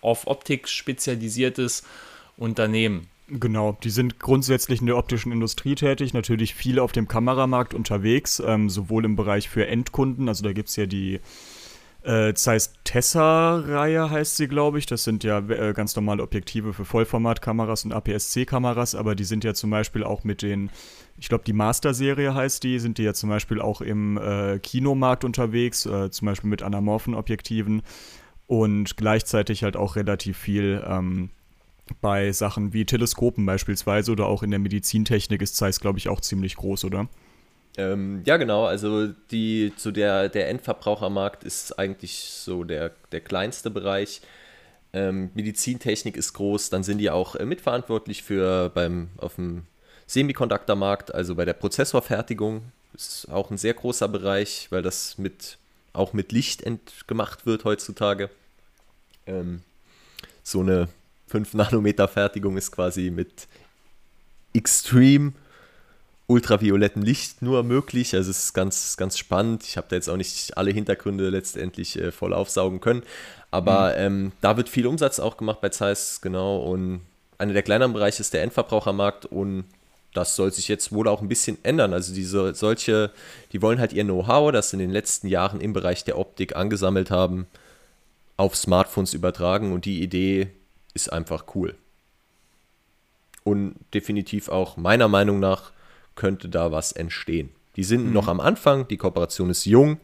auf 0.00 0.26
Optik 0.26 0.68
spezialisiertes 0.68 1.82
Unternehmen. 2.38 3.08
Genau, 3.28 3.76
die 3.82 3.90
sind 3.90 4.20
grundsätzlich 4.20 4.80
in 4.80 4.86
der 4.86 4.96
optischen 4.96 5.32
Industrie 5.32 5.74
tätig, 5.74 6.14
natürlich 6.14 6.54
viel 6.54 6.78
auf 6.78 6.92
dem 6.92 7.08
Kameramarkt 7.08 7.74
unterwegs, 7.74 8.40
ähm, 8.44 8.70
sowohl 8.70 9.04
im 9.04 9.16
Bereich 9.16 9.48
für 9.48 9.66
Endkunden, 9.66 10.28
also 10.28 10.44
da 10.44 10.52
gibt 10.52 10.68
es 10.68 10.76
ja 10.76 10.86
die 10.86 11.20
äh, 12.06 12.34
Zeiss 12.34 12.72
Tessa-Reihe 12.84 14.10
heißt 14.10 14.36
sie, 14.36 14.46
glaube 14.46 14.78
ich. 14.78 14.86
Das 14.86 15.02
sind 15.02 15.24
ja 15.24 15.40
äh, 15.40 15.72
ganz 15.72 15.96
normale 15.96 16.22
Objektive 16.22 16.72
für 16.72 16.84
Vollformatkameras 16.84 17.84
und 17.84 17.92
APS-C-Kameras, 17.92 18.94
aber 18.94 19.16
die 19.16 19.24
sind 19.24 19.42
ja 19.42 19.54
zum 19.54 19.70
Beispiel 19.70 20.04
auch 20.04 20.22
mit 20.22 20.42
den, 20.42 20.70
ich 21.18 21.28
glaube, 21.28 21.42
die 21.44 21.52
Master-Serie 21.52 22.32
heißt 22.32 22.62
die, 22.62 22.78
sind 22.78 22.98
die 22.98 23.02
ja 23.02 23.12
zum 23.12 23.28
Beispiel 23.28 23.60
auch 23.60 23.80
im 23.80 24.18
äh, 24.18 24.60
Kinomarkt 24.60 25.24
unterwegs, 25.24 25.84
äh, 25.84 26.10
zum 26.12 26.26
Beispiel 26.26 26.48
mit 26.48 26.62
anamorphen 26.62 27.14
Objektiven 27.14 27.82
und 28.46 28.96
gleichzeitig 28.96 29.64
halt 29.64 29.76
auch 29.76 29.96
relativ 29.96 30.38
viel 30.38 30.84
ähm, 30.86 31.30
bei 32.00 32.32
Sachen 32.32 32.72
wie 32.72 32.84
Teleskopen 32.84 33.46
beispielsweise 33.46 34.12
oder 34.12 34.26
auch 34.26 34.42
in 34.42 34.50
der 34.50 34.58
Medizintechnik 34.60 35.42
ist 35.42 35.56
Zeiss, 35.56 35.80
glaube 35.80 35.98
ich, 35.98 36.08
auch 36.08 36.20
ziemlich 36.20 36.56
groß, 36.56 36.84
oder? 36.84 37.08
Ähm, 37.76 38.22
ja, 38.24 38.36
genau. 38.36 38.64
Also 38.64 39.08
die, 39.30 39.72
so 39.76 39.90
der, 39.90 40.28
der 40.28 40.48
Endverbrauchermarkt 40.48 41.44
ist 41.44 41.78
eigentlich 41.78 42.30
so 42.30 42.64
der, 42.64 42.92
der 43.12 43.20
kleinste 43.20 43.70
Bereich. 43.70 44.22
Ähm, 44.92 45.30
Medizintechnik 45.34 46.16
ist 46.16 46.32
groß, 46.32 46.70
dann 46.70 46.82
sind 46.82 46.98
die 46.98 47.10
auch 47.10 47.36
äh, 47.36 47.44
mitverantwortlich 47.44 48.22
für 48.22 48.70
beim 48.70 49.08
auf 49.18 49.34
dem 49.34 49.64
Semiconductor-Markt, 50.06 51.14
also 51.14 51.34
bei 51.34 51.44
der 51.44 51.52
Prozessorfertigung. 51.52 52.62
Ist 52.94 53.30
auch 53.30 53.50
ein 53.50 53.58
sehr 53.58 53.74
großer 53.74 54.08
Bereich, 54.08 54.68
weil 54.70 54.82
das 54.82 55.18
mit 55.18 55.58
auch 55.92 56.12
mit 56.12 56.32
Licht 56.32 56.62
gemacht 57.06 57.46
wird 57.46 57.64
heutzutage. 57.64 58.30
Ähm, 59.26 59.62
so 60.42 60.60
eine 60.60 60.88
5 61.26 61.54
Nanometer 61.54 62.08
Fertigung 62.08 62.56
ist 62.56 62.70
quasi 62.72 63.10
mit 63.10 63.48
Extreme 64.52 65.32
ultravioletten 66.28 67.02
Licht 67.02 67.42
nur 67.42 67.62
möglich. 67.62 68.14
Also 68.14 68.30
es 68.30 68.46
ist 68.46 68.52
ganz, 68.52 68.96
ganz 68.96 69.16
spannend. 69.16 69.62
Ich 69.64 69.76
habe 69.76 69.86
da 69.88 69.96
jetzt 69.96 70.08
auch 70.08 70.16
nicht 70.16 70.56
alle 70.56 70.72
Hintergründe 70.72 71.28
letztendlich 71.28 71.98
äh, 71.98 72.10
voll 72.10 72.32
aufsaugen 72.32 72.80
können. 72.80 73.02
Aber 73.50 73.90
mhm. 73.90 73.94
ähm, 73.98 74.32
da 74.40 74.56
wird 74.56 74.68
viel 74.68 74.86
Umsatz 74.86 75.20
auch 75.20 75.36
gemacht 75.36 75.60
bei 75.60 75.68
Zeiss, 75.68 76.20
genau. 76.20 76.58
Und 76.58 77.02
einer 77.38 77.52
der 77.52 77.62
kleineren 77.62 77.92
Bereiche 77.92 78.20
ist 78.20 78.34
der 78.34 78.42
Endverbrauchermarkt 78.42 79.26
und 79.26 79.64
das 80.14 80.34
soll 80.34 80.52
sich 80.52 80.68
jetzt 80.68 80.92
wohl 80.92 81.08
auch 81.08 81.20
ein 81.20 81.28
bisschen 81.28 81.58
ändern. 81.62 81.92
Also 81.92 82.14
diese 82.14 82.54
solche, 82.54 83.10
die 83.52 83.60
wollen 83.60 83.78
halt 83.78 83.92
ihr 83.92 84.04
Know-how, 84.04 84.50
das 84.50 84.72
in 84.72 84.78
den 84.78 84.90
letzten 84.90 85.28
Jahren 85.28 85.60
im 85.60 85.74
Bereich 85.74 86.04
der 86.04 86.18
Optik 86.18 86.56
angesammelt 86.56 87.10
haben, 87.10 87.46
auf 88.38 88.56
Smartphones 88.56 89.14
übertragen 89.14 89.72
und 89.72 89.84
die 89.84 90.02
Idee 90.02 90.48
ist 90.96 91.12
einfach 91.12 91.44
cool. 91.54 91.76
Und 93.44 93.76
definitiv 93.94 94.48
auch 94.48 94.76
meiner 94.76 95.06
Meinung 95.06 95.38
nach 95.38 95.70
könnte 96.16 96.48
da 96.48 96.72
was 96.72 96.90
entstehen. 96.90 97.50
Die 97.76 97.84
sind 97.84 98.06
mhm. 98.06 98.12
noch 98.12 98.26
am 98.26 98.40
Anfang, 98.40 98.88
die 98.88 98.96
Kooperation 98.96 99.50
ist 99.50 99.66
jung. 99.66 100.00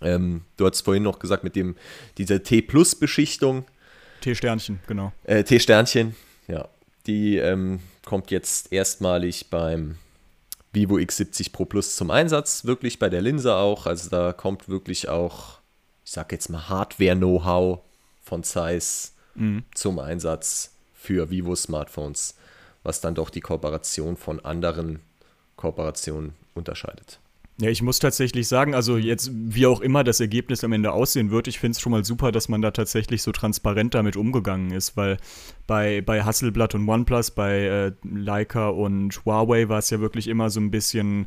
Ähm, 0.00 0.42
du 0.56 0.66
hast 0.66 0.80
vorhin 0.80 1.02
noch 1.04 1.18
gesagt 1.20 1.44
mit 1.44 1.54
dem 1.54 1.76
dieser 2.16 2.42
T-Plus-Beschichtung. 2.42 3.64
T-Sternchen, 4.22 4.80
genau. 4.88 5.12
Äh, 5.24 5.44
T-Sternchen, 5.44 6.16
ja. 6.48 6.68
Die 7.06 7.36
ähm, 7.36 7.80
kommt 8.04 8.30
jetzt 8.30 8.72
erstmalig 8.72 9.50
beim 9.50 9.96
Vivo 10.72 10.96
X70 10.96 11.52
Pro 11.52 11.64
Plus 11.64 11.96
zum 11.96 12.10
Einsatz, 12.10 12.64
wirklich 12.64 12.98
bei 12.98 13.08
der 13.08 13.22
Linse 13.22 13.54
auch. 13.54 13.86
Also 13.86 14.10
da 14.10 14.32
kommt 14.32 14.68
wirklich 14.68 15.08
auch, 15.08 15.58
ich 16.04 16.12
sag 16.12 16.32
jetzt 16.32 16.48
mal, 16.48 16.68
Hardware-Know-how 16.68 17.80
von 18.22 18.42
Zeiss 18.42 19.14
mhm. 19.40 19.64
zum 19.74 19.98
Einsatz 19.98 20.74
für 20.94 21.30
Vivo-Smartphones, 21.30 22.34
was 22.82 23.00
dann 23.00 23.14
doch 23.14 23.30
die 23.30 23.40
Kooperation 23.40 24.16
von 24.16 24.44
anderen 24.44 25.00
Kooperationen 25.56 26.34
unterscheidet. 26.54 27.20
Ja, 27.60 27.70
ich 27.70 27.82
muss 27.82 27.98
tatsächlich 27.98 28.46
sagen, 28.46 28.72
also 28.72 28.96
jetzt, 28.96 29.32
wie 29.34 29.66
auch 29.66 29.80
immer 29.80 30.04
das 30.04 30.20
Ergebnis 30.20 30.62
am 30.62 30.72
Ende 30.72 30.92
aussehen 30.92 31.32
wird, 31.32 31.48
ich 31.48 31.58
finde 31.58 31.72
es 31.72 31.80
schon 31.80 31.90
mal 31.90 32.04
super, 32.04 32.30
dass 32.30 32.48
man 32.48 32.62
da 32.62 32.70
tatsächlich 32.70 33.22
so 33.22 33.32
transparent 33.32 33.94
damit 33.94 34.16
umgegangen 34.16 34.70
ist, 34.70 34.96
weil 34.96 35.16
bei, 35.66 36.00
bei 36.00 36.22
Hasselblatt 36.22 36.76
und 36.76 36.88
OnePlus, 36.88 37.32
bei 37.32 37.62
äh, 37.62 37.92
Leica 38.04 38.68
und 38.68 39.24
Huawei 39.24 39.68
war 39.68 39.80
es 39.80 39.90
ja 39.90 39.98
wirklich 39.98 40.28
immer 40.28 40.50
so 40.50 40.60
ein 40.60 40.70
bisschen 40.70 41.26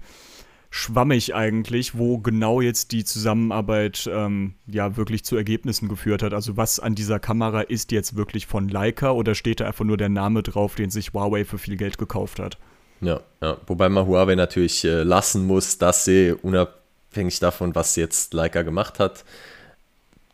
schwammig 0.73 1.35
eigentlich, 1.35 1.97
wo 1.97 2.17
genau 2.17 2.61
jetzt 2.61 2.93
die 2.93 3.03
Zusammenarbeit 3.03 4.09
ähm, 4.11 4.55
ja 4.65 4.95
wirklich 4.95 5.25
zu 5.25 5.35
Ergebnissen 5.35 5.89
geführt 5.89 6.23
hat. 6.23 6.33
Also 6.33 6.55
was 6.55 6.79
an 6.79 6.95
dieser 6.95 7.19
Kamera 7.19 7.61
ist 7.61 7.91
jetzt 7.91 8.15
wirklich 8.15 8.47
von 8.47 8.69
Leica 8.69 9.11
oder 9.11 9.35
steht 9.35 9.59
da 9.59 9.67
einfach 9.67 9.83
nur 9.83 9.97
der 9.97 10.07
Name 10.07 10.43
drauf, 10.43 10.75
den 10.75 10.89
sich 10.89 11.13
Huawei 11.13 11.43
für 11.43 11.57
viel 11.57 11.75
Geld 11.75 11.97
gekauft 11.97 12.39
hat? 12.39 12.57
Ja, 13.01 13.19
ja. 13.41 13.57
wobei 13.67 13.89
man 13.89 14.07
Huawei 14.07 14.35
natürlich 14.35 14.85
äh, 14.85 15.03
lassen 15.03 15.45
muss, 15.45 15.77
dass 15.77 16.05
sie 16.05 16.33
unabhängig 16.41 17.39
davon, 17.39 17.75
was 17.75 17.97
jetzt 17.97 18.33
Leica 18.33 18.61
gemacht 18.61 18.97
hat, 18.99 19.25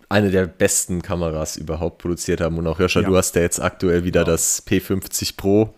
eine 0.07 0.29
der 0.29 0.45
besten 0.45 1.01
Kameras 1.01 1.57
überhaupt 1.57 1.97
produziert 1.97 2.41
haben. 2.41 2.59
Und 2.59 2.67
auch 2.67 2.77
Hirscher, 2.77 3.01
ja. 3.01 3.09
du 3.09 3.17
hast 3.17 3.35
ja 3.35 3.41
jetzt 3.41 3.59
aktuell 3.59 4.03
wieder 4.03 4.21
ja. 4.21 4.25
das 4.25 4.65
P50 4.67 5.35
Pro. 5.35 5.73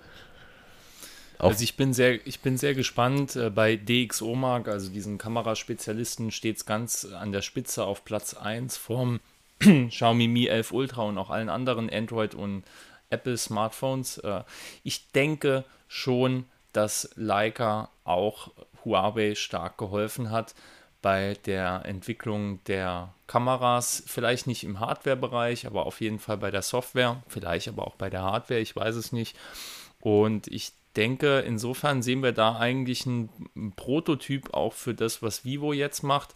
Auch 1.39 1.49
also 1.49 1.63
ich 1.63 1.77
bin 1.77 1.93
sehr, 1.93 2.25
ich 2.27 2.41
bin 2.41 2.57
sehr 2.57 2.75
gespannt. 2.75 3.35
Äh, 3.35 3.49
bei 3.49 3.77
DxOMark, 3.77 4.67
also 4.67 4.89
diesen 4.91 5.17
Kameraspezialisten, 5.17 6.31
steht 6.31 6.57
es 6.57 6.65
ganz 6.65 7.05
an 7.05 7.31
der 7.31 7.41
Spitze 7.41 7.85
auf 7.85 8.03
Platz 8.03 8.33
1 8.33 8.77
vom 8.77 9.21
Xiaomi 9.59 10.27
Mi 10.27 10.47
11 10.47 10.71
Ultra 10.73 11.03
und 11.03 11.17
auch 11.17 11.29
allen 11.29 11.49
anderen 11.49 11.89
Android- 11.89 12.35
und 12.35 12.63
Apple-Smartphones. 13.09 14.17
Äh, 14.19 14.43
ich 14.83 15.11
denke 15.11 15.63
schon, 15.87 16.45
dass 16.73 17.09
Leica 17.15 17.89
auch 18.03 18.51
Huawei 18.83 19.33
stark 19.35 19.77
geholfen 19.77 20.31
hat 20.31 20.53
bei 21.01 21.37
der 21.45 21.83
Entwicklung 21.85 22.61
der 22.65 23.13
Kameras, 23.27 24.03
vielleicht 24.05 24.45
nicht 24.45 24.65
im 24.65 24.81
Hardware-Bereich, 24.81 25.65
aber 25.65 25.85
auf 25.85 26.01
jeden 26.01 26.19
Fall 26.19 26.37
bei 26.37 26.51
der 26.51 26.61
Software, 26.61 27.23
vielleicht 27.27 27.69
aber 27.69 27.87
auch 27.87 27.95
bei 27.95 28.09
der 28.09 28.23
Hardware, 28.23 28.59
ich 28.59 28.75
weiß 28.75 28.95
es 28.95 29.13
nicht. 29.13 29.37
Und 30.01 30.47
ich 30.47 30.73
denke, 30.95 31.39
insofern 31.39 32.01
sehen 32.01 32.23
wir 32.23 32.31
da 32.31 32.57
eigentlich 32.57 33.05
einen 33.05 33.73
Prototyp 33.75 34.53
auch 34.53 34.73
für 34.73 34.93
das, 34.93 35.21
was 35.21 35.45
Vivo 35.45 35.73
jetzt 35.73 36.03
macht. 36.03 36.33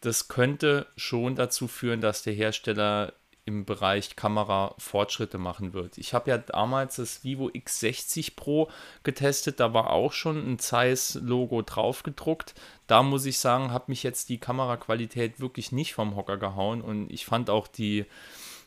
Das 0.00 0.28
könnte 0.28 0.86
schon 0.96 1.34
dazu 1.34 1.66
führen, 1.66 2.00
dass 2.00 2.22
der 2.22 2.34
Hersteller 2.34 3.14
im 3.46 3.64
Bereich 3.64 4.16
Kamera 4.16 4.74
Fortschritte 4.78 5.36
machen 5.36 5.74
wird. 5.74 5.98
Ich 5.98 6.14
habe 6.14 6.30
ja 6.30 6.38
damals 6.38 6.96
das 6.96 7.24
Vivo 7.24 7.48
X60 7.48 8.36
Pro 8.36 8.70
getestet, 9.02 9.60
da 9.60 9.74
war 9.74 9.90
auch 9.90 10.12
schon 10.12 10.38
ein 10.38 10.58
Zeiss-Logo 10.58 11.62
drauf 11.62 12.02
gedruckt. 12.02 12.54
Da 12.86 13.02
muss 13.02 13.26
ich 13.26 13.38
sagen, 13.38 13.70
hat 13.70 13.88
mich 13.88 14.02
jetzt 14.02 14.30
die 14.30 14.38
Kameraqualität 14.38 15.40
wirklich 15.40 15.72
nicht 15.72 15.92
vom 15.92 16.16
Hocker 16.16 16.38
gehauen 16.38 16.80
und 16.80 17.10
ich 17.10 17.26
fand 17.26 17.50
auch 17.50 17.66
die, 17.66 18.06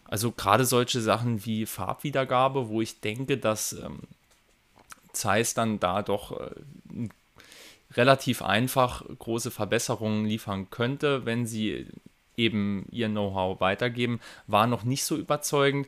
also 0.05 0.31
gerade 0.31 0.65
solche 0.65 1.01
Sachen 1.01 1.43
wie 1.45 1.65
Farbwiedergabe, 1.65 2.69
wo 2.69 2.81
ich 2.81 2.99
denke, 3.01 3.39
dass 3.39 3.73
ähm, 3.73 4.01
Zeiss 5.17 5.53
dann 5.53 5.79
da 5.79 6.01
doch 6.01 6.39
äh, 6.39 7.09
relativ 7.95 8.41
einfach 8.41 9.03
große 9.19 9.51
Verbesserungen 9.51 10.25
liefern 10.25 10.69
könnte, 10.69 11.25
wenn 11.25 11.45
sie 11.45 11.87
eben 12.35 12.85
ihr 12.91 13.09
Know-how 13.09 13.59
weitergeben, 13.59 14.19
war 14.45 14.67
noch 14.67 14.83
nicht 14.83 15.03
so 15.03 15.17
überzeugend. 15.17 15.87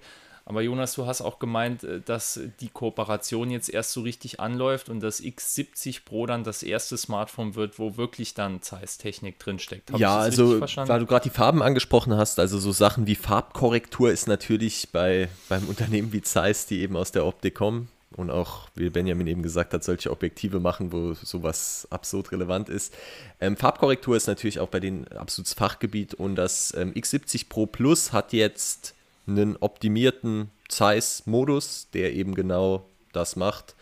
Aber 0.50 0.64
Jonas, 0.64 0.96
du 0.96 1.06
hast 1.06 1.22
auch 1.22 1.38
gemeint, 1.38 1.84
äh, 1.84 2.02
dass 2.02 2.40
die 2.60 2.70
Kooperation 2.70 3.52
jetzt 3.52 3.70
erst 3.70 3.94
so 3.94 4.02
richtig 4.02 4.40
anläuft 4.40 4.90
und 4.90 5.00
das 5.00 5.22
X70 5.22 6.04
Pro 6.04 6.26
dann 6.26 6.44
das 6.44 6.64
erste 6.64 6.98
Smartphone 6.98 7.54
wird, 7.54 7.78
wo 7.78 7.98
wirklich 7.98 8.34
dann 8.34 8.64
Zeiss-Technik 8.64 9.38
drinsteckt. 9.38 9.92
Hab 9.92 10.00
ja, 10.00 10.18
also 10.18 10.60
weil 10.60 11.00
du 11.00 11.06
gerade 11.06 11.30
die 11.30 11.36
Farben 11.36 11.62
angesprochen 11.62 12.18
hast, 12.18 12.40
also 12.40 12.58
so 12.58 12.72
Sachen 12.72 13.06
wie 13.06 13.14
Farbkorrektur 13.14 14.12
ist 14.12 14.28
natürlich 14.28 14.90
bei, 14.92 15.30
beim 15.50 15.68
Unternehmen 15.68 16.14
wie 16.14 16.24
Zeiss, 16.24 16.66
die 16.66 16.80
eben 16.80 16.98
aus 16.98 17.12
der 17.12 17.28
Optik 17.28 17.54
kommen, 17.54 17.88
und 18.16 18.32
auch, 18.32 18.70
wie 18.76 18.90
Benjamin 18.90 19.28
eben 19.28 19.44
gesagt 19.44 19.74
hat, 19.74 19.84
solche 19.84 20.12
Objektive 20.12 20.60
machen, 20.60 20.92
wo 20.92 21.14
sowas 21.14 21.88
absurd 21.92 22.32
relevant 22.32 22.70
ist. 22.70 22.94
Ähm, 23.40 23.56
Farbkorrektur 23.56 24.18
ist 24.18 24.28
natürlich 24.28 24.60
auch 24.60 24.70
bei 24.70 24.80
denen 24.80 25.08
absolutes 25.10 25.54
Fachgebiet 25.54 26.16
und 26.16 26.36
das 26.36 26.74
ähm, 26.76 26.92
X70 26.94 27.50
Pro 27.50 27.66
Plus 27.66 28.12
hat 28.12 28.34
jetzt 28.34 28.96
einen 29.28 29.58
optimierten 29.58 30.50
Zeiss-Modus, 30.70 31.88
der 31.94 32.14
eben 32.14 32.34
genau 32.34 32.86
das 33.14 33.36
macht. 33.36 33.76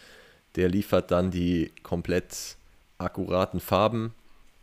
Der 0.56 0.68
liefert 0.70 1.12
dann 1.12 1.32
die 1.32 1.72
komplett 1.84 2.58
akkuraten 2.98 3.60
Farben, 3.60 4.14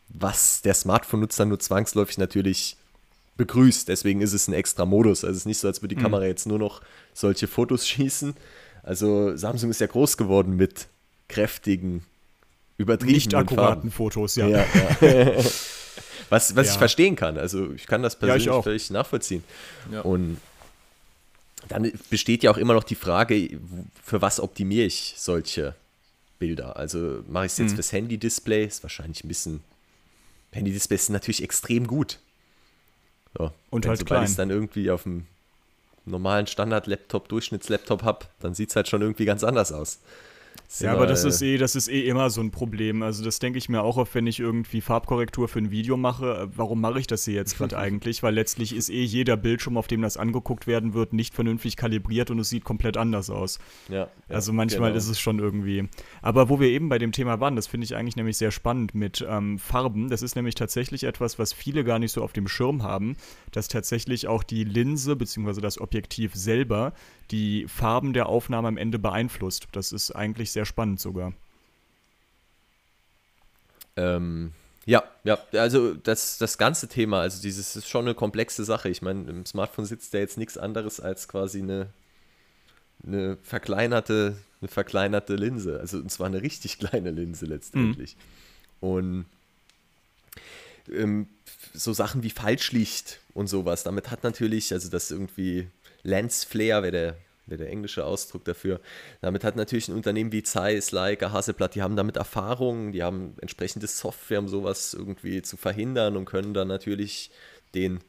was 0.08 0.60
der 0.62 0.74
Smartphone-Nutzer 0.74 1.46
nur 1.46 1.60
zwangsläufig 1.60 2.18
natürlich 2.18 2.76
begrüßt. 3.36 3.88
Deswegen 3.88 4.20
ist 4.20 4.32
es 4.32 4.48
ein 4.48 4.54
extra 4.54 4.84
Modus. 4.84 5.24
Also 5.24 5.32
es 5.32 5.38
ist 5.38 5.46
nicht 5.46 5.58
so, 5.58 5.68
als 5.68 5.82
würde 5.82 5.94
die 5.94 6.00
mhm. 6.00 6.04
Kamera 6.04 6.24
jetzt 6.24 6.46
nur 6.46 6.58
noch 6.58 6.82
solche 7.12 7.46
Fotos 7.46 7.86
schießen, 7.88 8.34
also 8.84 9.36
Samsung 9.36 9.70
ist 9.70 9.80
ja 9.80 9.86
groß 9.86 10.16
geworden 10.16 10.56
mit 10.56 10.88
kräftigen, 11.28 12.04
übertriebenen 12.78 13.16
Nicht 13.16 13.34
akkuraten 13.34 13.90
Fotos, 13.90 14.36
ja. 14.36 14.46
ja, 14.46 14.66
ja. 15.00 15.34
was 16.28 16.54
was 16.54 16.66
ja. 16.66 16.72
ich 16.72 16.78
verstehen 16.78 17.16
kann. 17.16 17.38
Also 17.38 17.72
ich 17.72 17.86
kann 17.86 18.02
das 18.02 18.16
persönlich 18.16 18.62
völlig 18.62 18.90
nachvollziehen. 18.90 19.42
Und 20.02 20.38
dann 21.68 21.90
besteht 22.10 22.42
ja 22.42 22.50
auch 22.50 22.58
immer 22.58 22.74
noch 22.74 22.84
die 22.84 22.94
Frage, 22.94 23.58
für 24.02 24.20
was 24.20 24.38
optimiere 24.38 24.86
ich 24.86 25.14
solche 25.16 25.74
Bilder? 26.38 26.76
Also 26.76 27.22
mache 27.28 27.46
ich 27.46 27.52
es 27.52 27.58
jetzt 27.58 27.70
mhm. 27.70 27.74
fürs 27.76 27.92
Handy-Display? 27.92 28.64
Ist 28.66 28.82
wahrscheinlich 28.82 29.24
ein 29.24 29.28
bisschen. 29.28 29.60
Handy-Displays 30.52 31.06
sind 31.06 31.14
natürlich 31.14 31.42
extrem 31.42 31.86
gut. 31.86 32.18
So, 33.36 33.50
und 33.70 33.86
halt 33.86 34.04
klein. 34.06 34.24
ich 34.24 34.30
es 34.30 34.36
dann 34.36 34.50
irgendwie 34.50 34.90
auf 34.90 35.02
dem 35.02 35.26
normalen 36.04 36.46
Standard-Laptop, 36.46 37.28
Durchschnitts-Laptop 37.28 38.02
habe, 38.02 38.26
dann 38.40 38.54
sieht 38.54 38.70
es 38.70 38.76
halt 38.76 38.88
schon 38.88 39.02
irgendwie 39.02 39.24
ganz 39.24 39.44
anders 39.44 39.72
aus. 39.72 40.00
Ja, 40.80 40.92
aber 40.92 41.06
das 41.06 41.24
ist 41.24 41.40
eh, 41.40 41.56
das 41.56 41.76
ist 41.76 41.88
eh 41.88 42.08
immer 42.08 42.30
so 42.30 42.40
ein 42.40 42.50
Problem. 42.50 43.02
Also 43.02 43.24
das 43.24 43.38
denke 43.38 43.58
ich 43.58 43.68
mir 43.68 43.82
auch 43.82 43.96
oft, 43.96 44.14
wenn 44.14 44.26
ich 44.26 44.40
irgendwie 44.40 44.80
Farbkorrektur 44.80 45.48
für 45.48 45.60
ein 45.60 45.70
Video 45.70 45.96
mache. 45.96 46.48
Warum 46.54 46.80
mache 46.80 46.98
ich 46.98 47.06
das 47.06 47.24
hier 47.24 47.34
jetzt 47.34 47.56
gerade 47.56 47.78
eigentlich? 47.84 48.22
Weil 48.22 48.34
letztlich 48.34 48.74
ist 48.74 48.90
eh 48.90 49.04
jeder 49.04 49.36
Bildschirm, 49.36 49.76
auf 49.76 49.86
dem 49.86 50.02
das 50.02 50.16
angeguckt 50.16 50.66
werden 50.66 50.94
wird, 50.94 51.12
nicht 51.12 51.34
vernünftig 51.34 51.76
kalibriert 51.76 52.30
und 52.30 52.38
es 52.40 52.48
sieht 52.48 52.64
komplett 52.64 52.96
anders 52.96 53.30
aus. 53.30 53.58
Ja. 53.88 53.96
ja 53.96 54.08
also 54.28 54.52
manchmal 54.52 54.90
genau. 54.90 54.98
ist 54.98 55.08
es 55.08 55.20
schon 55.20 55.38
irgendwie. 55.38 55.88
Aber 56.22 56.48
wo 56.48 56.58
wir 56.58 56.68
eben 56.68 56.88
bei 56.88 56.98
dem 56.98 57.12
Thema 57.12 57.40
waren, 57.40 57.56
das 57.56 57.66
finde 57.66 57.84
ich 57.84 57.94
eigentlich 57.94 58.16
nämlich 58.16 58.36
sehr 58.36 58.50
spannend 58.50 58.94
mit 58.94 59.24
ähm, 59.28 59.58
Farben. 59.58 60.08
Das 60.08 60.22
ist 60.22 60.34
nämlich 60.34 60.56
tatsächlich 60.56 61.04
etwas, 61.04 61.38
was 61.38 61.52
viele 61.52 61.84
gar 61.84 61.98
nicht 61.98 62.12
so 62.12 62.22
auf 62.22 62.32
dem 62.32 62.48
Schirm 62.48 62.82
haben, 62.82 63.16
dass 63.52 63.68
tatsächlich 63.68 64.26
auch 64.26 64.42
die 64.42 64.64
Linse 64.64 65.14
bzw. 65.14 65.60
das 65.60 65.80
Objektiv 65.80 66.34
selber 66.34 66.92
die 67.30 67.66
Farben 67.68 68.12
der 68.12 68.26
Aufnahme 68.26 68.68
am 68.68 68.76
Ende 68.76 68.98
beeinflusst. 68.98 69.66
Das 69.72 69.92
ist 69.92 70.10
eigentlich 70.10 70.52
sehr 70.52 70.64
spannend 70.64 71.00
sogar. 71.00 71.32
Ähm, 73.96 74.52
ja, 74.86 75.02
ja, 75.24 75.38
also 75.52 75.94
das, 75.94 76.36
das 76.38 76.58
ganze 76.58 76.88
Thema, 76.88 77.20
also 77.20 77.40
dieses 77.40 77.74
ist 77.76 77.88
schon 77.88 78.04
eine 78.04 78.14
komplexe 78.14 78.64
Sache. 78.64 78.88
Ich 78.90 79.00
meine, 79.00 79.28
im 79.30 79.46
Smartphone 79.46 79.86
sitzt 79.86 80.12
ja 80.12 80.20
jetzt 80.20 80.36
nichts 80.36 80.58
anderes 80.58 81.00
als 81.00 81.26
quasi 81.26 81.60
eine, 81.60 81.88
eine 83.06 83.38
verkleinerte, 83.42 84.36
eine 84.60 84.68
verkleinerte 84.68 85.36
Linse. 85.36 85.80
Also 85.80 85.98
und 85.98 86.10
zwar 86.10 86.26
eine 86.26 86.42
richtig 86.42 86.78
kleine 86.80 87.10
Linse 87.10 87.46
letztendlich. 87.46 88.16
Mhm. 88.80 88.88
Und 88.88 89.26
ähm, 90.92 91.28
so 91.72 91.94
Sachen 91.94 92.22
wie 92.22 92.30
Falschlicht 92.30 93.20
und 93.32 93.46
sowas, 93.46 93.84
damit 93.84 94.10
hat 94.10 94.22
natürlich, 94.22 94.72
also 94.72 94.90
das 94.90 95.10
irgendwie 95.10 95.68
Lens 96.04 96.44
Flare 96.44 96.84
wäre 96.84 96.92
der, 96.92 97.16
wär 97.46 97.58
der 97.58 97.70
englische 97.70 98.04
Ausdruck 98.04 98.44
dafür, 98.44 98.80
damit 99.20 99.42
hat 99.42 99.56
natürlich 99.56 99.88
ein 99.88 99.96
Unternehmen 99.96 100.30
wie 100.30 100.42
Zeiss, 100.42 100.92
Leica, 100.92 101.32
Hasselblatt, 101.32 101.74
die 101.74 101.82
haben 101.82 101.96
damit 101.96 102.16
Erfahrungen, 102.16 102.92
die 102.92 103.02
haben 103.02 103.34
entsprechende 103.40 103.86
Software, 103.86 104.38
um 104.38 104.48
sowas 104.48 104.94
irgendwie 104.94 105.42
zu 105.42 105.56
verhindern 105.56 106.16
und 106.16 106.26
können 106.26 106.54
dann 106.54 106.68
natürlich 106.68 107.30
den, 107.74 108.00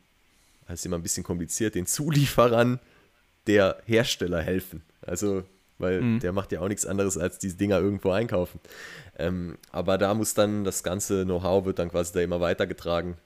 das 0.68 0.82
ist 0.82 0.86
immer 0.86 0.98
ein 0.98 1.04
bisschen 1.04 1.24
kompliziert, 1.24 1.76
den 1.76 1.88
Zulieferern 1.88 2.80
der 3.48 3.82
Hersteller 3.86 4.42
helfen. 4.42 4.84
Also, 5.02 5.44
weil 5.78 6.02
mhm. 6.02 6.20
der 6.20 6.32
macht 6.32 6.52
ja 6.52 6.62
auch 6.62 6.68
nichts 6.68 6.86
anderes, 6.86 7.18
als 7.18 7.38
diese 7.38 7.58
Dinger 7.58 7.80
irgendwo 7.80 8.12
einkaufen. 8.12 8.60
Ähm, 9.18 9.58
aber 9.72 9.98
da 9.98 10.14
muss 10.14 10.34
dann 10.34 10.64
das 10.64 10.84
ganze 10.84 11.26
Know-how 11.26 11.66
wird 11.66 11.80
dann 11.80 11.90
quasi 11.90 12.14
da 12.14 12.22
immer 12.22 12.40
weitergetragen. 12.40 13.18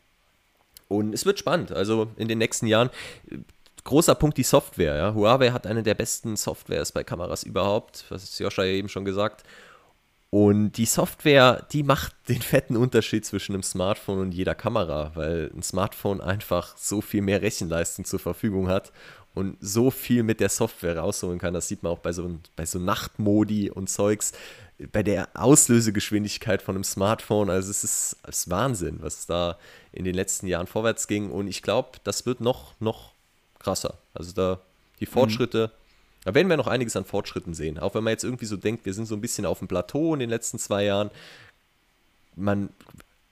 Und 0.87 1.13
es 1.13 1.25
wird 1.25 1.39
spannend. 1.39 1.71
Also 1.71 2.11
in 2.17 2.27
den 2.27 2.39
nächsten 2.39 2.65
Jahren. 2.67 2.89
Großer 3.89 4.13
Punkt 4.13 4.37
die 4.37 4.43
Software. 4.43 4.95
Ja. 4.95 5.13
Huawei 5.15 5.49
hat 5.49 5.65
eine 5.65 5.81
der 5.81 5.95
besten 5.95 6.35
Softwares 6.35 6.91
bei 6.91 7.03
Kameras 7.03 7.41
überhaupt, 7.41 8.05
was 8.09 8.37
Joscha 8.37 8.63
ja 8.63 8.73
eben 8.73 8.87
schon 8.87 9.03
gesagt. 9.03 9.43
Und 10.29 10.73
die 10.73 10.85
Software, 10.85 11.65
die 11.71 11.81
macht 11.81 12.13
den 12.29 12.39
fetten 12.39 12.77
Unterschied 12.77 13.25
zwischen 13.25 13.53
einem 13.53 13.63
Smartphone 13.63 14.19
und 14.19 14.31
jeder 14.31 14.53
Kamera, 14.53 15.13
weil 15.15 15.49
ein 15.55 15.63
Smartphone 15.63 16.21
einfach 16.21 16.77
so 16.77 17.01
viel 17.01 17.23
mehr 17.23 17.41
Rechenleistung 17.41 18.05
zur 18.05 18.19
Verfügung 18.19 18.67
hat 18.67 18.91
und 19.33 19.57
so 19.59 19.89
viel 19.89 20.21
mit 20.21 20.39
der 20.39 20.49
Software 20.49 20.99
rausholen 20.99 21.39
kann. 21.39 21.55
Das 21.55 21.67
sieht 21.67 21.81
man 21.81 21.91
auch 21.91 21.97
bei 21.97 22.11
so, 22.11 22.29
bei 22.55 22.67
so 22.67 22.77
Nachtmodi 22.77 23.71
und 23.71 23.89
Zeugs, 23.89 24.33
bei 24.91 25.01
der 25.01 25.29
Auslösegeschwindigkeit 25.33 26.61
von 26.61 26.75
einem 26.75 26.83
Smartphone. 26.83 27.49
Also 27.49 27.71
es 27.71 27.83
ist, 27.83 28.17
es 28.21 28.41
ist 28.41 28.49
Wahnsinn, 28.51 28.99
was 29.01 29.25
da 29.25 29.57
in 29.91 30.05
den 30.05 30.13
letzten 30.13 30.45
Jahren 30.45 30.67
vorwärts 30.67 31.07
ging. 31.07 31.31
Und 31.31 31.47
ich 31.47 31.63
glaube, 31.63 31.97
das 32.03 32.27
wird 32.27 32.39
noch, 32.39 32.79
noch 32.79 33.13
krasser. 33.59 33.97
Also 34.13 34.31
da 34.33 34.59
die 34.99 35.05
mhm. 35.05 35.11
Fortschritte, 35.11 35.67
mhm. 35.67 36.21
da 36.25 36.33
werden 36.33 36.49
wir 36.49 36.57
noch 36.57 36.67
einiges 36.67 36.95
an 36.95 37.05
Fortschritten 37.05 37.53
sehen. 37.53 37.79
Auch 37.79 37.95
wenn 37.95 38.03
man 38.03 38.11
jetzt 38.11 38.23
irgendwie 38.23 38.45
so 38.45 38.57
denkt, 38.57 38.85
wir 38.85 38.93
sind 38.93 39.05
so 39.05 39.15
ein 39.15 39.21
bisschen 39.21 39.45
auf 39.45 39.59
dem 39.59 39.67
Plateau 39.67 40.13
in 40.13 40.19
den 40.19 40.29
letzten 40.29 40.59
zwei 40.59 40.85
Jahren. 40.85 41.11
Man 42.35 42.69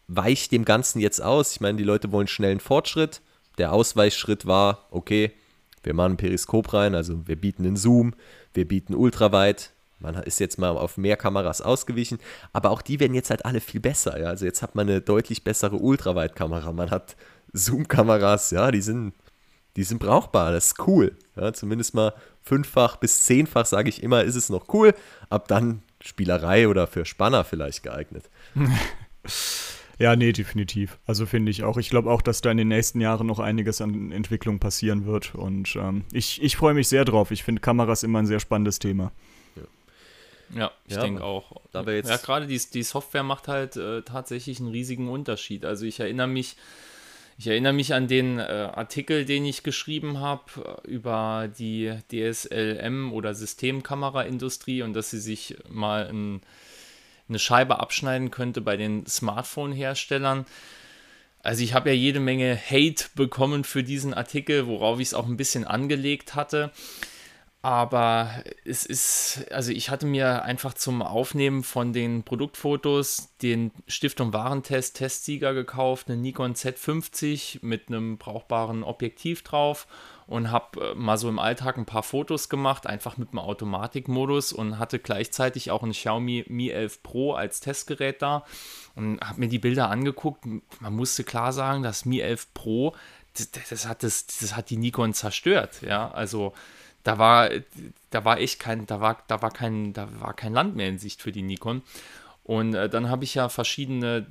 weicht 0.08 0.52
dem 0.52 0.66
Ganzen 0.66 1.00
jetzt 1.00 1.22
aus. 1.22 1.52
Ich 1.52 1.62
meine, 1.62 1.78
die 1.78 1.84
Leute 1.84 2.12
wollen 2.12 2.28
schnellen 2.28 2.60
Fortschritt. 2.60 3.22
Der 3.58 3.74
Ausweichschritt 3.74 4.46
war, 4.46 4.88
okay, 4.92 5.34
wir 5.84 5.94
machen 5.94 6.14
ein 6.14 6.18
Periskop 6.18 6.74
rein, 6.74 6.96
also 6.96 7.28
wir 7.28 7.36
bieten 7.36 7.66
einen 7.66 7.78
Zoom, 7.78 8.14
wir 8.54 8.68
bieten 8.68 8.94
Ultraweit. 8.94 9.72
Man 10.00 10.16
ist 10.16 10.40
jetzt 10.40 10.60
mal 10.60 10.78
auf 10.78 10.98
mehr 10.98 11.18
Kameras 11.18 11.62
ausgewichen, 11.62 12.20
aber 12.54 12.70
auch 12.70 12.84
die 12.84 13.00
werden 13.00 13.16
jetzt 13.16 13.32
halt 13.32 13.46
alle 13.46 13.62
viel 13.62 13.80
besser. 13.80 14.20
Ja? 14.20 14.28
Also 14.28 14.46
jetzt 14.46 14.62
hat 14.62 14.76
man 14.76 14.88
eine 14.88 15.02
deutlich 15.02 15.44
bessere 15.44 15.78
Ultraweitkamera. 15.78 16.72
Man 16.72 16.92
hat 16.92 17.16
Zoom-Kameras, 17.54 18.52
ja, 18.52 18.70
die 18.70 18.82
sind, 18.82 19.14
die 19.78 19.84
sind 19.84 20.00
brauchbar, 20.00 20.52
das 20.52 20.68
ist 20.68 20.88
cool. 20.88 21.16
Ja? 21.38 21.54
Zumindest 21.54 21.94
mal 21.94 22.14
fünffach 22.42 22.98
bis 22.98 23.24
zehnfach, 23.24 23.66
sage 23.66 23.88
ich 23.88 24.04
immer, 24.04 24.24
ist 24.24 24.36
es 24.36 24.50
noch 24.50 24.74
cool. 24.74 24.94
Ab 25.30 25.48
dann 25.48 25.84
Spielerei 26.02 26.68
oder 26.68 26.88
für 26.88 27.06
Spanner 27.06 27.46
vielleicht 27.46 27.84
geeignet. 27.84 28.30
Ja, 30.00 30.16
nee, 30.16 30.32
definitiv. 30.32 31.00
Also 31.08 31.26
finde 31.26 31.50
ich 31.50 31.64
auch. 31.64 31.78
Ich 31.78 31.90
glaube 31.90 32.12
auch, 32.12 32.22
dass 32.22 32.42
da 32.42 32.52
in 32.52 32.58
den 32.58 32.68
nächsten 32.68 33.02
Jahren 33.02 33.26
noch 33.26 33.40
einiges 33.40 33.82
an 33.82 34.12
Entwicklung 34.12 34.60
passieren 34.60 35.08
wird. 35.08 35.34
Und 35.34 35.76
ähm, 35.76 36.06
ich, 36.12 36.40
ich 36.42 36.56
freue 36.56 36.76
mich 36.76 36.88
sehr 36.88 37.04
drauf. 37.04 37.32
Ich 37.32 37.44
finde 37.44 37.62
Kameras 37.62 38.04
immer 38.04 38.20
ein 38.20 38.28
sehr 38.28 38.40
spannendes 38.40 38.78
Thema. 38.78 39.12
Ja, 40.56 40.72
ich 40.86 40.94
ja, 40.94 41.02
denke 41.02 41.24
auch. 41.24 41.52
ja, 41.74 41.82
gerade 41.82 42.46
die, 42.46 42.62
die 42.74 42.84
Software 42.84 43.24
macht 43.24 43.48
halt 43.48 43.76
äh, 43.76 44.04
tatsächlich 44.04 44.60
einen 44.60 44.70
riesigen 44.70 45.10
Unterschied. 45.10 45.66
Also 45.66 45.86
ich 45.86 46.00
erinnere 46.00 46.28
mich, 46.28 46.58
ich 47.38 47.48
erinnere 47.48 47.74
mich 47.74 47.94
an 47.94 48.08
den 48.08 48.40
äh, 48.40 48.44
Artikel, 48.74 49.26
den 49.26 49.46
ich 49.46 49.64
geschrieben 49.64 50.20
habe 50.20 50.80
äh, 50.86 50.90
über 50.90 51.50
die 51.58 51.94
DSLM 52.12 53.14
oder 53.14 53.36
Systemkameraindustrie 53.36 54.82
und 54.82 54.94
dass 54.94 55.12
sie 55.12 55.20
sich 55.20 55.56
mal 55.70 56.08
ein 56.08 56.42
eine 57.30 57.40
Scheibe 57.40 57.80
abschneiden 57.80 58.32
könnte 58.32 58.62
bei 58.62 58.78
den 58.78 59.06
Smartphone-Herstellern. 59.06 60.46
Also 61.44 61.64
ich 61.64 61.74
habe 61.74 61.90
ja 61.90 61.96
jede 61.96 62.20
Menge 62.20 62.58
Hate 62.58 63.06
bekommen 63.16 63.64
für 63.64 63.84
diesen 63.84 64.14
Artikel, 64.14 64.68
worauf 64.68 65.00
ich 65.00 65.10
es 65.10 65.14
auch 65.14 65.28
ein 65.28 65.38
bisschen 65.38 65.66
angelegt 65.66 66.36
hatte. 66.36 66.72
Aber 67.68 68.30
es 68.64 68.86
ist, 68.86 69.52
also 69.52 69.74
ich 69.74 69.90
hatte 69.90 70.06
mir 70.06 70.44
einfach 70.44 70.74
zum 70.74 71.02
Aufnehmen 71.02 71.64
von 71.64 71.92
den 71.92 72.24
Produktfotos 72.24 73.36
den 73.42 73.72
Stiftung 73.88 74.32
Warentest 74.32 74.96
Testsieger 74.96 75.54
gekauft, 75.54 76.08
eine 76.08 76.16
Nikon 76.16 76.54
Z50 76.54 77.60
mit 77.64 77.90
einem 77.90 78.18
brauchbaren 78.18 78.84
Objektiv 78.84 79.44
drauf 79.44 79.86
und 80.28 80.50
habe 80.50 80.92
äh, 80.92 80.96
mal 80.96 81.18
so 81.18 81.28
im 81.28 81.40
Alltag 81.40 81.78
ein 81.78 81.86
paar 81.86 82.04
Fotos 82.04 82.48
gemacht, 82.48 82.88
einfach 82.88 83.18
mit 83.18 83.34
dem 83.34 83.40
Automatikmodus 83.40 84.54
und 84.54 84.80
hatte 84.80 84.98
gleichzeitig 84.98 85.70
auch 85.70 85.84
ein 85.84 85.92
Xiaomi 85.92 86.46
Mi 86.48 86.70
11 86.70 87.04
Pro 87.04 87.34
als 87.34 87.60
Testgerät 87.60 88.22
da 88.22 88.46
und 88.96 89.20
habe 89.20 89.42
mir 89.42 89.50
die 89.50 89.60
Bilder 89.60 89.90
angeguckt. 89.90 90.46
Man 90.80 90.94
musste 90.96 91.26
klar 91.26 91.52
sagen, 91.52 91.84
das 91.84 92.06
Mi 92.06 92.22
11 92.22 92.54
Pro, 92.54 92.96
das, 93.38 93.52
das, 93.52 93.86
hat, 93.86 94.04
das, 94.04 94.26
das 94.26 94.56
hat 94.56 94.70
die 94.70 94.78
Nikon 94.78 95.14
zerstört. 95.14 95.82
Ja, 95.82 96.10
also 96.12 96.54
da 97.08 97.18
war, 97.18 97.50
da 98.10 98.26
war 98.26 98.38
echt 98.40 98.60
kein, 98.60 98.86
da 98.86 99.00
war, 99.00 99.24
da 99.28 99.42
war 99.42 99.52
kein, 99.52 99.94
da 99.94 100.10
war 100.20 100.34
kein 100.34 100.54
Land 100.54 100.76
mehr 100.76 100.90
in 100.90 100.98
Sicht 100.98 101.22
für 101.22 101.32
die 101.32 101.42
Nikon. 101.42 101.82
Und 102.44 102.74
äh, 102.74 102.90
dann 102.90 103.10
habe 103.10 103.24
ich 103.24 103.36
ja 103.36 103.48
verschiedene 103.48 104.28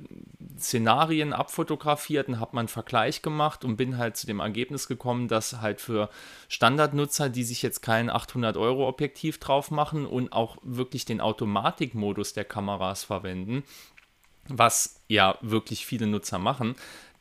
Szenarien 0.59 1.33
abfotografiert 1.33 2.27
und 2.27 2.39
habe 2.39 2.55
mal 2.55 2.61
einen 2.61 2.67
Vergleich 2.67 3.23
gemacht 3.23 3.65
und 3.65 3.77
bin 3.77 3.97
halt 3.97 4.15
zu 4.15 4.27
dem 4.27 4.39
Ergebnis 4.39 4.87
gekommen, 4.87 5.27
dass 5.27 5.59
halt 5.59 5.81
für 5.81 6.11
Standardnutzer, 6.49 7.29
die 7.29 7.43
sich 7.43 7.63
jetzt 7.63 7.81
kein 7.81 8.11
800 8.11 8.57
Euro 8.57 8.87
Objektiv 8.87 9.39
drauf 9.39 9.71
machen 9.71 10.05
und 10.05 10.31
auch 10.31 10.57
wirklich 10.61 11.05
den 11.05 11.19
Automatikmodus 11.19 12.33
der 12.33 12.45
Kameras 12.45 13.03
verwenden, 13.03 13.63
was 14.49 15.01
ja 15.07 15.37
wirklich 15.41 15.85
viele 15.87 16.05
Nutzer 16.05 16.37
machen, 16.37 16.75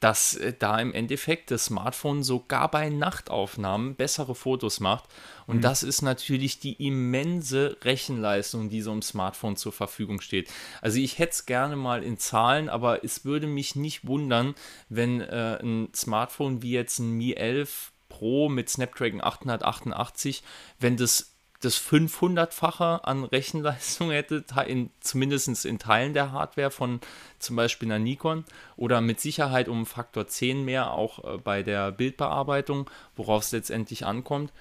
dass 0.07 0.37
äh, 0.37 0.53
da 0.57 0.79
im 0.79 0.95
Endeffekt 0.95 1.51
das 1.51 1.65
Smartphone 1.65 2.23
sogar 2.23 2.71
bei 2.71 2.91
Nachtaufnahmen 2.91 3.97
bessere 3.97 4.37
Fotos 4.37 4.79
macht. 4.79 5.07
Und 5.49 5.57
mhm. 5.57 5.61
das 5.63 5.83
ist 5.83 6.01
natürlich 6.01 6.61
die 6.61 6.75
immense 6.75 7.77
Rechenleistung, 7.83 8.71
die 8.71 8.83
so 8.83 8.93
einem 8.93 9.03
Smartphone 9.03 9.57
zur 9.57 9.73
Verfügung 9.73 10.21
steht. 10.21 10.49
Also 10.81 11.01
ich 11.01 11.19
hätte 11.19 11.33
es 11.33 11.47
gerne 11.47 11.75
mal 11.75 12.05
in 12.05 12.19
Zahlen, 12.19 12.69
aber 12.69 13.03
es 13.03 13.25
würde 13.25 13.49
mich 13.49 13.75
nicht 13.75 14.07
wundern, 14.07 14.55
wenn 14.89 15.21
äh, 15.23 15.59
ein 15.61 15.89
Smartphone 15.93 16.63
wie 16.63 16.71
jetzt 16.71 17.01
ein 17.01 17.11
Mi 17.11 17.33
11 17.33 17.91
Pro 18.09 18.49
mit 18.49 18.69
Snapdragon 18.69 19.21
888, 19.21 20.45
wenn 20.79 20.97
das 20.97 21.36
das 21.61 21.79
500-fache 21.81 23.05
an 23.05 23.25
Rechenleistung 23.25 24.11
hätte, 24.11 24.45
in, 24.67 24.91
zumindest 25.01 25.65
in 25.65 25.79
Teilen 25.79 26.15
der 26.15 26.33
Hardware 26.33 26.71
von 26.71 27.01
zum 27.39 27.57
Beispiel 27.57 27.89
einer 27.89 27.99
Nikon 27.99 28.45
oder 28.77 29.01
mit 29.01 29.21
Sicherheit 29.21 29.69
um 29.69 29.87
Faktor 29.87 30.27
10 30.27 30.65
mehr 30.65 30.93
auch 30.93 31.25
äh, 31.25 31.39
bei 31.39 31.63
der 31.63 31.93
Bildbearbeitung, 31.93 32.91
worauf 33.17 33.45
es 33.45 33.53
letztendlich 33.53 34.05
ankommt. 34.05 34.53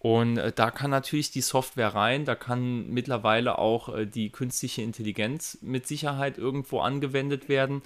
Und 0.00 0.38
äh, 0.38 0.50
da 0.50 0.70
kann 0.70 0.90
natürlich 0.90 1.30
die 1.30 1.42
Software 1.42 1.94
rein, 1.94 2.24
da 2.24 2.34
kann 2.34 2.88
mittlerweile 2.88 3.58
auch 3.58 3.94
äh, 3.94 4.06
die 4.06 4.30
künstliche 4.30 4.82
Intelligenz 4.82 5.58
mit 5.60 5.86
Sicherheit 5.86 6.38
irgendwo 6.38 6.80
angewendet 6.80 7.48
werden. 7.50 7.82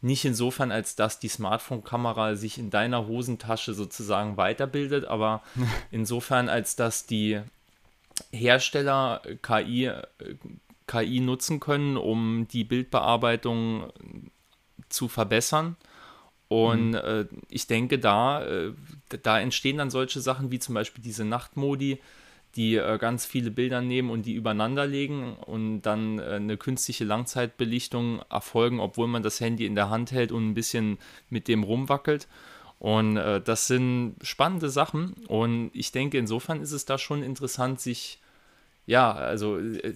Nicht 0.00 0.24
insofern, 0.24 0.70
als 0.70 0.94
dass 0.94 1.18
die 1.18 1.28
Smartphone-Kamera 1.28 2.36
sich 2.36 2.58
in 2.58 2.70
deiner 2.70 3.08
Hosentasche 3.08 3.74
sozusagen 3.74 4.36
weiterbildet, 4.36 5.06
aber 5.06 5.42
insofern, 5.90 6.48
als 6.48 6.76
dass 6.76 7.06
die 7.06 7.40
Hersteller 8.32 9.22
KI, 9.42 9.90
KI 10.86 11.20
nutzen 11.20 11.60
können, 11.60 11.96
um 11.96 12.46
die 12.50 12.64
Bildbearbeitung 12.64 13.92
zu 14.88 15.08
verbessern. 15.08 15.76
Und 16.48 16.90
mhm. 16.90 16.94
äh, 16.94 17.24
ich 17.48 17.66
denke, 17.66 17.98
da, 17.98 18.44
äh, 18.44 18.72
da 19.22 19.40
entstehen 19.40 19.78
dann 19.78 19.90
solche 19.90 20.20
Sachen 20.20 20.50
wie 20.50 20.58
zum 20.58 20.74
Beispiel 20.74 21.02
diese 21.02 21.24
Nachtmodi, 21.24 21.98
die 22.54 22.76
äh, 22.76 22.98
ganz 22.98 23.26
viele 23.26 23.50
Bilder 23.50 23.80
nehmen 23.82 24.10
und 24.10 24.26
die 24.26 24.34
übereinander 24.34 24.86
legen 24.86 25.34
und 25.34 25.82
dann 25.82 26.18
äh, 26.18 26.34
eine 26.34 26.56
künstliche 26.56 27.04
Langzeitbelichtung 27.04 28.22
erfolgen, 28.30 28.80
obwohl 28.80 29.08
man 29.08 29.22
das 29.22 29.40
Handy 29.40 29.66
in 29.66 29.74
der 29.74 29.90
Hand 29.90 30.12
hält 30.12 30.30
und 30.32 30.48
ein 30.48 30.54
bisschen 30.54 30.98
mit 31.28 31.48
dem 31.48 31.64
rumwackelt. 31.64 32.28
Und 32.78 33.16
äh, 33.16 33.40
das 33.40 33.66
sind 33.66 34.16
spannende 34.22 34.68
Sachen. 34.70 35.14
Und 35.28 35.70
ich 35.72 35.92
denke, 35.92 36.18
insofern 36.18 36.60
ist 36.60 36.72
es 36.72 36.84
da 36.84 36.98
schon 36.98 37.22
interessant, 37.22 37.80
sich 37.80 38.20
ja, 38.88 39.12
also 39.12 39.58
äh, 39.58 39.94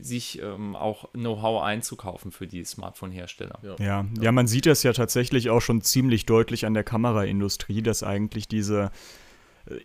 sich 0.00 0.40
ähm, 0.40 0.74
auch 0.74 1.12
Know-how 1.12 1.62
einzukaufen 1.62 2.32
für 2.32 2.46
die 2.46 2.64
Smartphone-Hersteller. 2.64 3.58
Ja. 3.62 3.76
ja. 3.78 4.06
Ja, 4.20 4.32
man 4.32 4.46
sieht 4.46 4.64
das 4.64 4.82
ja 4.82 4.94
tatsächlich 4.94 5.50
auch 5.50 5.60
schon 5.60 5.82
ziemlich 5.82 6.24
deutlich 6.24 6.64
an 6.64 6.72
der 6.72 6.84
Kameraindustrie, 6.84 7.82
dass 7.82 8.02
eigentlich 8.02 8.48
diese 8.48 8.90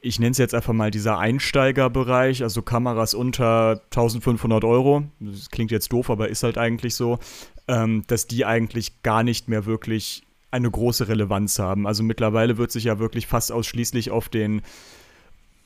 ich 0.01 0.19
nenne 0.19 0.31
es 0.31 0.37
jetzt 0.37 0.55
einfach 0.55 0.73
mal 0.73 0.91
dieser 0.91 1.19
Einsteigerbereich, 1.19 2.41
also 2.41 2.61
Kameras 2.61 3.13
unter 3.13 3.81
1500 3.91 4.63
Euro, 4.63 5.03
das 5.19 5.49
klingt 5.51 5.71
jetzt 5.71 5.93
doof, 5.93 6.09
aber 6.09 6.29
ist 6.29 6.43
halt 6.43 6.57
eigentlich 6.57 6.95
so, 6.95 7.19
ähm, 7.67 8.03
dass 8.07 8.27
die 8.27 8.45
eigentlich 8.45 9.03
gar 9.03 9.23
nicht 9.23 9.49
mehr 9.49 9.65
wirklich 9.65 10.23
eine 10.51 10.69
große 10.69 11.07
Relevanz 11.07 11.59
haben. 11.59 11.87
Also 11.87 12.03
mittlerweile 12.03 12.57
wird 12.57 12.71
sich 12.71 12.85
ja 12.85 12.99
wirklich 12.99 13.27
fast 13.27 13.51
ausschließlich 13.51 14.11
auf 14.11 14.29
den 14.29 14.61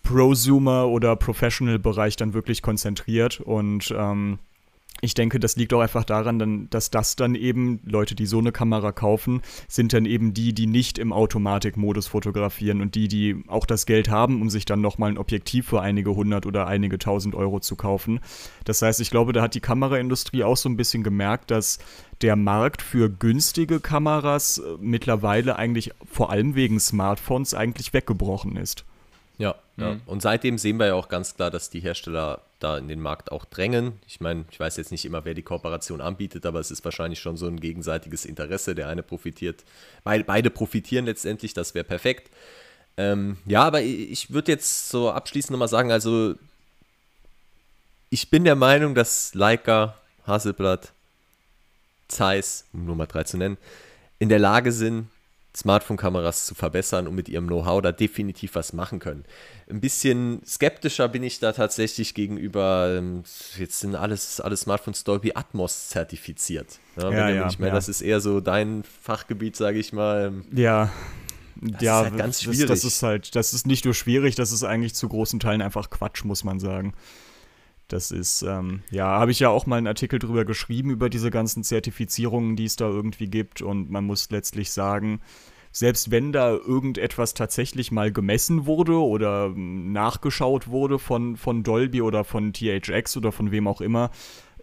Prosumer 0.04 0.88
oder 0.88 1.16
Professional-Bereich 1.16 2.16
dann 2.16 2.34
wirklich 2.34 2.62
konzentriert 2.62 3.40
und 3.40 3.94
ähm, 3.96 4.40
ich 5.02 5.16
denke, 5.16 5.40
das 5.40 5.56
liegt 5.56 5.74
auch 5.74 5.82
einfach 5.82 6.04
daran, 6.04 6.38
dann, 6.38 6.70
dass 6.70 6.92
das 6.92 7.16
dann 7.16 7.34
eben, 7.34 7.82
Leute, 7.84 8.14
die 8.14 8.28
so 8.28 8.38
eine 8.38 8.52
Kamera 8.52 8.92
kaufen, 8.92 9.42
sind 9.68 9.94
dann 9.94 10.06
eben 10.06 10.34
die, 10.34 10.54
die 10.54 10.68
nicht 10.68 11.00
im 11.00 11.12
Automatikmodus 11.12 12.08
fotografieren 12.08 12.82
und 12.82 12.94
die, 12.94 13.08
die 13.08 13.44
auch 13.48 13.66
das 13.66 13.88
Geld 13.88 14.10
haben, 14.10 14.42
um 14.42 14.52
sich 14.52 14.66
dann 14.66 14.80
nochmal 14.80 15.10
ein 15.10 15.18
Objektiv 15.18 15.68
für 15.68 15.82
einige 15.82 16.16
hundert 16.16 16.46
oder 16.46 16.68
einige 16.68 17.00
tausend 17.00 17.34
Euro 17.34 17.60
zu 17.60 17.76
kaufen. 17.76 18.20
Das 18.64 18.84
heißt, 18.84 19.02
ich 19.02 19.10
glaube, 19.10 19.34
da 19.34 19.42
hat 19.42 19.56
die 19.56 19.60
Kameraindustrie 19.60 20.44
auch 20.44 20.58
so 20.58 20.70
ein 20.70 20.78
bisschen 20.78 21.04
gemerkt, 21.04 21.50
dass 21.50 21.80
der 22.22 22.36
Markt 22.36 22.84
für 22.84 23.10
günstige 23.10 23.80
Kameras 23.80 24.60
äh, 24.60 24.78
mittlerweile 24.80 25.56
eigentlich 25.56 25.92
vor 26.06 26.30
allem 26.30 26.54
wegen 26.54 26.80
Smartphones 26.80 27.56
eigentlich 27.56 27.94
weggebrochen 27.94 28.56
ist. 28.56 28.86
Ja, 29.40 29.56
ja. 29.78 29.96
Mhm. 29.96 30.02
Und 30.06 30.22
seitdem 30.22 30.60
sehen 30.60 30.78
wir 30.78 30.88
ja 30.88 30.94
auch 30.94 31.10
ganz 31.10 31.36
klar, 31.36 31.50
dass 31.50 31.72
die 31.72 31.80
Hersteller 31.80 32.42
da 32.64 32.78
in 32.78 32.88
den 32.88 33.00
Markt 33.00 33.32
auch 33.32 33.46
drängen. 33.46 34.00
Ich 34.08 34.20
meine, 34.22 34.46
ich 34.52 34.60
weiß 34.60 34.78
jetzt 34.78 34.92
nicht 34.92 35.06
immer, 35.06 35.26
wer 35.26 35.34
die 35.34 35.44
Kooperation 35.44 36.02
anbietet, 36.02 36.46
aber 36.46 36.60
es 36.60 36.72
ist 36.72 36.84
wahrscheinlich 36.86 37.20
schon 37.20 37.38
so 37.38 37.48
ein 37.48 37.60
gegenseitiges 37.60 38.26
Interesse. 38.26 38.76
Der 38.76 38.88
eine 38.88 39.04
profitiert, 39.04 39.64
weil 40.04 40.24
beide 40.24 40.50
profitieren 40.50 41.06
letztendlich, 41.06 41.54
das 41.54 41.74
wäre 41.74 41.86
perfekt. 41.86 42.30
Ähm, 42.98 43.38
ja, 43.46 43.64
aber 43.64 43.82
ich 43.82 44.32
würde 44.32 44.52
jetzt 44.52 44.90
so 44.90 45.12
abschließend 45.12 45.52
nochmal 45.52 45.68
sagen, 45.68 45.92
also 45.92 46.36
ich 48.10 48.30
bin 48.30 48.44
der 48.44 48.56
Meinung, 48.56 48.94
dass 48.96 49.34
Leica, 49.34 49.98
Hasselblatt, 50.28 50.92
Zeiss, 52.08 52.66
um 52.74 52.86
Nummer 52.86 53.08
3 53.08 53.24
zu 53.24 53.38
nennen, 53.38 53.58
in 54.20 54.30
der 54.30 54.40
Lage 54.40 54.72
sind, 54.72 55.08
Smartphone-Kameras 55.56 56.46
zu 56.46 56.56
verbessern 56.56 57.08
und 57.08 57.16
mit 57.16 57.28
ihrem 57.28 57.48
Know-how 57.48 57.82
da 57.82 57.92
definitiv 57.92 58.56
was 58.56 58.72
machen 58.72 59.00
können. 59.00 59.26
Ein 59.70 59.82
bisschen 59.82 60.42
skeptischer 60.46 61.10
bin 61.10 61.24
ich 61.24 61.40
da 61.40 61.52
tatsächlich 61.52 62.14
gegenüber, 62.14 62.96
ähm, 62.98 63.24
jetzt 63.58 63.82
sind 63.82 63.96
alles, 63.96 64.40
alle 64.40 64.56
Smartphones 64.56 65.04
Dolby 65.04 65.34
Atmos 65.36 65.90
zertifiziert. 65.90 66.80
Ja, 66.96 67.12
ja, 67.12 67.30
ja, 67.30 67.48
ich 67.48 67.60
meine, 67.60 67.70
ja. 67.70 67.76
das 67.76 67.90
ist 67.90 68.02
eher 68.02 68.22
so 68.22 68.40
dein 68.40 68.84
Fachgebiet, 68.84 69.56
sage 69.56 69.80
ich 69.80 69.92
mal. 69.92 70.34
Ja. 70.54 70.90
Das 71.62 71.82
ja, 71.82 72.00
ist 72.00 72.06
halt 72.06 72.18
ganz 72.18 72.42
schwierig. 72.42 72.68
Das, 72.68 72.82
das, 72.82 72.94
ist 72.94 73.04
halt, 73.04 73.36
das 73.36 73.54
ist 73.54 73.68
nicht 73.68 73.86
nur 73.86 73.94
schwierig, 73.94 74.36
das 74.36 74.52
ist 74.52 74.64
eigentlich 74.64 74.96
zu 74.96 75.08
großen 75.08 75.40
Teilen 75.40 75.62
einfach 75.62 75.90
Quatsch, 75.90 76.24
muss 76.24 76.44
man 76.44 76.60
sagen. 76.60 76.94
Das 77.92 78.12
ist, 78.12 78.44
ähm, 78.44 78.82
ja, 78.92 79.06
habe 79.06 79.32
ich 79.32 79.40
ja 79.40 79.50
auch 79.50 79.66
mal 79.66 79.78
einen 79.78 79.88
Artikel 79.88 80.20
drüber 80.20 80.46
geschrieben, 80.46 80.90
über 80.92 81.10
diese 81.10 81.32
ganzen 81.32 81.64
Zertifizierungen, 81.64 82.56
die 82.56 82.66
es 82.66 82.76
da 82.76 82.88
irgendwie 82.88 83.28
gibt. 83.28 83.62
Und 83.62 83.90
man 83.90 84.06
muss 84.06 84.30
letztlich 84.32 84.72
sagen, 84.72 85.20
selbst 85.72 86.12
wenn 86.12 86.32
da 86.32 86.52
irgendetwas 86.52 87.34
tatsächlich 87.34 87.92
mal 87.92 88.12
gemessen 88.12 88.66
wurde 88.66 88.94
oder 88.94 89.48
ähm, 89.48 89.92
nachgeschaut 89.92 90.68
wurde 90.68 91.00
von, 91.00 91.38
von 91.38 91.64
Dolby 91.64 92.02
oder 92.02 92.24
von 92.24 92.54
THX 92.54 93.18
oder 93.18 93.32
von 93.32 93.52
wem 93.52 93.68
auch 93.68 93.82
immer, 93.82 94.12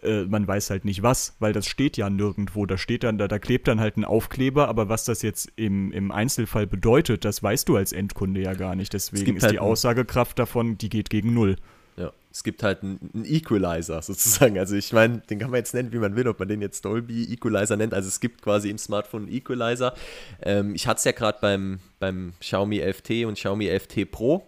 äh, 0.01 0.23
man 0.23 0.47
weiß 0.47 0.69
halt 0.69 0.85
nicht 0.85 1.03
was, 1.03 1.35
weil 1.39 1.51
das 1.53 1.65
steht 1.65 1.97
ja 1.97 2.09
nirgendwo. 2.09 2.65
Da 2.65 2.77
steht 2.77 3.03
dann, 3.03 3.17
da, 3.17 3.27
da 3.27 3.39
klebt 3.39 3.67
dann 3.67 3.79
halt 3.79 3.97
ein 3.97 4.05
Aufkleber, 4.05 4.67
aber 4.67 4.89
was 4.89 5.05
das 5.05 5.21
jetzt 5.21 5.51
im, 5.55 5.91
im 5.91 6.11
Einzelfall 6.11 6.67
bedeutet, 6.67 7.25
das 7.25 7.41
weißt 7.43 7.67
du 7.67 7.75
als 7.75 7.91
Endkunde 7.91 8.41
ja 8.41 8.53
gar 8.53 8.75
nicht. 8.75 8.93
Deswegen 8.93 9.35
ist 9.35 9.43
halt 9.43 9.53
die 9.53 9.59
Aussagekraft 9.59 10.39
davon, 10.39 10.77
die 10.77 10.89
geht 10.89 11.09
gegen 11.09 11.33
null. 11.33 11.57
Es 12.31 12.43
gibt 12.43 12.61
halt 12.61 12.83
einen, 12.83 13.25
Equalizer 13.25 14.01
sozusagen. 14.01 14.59
Also 14.59 14.75
ich 14.75 14.93
meine, 14.93 15.19
den 15.29 15.39
kann 15.39 15.49
man 15.49 15.57
jetzt 15.59 15.73
nennen, 15.73 15.91
wie 15.91 15.97
man 15.97 16.15
will, 16.15 16.27
ob 16.27 16.39
man 16.39 16.47
den 16.47 16.61
jetzt 16.61 16.85
Dolby 16.85 17.23
Equalizer 17.33 17.75
nennt. 17.75 17.93
Also 17.93 18.07
es 18.07 18.19
gibt 18.19 18.41
quasi 18.41 18.69
im 18.69 18.77
Smartphone 18.77 19.23
einen 19.23 19.33
Equalizer. 19.33 19.93
Ähm, 20.41 20.75
ich 20.75 20.87
hatte 20.87 20.99
es 20.99 21.03
ja 21.05 21.11
gerade 21.11 21.39
beim, 21.41 21.79
beim 21.99 22.33
Xiaomi 22.39 22.81
11T 22.81 23.25
und 23.25 23.35
Xiaomi 23.35 23.67
11T 23.67 24.05
Pro. 24.05 24.45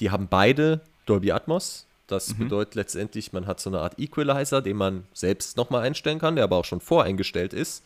Die 0.00 0.10
haben 0.10 0.28
beide 0.28 0.80
Dolby 1.06 1.32
Atmos. 1.32 1.86
Das 2.06 2.34
mhm. 2.34 2.44
bedeutet 2.44 2.74
letztendlich, 2.74 3.32
man 3.32 3.46
hat 3.46 3.60
so 3.60 3.68
eine 3.68 3.80
Art 3.80 3.98
Equalizer, 3.98 4.62
den 4.62 4.76
man 4.76 5.04
selbst 5.12 5.56
nochmal 5.58 5.82
einstellen 5.82 6.18
kann, 6.18 6.36
der 6.36 6.44
aber 6.44 6.56
auch 6.56 6.64
schon 6.64 6.80
voreingestellt 6.80 7.52
ist. 7.52 7.84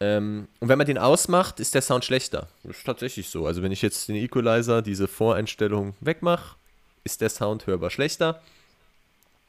Ähm, 0.00 0.48
und 0.58 0.68
wenn 0.68 0.78
man 0.78 0.86
den 0.86 0.98
ausmacht, 0.98 1.60
ist 1.60 1.74
der 1.74 1.82
Sound 1.82 2.04
schlechter. 2.04 2.48
Das 2.64 2.78
ist 2.78 2.86
tatsächlich 2.86 3.28
so. 3.28 3.46
Also 3.46 3.62
wenn 3.62 3.70
ich 3.70 3.82
jetzt 3.82 4.08
den 4.08 4.16
Equalizer, 4.16 4.82
diese 4.82 5.06
Voreinstellung 5.06 5.94
wegmache, 6.00 6.56
ist 7.04 7.20
der 7.20 7.30
Sound 7.30 7.66
hörbar 7.66 7.90
schlechter. 7.90 8.42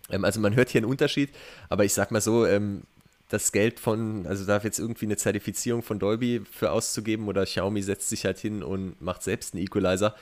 Ähm, 0.10 0.26
also 0.26 0.40
man 0.40 0.56
hört 0.56 0.70
hier 0.70 0.80
einen 0.80 0.90
Unterschied, 0.90 1.30
aber 1.70 1.86
ich 1.86 1.94
sag 1.94 2.12
mal 2.12 2.22
so, 2.22 2.46
ähm, 2.46 2.84
das 3.30 3.52
Geld 3.54 3.80
von, 3.80 4.28
also 4.28 4.46
da 4.46 4.58
jetzt 4.58 4.78
irgendwie 4.78 5.06
eine 5.06 5.16
Zertifizierung 5.16 5.84
von 5.84 6.00
Dolby 6.00 6.42
für 6.52 6.72
auszugeben 6.72 7.28
oder 7.30 7.46
Xiaomi 7.46 7.82
setzt 7.82 8.10
sich 8.10 8.26
halt 8.26 8.40
hin 8.40 8.62
und 8.62 9.02
macht 9.02 9.24
selbst 9.24 9.54
einen 9.54 9.64
Equalizer, 9.64 10.16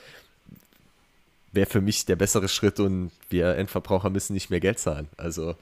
wäre 1.52 1.68
für 1.68 1.80
mich 1.80 2.06
der 2.06 2.14
bessere 2.14 2.48
Schritt 2.48 2.78
und 2.78 3.10
wir 3.28 3.56
Endverbraucher 3.56 4.10
müssen 4.10 4.34
nicht 4.34 4.50
mehr 4.50 4.60
Geld 4.60 4.78
zahlen. 4.78 5.08
Also 5.16 5.56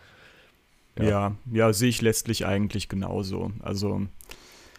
ja, 0.98 1.04
ja, 1.04 1.36
ja 1.50 1.72
sehe 1.72 1.88
ich 1.88 2.02
letztlich 2.02 2.44
eigentlich 2.44 2.90
genauso. 2.90 3.50
Also 3.60 4.02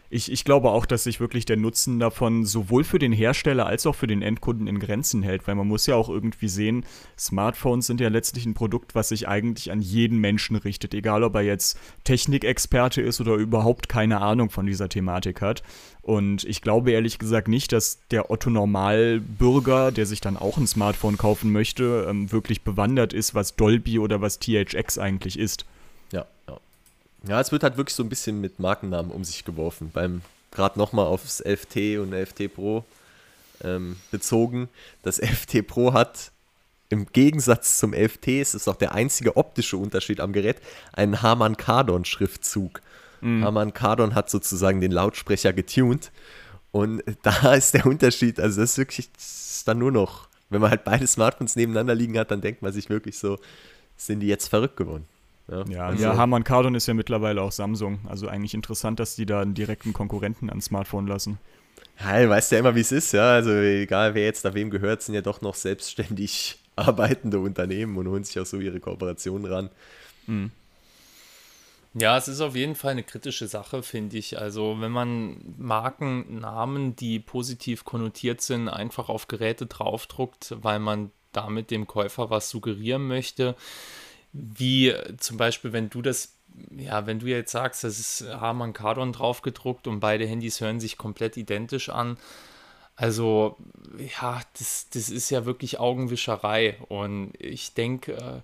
ich, 0.10 0.32
ich 0.32 0.44
glaube 0.44 0.72
auch, 0.72 0.86
dass 0.86 1.04
sich 1.04 1.20
wirklich 1.20 1.46
der 1.46 1.58
Nutzen 1.58 2.00
davon 2.00 2.44
sowohl 2.44 2.84
für 2.84 2.98
den 2.98 3.12
Hersteller 3.12 3.68
als 3.68 3.86
auch 3.86 3.96
für 3.96 4.08
den 4.08 4.22
Endkunden 4.22 4.68
in 4.68 4.80
Grenzen 4.80 5.22
hält, 5.22 5.48
weil 5.48 5.56
man 5.56 5.68
muss 5.68 5.86
ja 5.86 5.96
auch 5.96 6.10
irgendwie 6.10 6.48
sehen, 6.48 6.84
Smartphones 7.18 7.86
sind 7.86 8.02
ja 8.02 8.10
letztlich 8.10 8.46
ein 8.46 8.56
Produkt, 8.56 8.96
was 8.96 9.10
sich 9.10 9.28
eigentlich 9.28 9.72
an 9.72 9.82
jeden 9.82 10.18
Menschen 10.18 10.56
richtet, 10.56 10.94
egal 10.96 11.24
ob 11.24 11.36
er 11.36 11.42
jetzt 11.42 11.78
Technikexperte 12.06 13.02
ist 13.02 13.22
oder 13.22 13.36
überhaupt 13.36 13.88
keine 13.88 14.22
Ahnung 14.22 14.50
von 14.50 14.66
dieser 14.66 14.90
Thematik 14.90 15.42
hat. 15.42 15.62
Und 16.02 16.44
ich 16.46 16.62
glaube 16.62 16.92
ehrlich 16.92 17.20
gesagt 17.20 17.48
nicht, 17.48 17.72
dass 17.72 18.00
der 18.10 18.32
Otto 18.32 18.50
Normalbürger, 18.50 19.92
der 19.92 20.08
sich 20.08 20.22
dann 20.22 20.38
auch 20.38 20.58
ein 20.58 20.66
Smartphone 20.66 21.18
kaufen 21.18 21.52
möchte, 21.52 22.08
ähm, 22.10 22.32
wirklich 22.32 22.64
bewandert 22.64 23.14
ist, 23.14 23.36
was 23.36 23.56
Dolby 23.56 24.00
oder 24.00 24.22
was 24.22 24.40
THX 24.40 24.98
eigentlich 24.98 25.38
ist. 25.38 25.66
Ja, 27.28 27.40
es 27.40 27.52
wird 27.52 27.64
halt 27.64 27.78
wirklich 27.78 27.96
so 27.96 28.04
ein 28.04 28.10
bisschen 28.10 28.40
mit 28.42 28.60
Markennamen 28.60 29.12
um 29.12 29.24
sich 29.24 29.46
geworfen. 29.46 29.92
Beim 29.94 30.22
gerade 30.52 30.80
nochmal 30.80 31.06
aufs 31.06 31.44
11T 31.44 32.00
und 32.00 32.14
11T 32.14 32.50
Pro 32.50 32.86
ähm, 33.64 33.98
bezogen. 34.12 34.70
Das 35.04 35.22
11T 35.22 35.64
Pro 35.64 35.94
hat 35.94 36.32
im 36.90 37.06
Gegensatz 37.14 37.78
zum 37.78 37.94
11T, 37.94 38.42
es 38.42 38.56
ist 38.56 38.68
auch 38.68 38.76
der 38.76 38.94
einzige 38.94 39.38
optische 39.38 39.78
Unterschied 39.78 40.20
am 40.20 40.34
Gerät, 40.34 40.58
einen 40.94 41.22
Harman 41.22 41.56
Kardon 41.56 42.04
Schriftzug. 42.04 42.82
Mhm. 43.22 43.44
Harman 43.44 43.74
Kardon 43.74 44.16
hat 44.16 44.30
sozusagen 44.30 44.82
den 44.82 44.92
Lautsprecher 44.92 45.54
getuned. 45.54 46.12
Und 46.72 47.04
da 47.22 47.54
ist 47.54 47.74
der 47.74 47.86
Unterschied, 47.86 48.40
also 48.40 48.62
das 48.62 48.72
ist 48.72 48.78
wirklich 48.78 49.12
das 49.14 49.58
ist 49.58 49.68
dann 49.68 49.78
nur 49.78 49.92
noch, 49.92 50.30
wenn 50.50 50.62
man 50.62 50.72
halt 50.72 50.84
beide 50.84 51.06
Smartphones 51.06 51.56
nebeneinander 51.56 51.94
liegen 51.94 52.18
hat, 52.18 52.32
dann 52.32 52.42
denkt 52.42 52.62
man 52.62 52.72
sich 52.72 52.90
wirklich 52.90 53.18
so, 53.18 53.38
sind 53.98 54.22
die 54.22 54.28
jetzt 54.28 54.48
verrückt 54.48 54.78
geworden. 54.78 55.06
Ja, 55.50 55.66
ja, 55.68 55.86
also, 55.88 56.04
ja 56.04 56.18
Harman 56.18 56.44
Kardon 56.44 56.76
ist 56.76 56.88
ja 56.88 56.94
mittlerweile 56.94 57.42
auch 57.42 57.52
Samsung. 57.52 58.00
Also 58.08 58.28
eigentlich 58.28 58.54
interessant, 58.54 59.00
dass 59.00 59.16
die 59.16 59.26
da 59.26 59.42
einen 59.42 59.54
direkten 59.54 59.94
Konkurrenten 59.94 60.50
ans 60.50 60.66
Smartphone 60.66 61.08
lassen. 61.08 61.40
Ja, 62.00 62.22
du 62.22 62.30
weißt 62.30 62.52
ja 62.52 62.60
immer, 62.60 62.76
wie 62.76 62.82
es 62.82 62.92
ist, 62.92 63.12
ja. 63.12 63.34
Also 63.34 63.52
egal, 63.52 64.14
wer 64.14 64.26
jetzt 64.26 64.46
da 64.46 64.54
wem 64.54 64.70
gehört, 64.70 65.02
sind 65.02 65.16
ja 65.16 65.22
doch 65.22 65.42
noch 65.42 65.56
selbstständig 65.56 66.60
arbeitende 66.76 67.40
Unternehmen 67.40 67.98
und 67.98 68.08
holen 68.08 68.24
sich 68.24 68.40
auch 68.40 68.46
so 68.46 68.60
ihre 68.60 68.80
Kooperationen 68.80 69.52
ran. 69.52 69.70
Mhm. 70.28 70.52
Ja, 71.96 72.18
es 72.18 72.28
ist 72.28 72.40
auf 72.40 72.56
jeden 72.56 72.76
Fall 72.76 72.92
eine 72.92 73.04
kritische 73.04 73.48
Sache, 73.48 73.82
finde 73.82 74.18
ich. 74.18 74.40
Also, 74.40 74.78
wenn 74.80 74.92
man 74.92 75.38
Markennamen, 75.58 76.96
die 76.96 77.20
positiv 77.20 77.84
konnotiert 77.84 78.42
sind, 78.42 78.70
einfach 78.70 79.10
auf 79.10 79.28
Geräte 79.28 79.66
draufdruckt, 79.66 80.56
weil 80.62 80.80
man 80.80 81.12
damit 81.32 81.72
dem 81.72 81.88
Käufer 81.88 82.30
was 82.30 82.50
suggerieren 82.50 83.08
möchte, 83.08 83.56
wie 84.34 84.94
zum 85.18 85.38
Beispiel, 85.38 85.74
wenn 85.74 85.90
du 85.90 86.02
das, 86.02 86.34
ja, 86.76 87.06
wenn 87.06 87.20
du 87.20 87.28
jetzt 87.28 87.52
sagst, 87.52 87.84
das 87.84 88.00
ist 88.00 88.26
Harman 88.28 88.74
Kardon 88.74 89.14
draufgedruckt 89.14 89.88
und 89.88 90.00
beide 90.00 90.26
Handys 90.26 90.62
hören 90.62 90.80
sich 90.80 90.98
komplett 90.98 91.38
identisch 91.38 91.90
an. 91.90 92.18
Also, 92.96 93.56
ja, 94.22 94.42
das, 94.58 94.90
das 94.90 95.10
ist 95.10 95.30
ja 95.30 95.46
wirklich 95.46 95.80
Augenwischerei. 95.80 96.78
Und 96.90 97.32
ich 97.40 97.74
denke, 97.74 98.14
äh, 98.14 98.42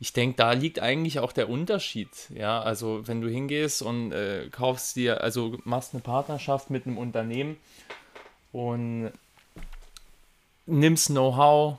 ich 0.00 0.12
denke, 0.12 0.36
da 0.36 0.52
liegt 0.52 0.80
eigentlich 0.80 1.18
auch 1.18 1.32
der 1.32 1.48
Unterschied. 1.50 2.08
Ja, 2.30 2.60
also 2.62 3.06
wenn 3.06 3.20
du 3.20 3.28
hingehst 3.28 3.82
und 3.82 4.12
äh, 4.12 4.48
kaufst 4.50 4.96
dir, 4.96 5.22
also 5.22 5.58
machst 5.64 5.92
eine 5.92 6.02
Partnerschaft 6.02 6.70
mit 6.70 6.86
einem 6.86 6.98
Unternehmen 6.98 7.56
und 8.52 9.12
nimmst 10.66 11.08
Know-how, 11.08 11.78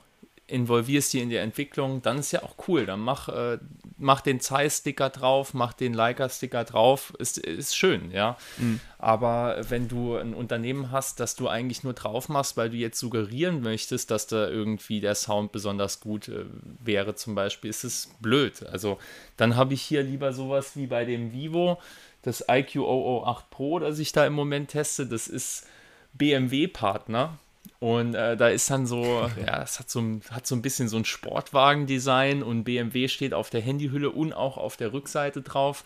involvierst 0.50 1.12
die 1.12 1.20
in 1.20 1.30
die 1.30 1.36
Entwicklung, 1.36 2.02
dann 2.02 2.18
ist 2.18 2.32
ja 2.32 2.42
auch 2.42 2.56
cool. 2.68 2.86
Dann 2.86 3.00
mach, 3.00 3.28
äh, 3.28 3.58
mach 3.96 4.20
den 4.20 4.40
Zeiss-Sticker 4.40 5.10
drauf, 5.10 5.54
mach 5.54 5.72
den 5.72 5.94
Leica-Sticker 5.94 6.64
drauf, 6.64 7.12
ist, 7.18 7.38
ist 7.38 7.76
schön, 7.76 8.10
ja. 8.10 8.36
Mhm. 8.58 8.80
Aber 8.98 9.60
wenn 9.68 9.88
du 9.88 10.16
ein 10.16 10.34
Unternehmen 10.34 10.90
hast, 10.90 11.20
das 11.20 11.36
du 11.36 11.48
eigentlich 11.48 11.84
nur 11.84 11.92
drauf 11.92 12.28
machst, 12.28 12.56
weil 12.56 12.70
du 12.70 12.76
jetzt 12.76 12.98
suggerieren 12.98 13.62
möchtest, 13.62 14.10
dass 14.10 14.26
da 14.26 14.48
irgendwie 14.48 15.00
der 15.00 15.14
Sound 15.14 15.52
besonders 15.52 16.00
gut 16.00 16.28
äh, 16.28 16.44
wäre, 16.82 17.14
zum 17.14 17.34
Beispiel, 17.34 17.70
ist 17.70 17.84
es 17.84 18.10
blöd. 18.20 18.64
Also 18.66 18.98
dann 19.36 19.56
habe 19.56 19.74
ich 19.74 19.82
hier 19.82 20.02
lieber 20.02 20.32
sowas 20.32 20.76
wie 20.76 20.86
bei 20.86 21.04
dem 21.04 21.32
Vivo, 21.32 21.78
das 22.22 22.44
IQ 22.50 22.76
008 22.76 23.50
Pro, 23.50 23.78
das 23.78 23.98
ich 23.98 24.12
da 24.12 24.26
im 24.26 24.34
Moment 24.34 24.70
teste, 24.70 25.06
das 25.06 25.28
ist 25.28 25.66
BMW-Partner 26.12 27.38
und 27.80 28.14
äh, 28.14 28.36
da 28.36 28.48
ist 28.48 28.70
dann 28.70 28.86
so, 28.86 29.28
ja, 29.44 29.62
es 29.62 29.78
hat 29.78 29.88
so, 29.88 30.02
hat 30.30 30.46
so 30.46 30.54
ein 30.54 30.60
bisschen 30.60 30.88
so 30.88 30.98
ein 30.98 31.06
Sportwagen-Design 31.06 32.42
und 32.42 32.64
BMW 32.64 33.08
steht 33.08 33.32
auf 33.32 33.48
der 33.48 33.62
Handyhülle 33.62 34.10
und 34.10 34.34
auch 34.34 34.58
auf 34.58 34.76
der 34.76 34.92
Rückseite 34.92 35.40
drauf. 35.40 35.82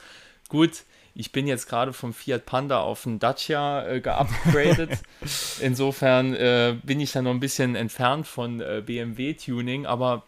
Gut, 0.49 0.82
ich 1.14 1.30
bin 1.30 1.47
jetzt 1.47 1.68
gerade 1.68 1.92
vom 1.92 2.12
Fiat 2.12 2.47
Panda 2.47 2.80
auf 2.80 3.07
einen 3.07 3.20
Dacia 3.20 3.86
äh, 3.86 4.01
geupgradet. 4.01 4.90
Insofern 5.61 6.34
äh, 6.34 6.76
bin 6.82 6.99
ich 6.99 7.12
da 7.12 7.22
noch 7.22 7.30
ein 7.30 7.38
bisschen 7.38 7.76
entfernt 7.76 8.26
von 8.26 8.61
äh, 8.61 8.82
BMW-Tuning, 8.84 9.86
aber 9.86 10.24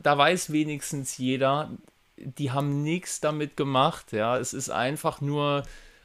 da 0.00 0.18
weiß 0.18 0.52
wenigstens 0.52 1.16
jeder, 1.16 1.70
die 2.18 2.50
haben 2.50 2.82
nichts 2.82 3.20
damit 3.20 3.56
gemacht. 3.56 4.12
Ja, 4.12 4.36
es 4.36 4.52
ist 4.52 4.68
einfach 4.68 5.22
nur 5.22 5.64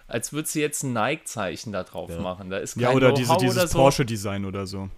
als 0.10 0.34
würdest 0.34 0.55
du 0.55 0.60
jetzt 0.60 0.84
ein 0.84 0.93
Nike-Zeichen 0.93 1.72
da 1.72 1.84
drauf 1.84 2.10
ja. 2.10 2.20
machen. 2.20 2.49
Da 2.49 2.57
ist 2.57 2.74
kein 2.74 2.84
ja, 2.84 2.91
oder 2.91 3.14
diese, 3.14 3.38
dieses 3.38 3.72
so. 3.72 3.78
Porsche-Design 3.78 4.45
oder 4.45 4.68
so. 4.68 4.89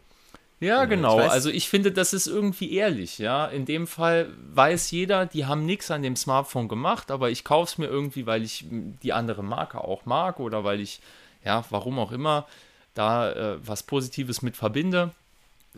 Ja, 0.61 0.85
genau. 0.85 1.19
Ich 1.19 1.29
also 1.29 1.49
ich 1.49 1.69
finde, 1.69 1.91
das 1.91 2.13
ist 2.13 2.27
irgendwie 2.27 2.73
ehrlich, 2.73 3.17
ja. 3.17 3.47
In 3.47 3.65
dem 3.65 3.87
Fall 3.87 4.29
weiß 4.53 4.91
jeder, 4.91 5.25
die 5.25 5.45
haben 5.45 5.65
nichts 5.65 5.89
an 5.89 6.03
dem 6.03 6.15
Smartphone 6.15 6.67
gemacht, 6.67 7.09
aber 7.09 7.31
ich 7.31 7.43
kaufe 7.43 7.71
es 7.71 7.77
mir 7.79 7.87
irgendwie, 7.87 8.27
weil 8.27 8.43
ich 8.43 8.65
die 8.69 9.11
andere 9.11 9.43
Marke 9.43 9.83
auch 9.83 10.05
mag 10.05 10.39
oder 10.39 10.63
weil 10.63 10.79
ich, 10.79 11.01
ja, 11.43 11.65
warum 11.71 11.97
auch 11.97 12.11
immer, 12.11 12.45
da 12.93 13.31
äh, 13.31 13.57
was 13.67 13.83
Positives 13.83 14.43
mit 14.43 14.55
verbinde. 14.55 15.11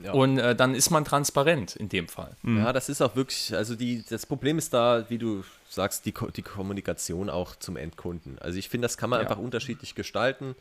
Ja. 0.02 0.12
Und 0.14 0.40
äh, 0.40 0.56
dann 0.56 0.74
ist 0.74 0.90
man 0.90 1.06
transparent 1.06 1.76
in 1.76 1.88
dem 1.88 2.08
Fall. 2.08 2.36
Mhm. 2.42 2.58
Ja, 2.58 2.74
das 2.74 2.90
ist 2.90 3.02
auch 3.02 3.16
wirklich, 3.16 3.54
also 3.56 3.76
die, 3.76 4.04
das 4.10 4.26
Problem 4.26 4.58
ist 4.58 4.74
da, 4.74 5.06
wie 5.10 5.20
du 5.20 5.44
sagst, 5.70 6.06
die, 6.06 6.14
die 6.36 6.42
Kommunikation 6.42 7.30
auch 7.30 7.56
zum 7.56 7.78
Endkunden. 7.78 8.40
Also 8.40 8.58
ich 8.58 8.70
finde, 8.70 8.86
das 8.86 8.98
kann 8.98 9.10
man 9.10 9.22
ja. 9.22 9.28
einfach 9.28 9.42
unterschiedlich 9.42 9.94
gestalten. 9.94 10.56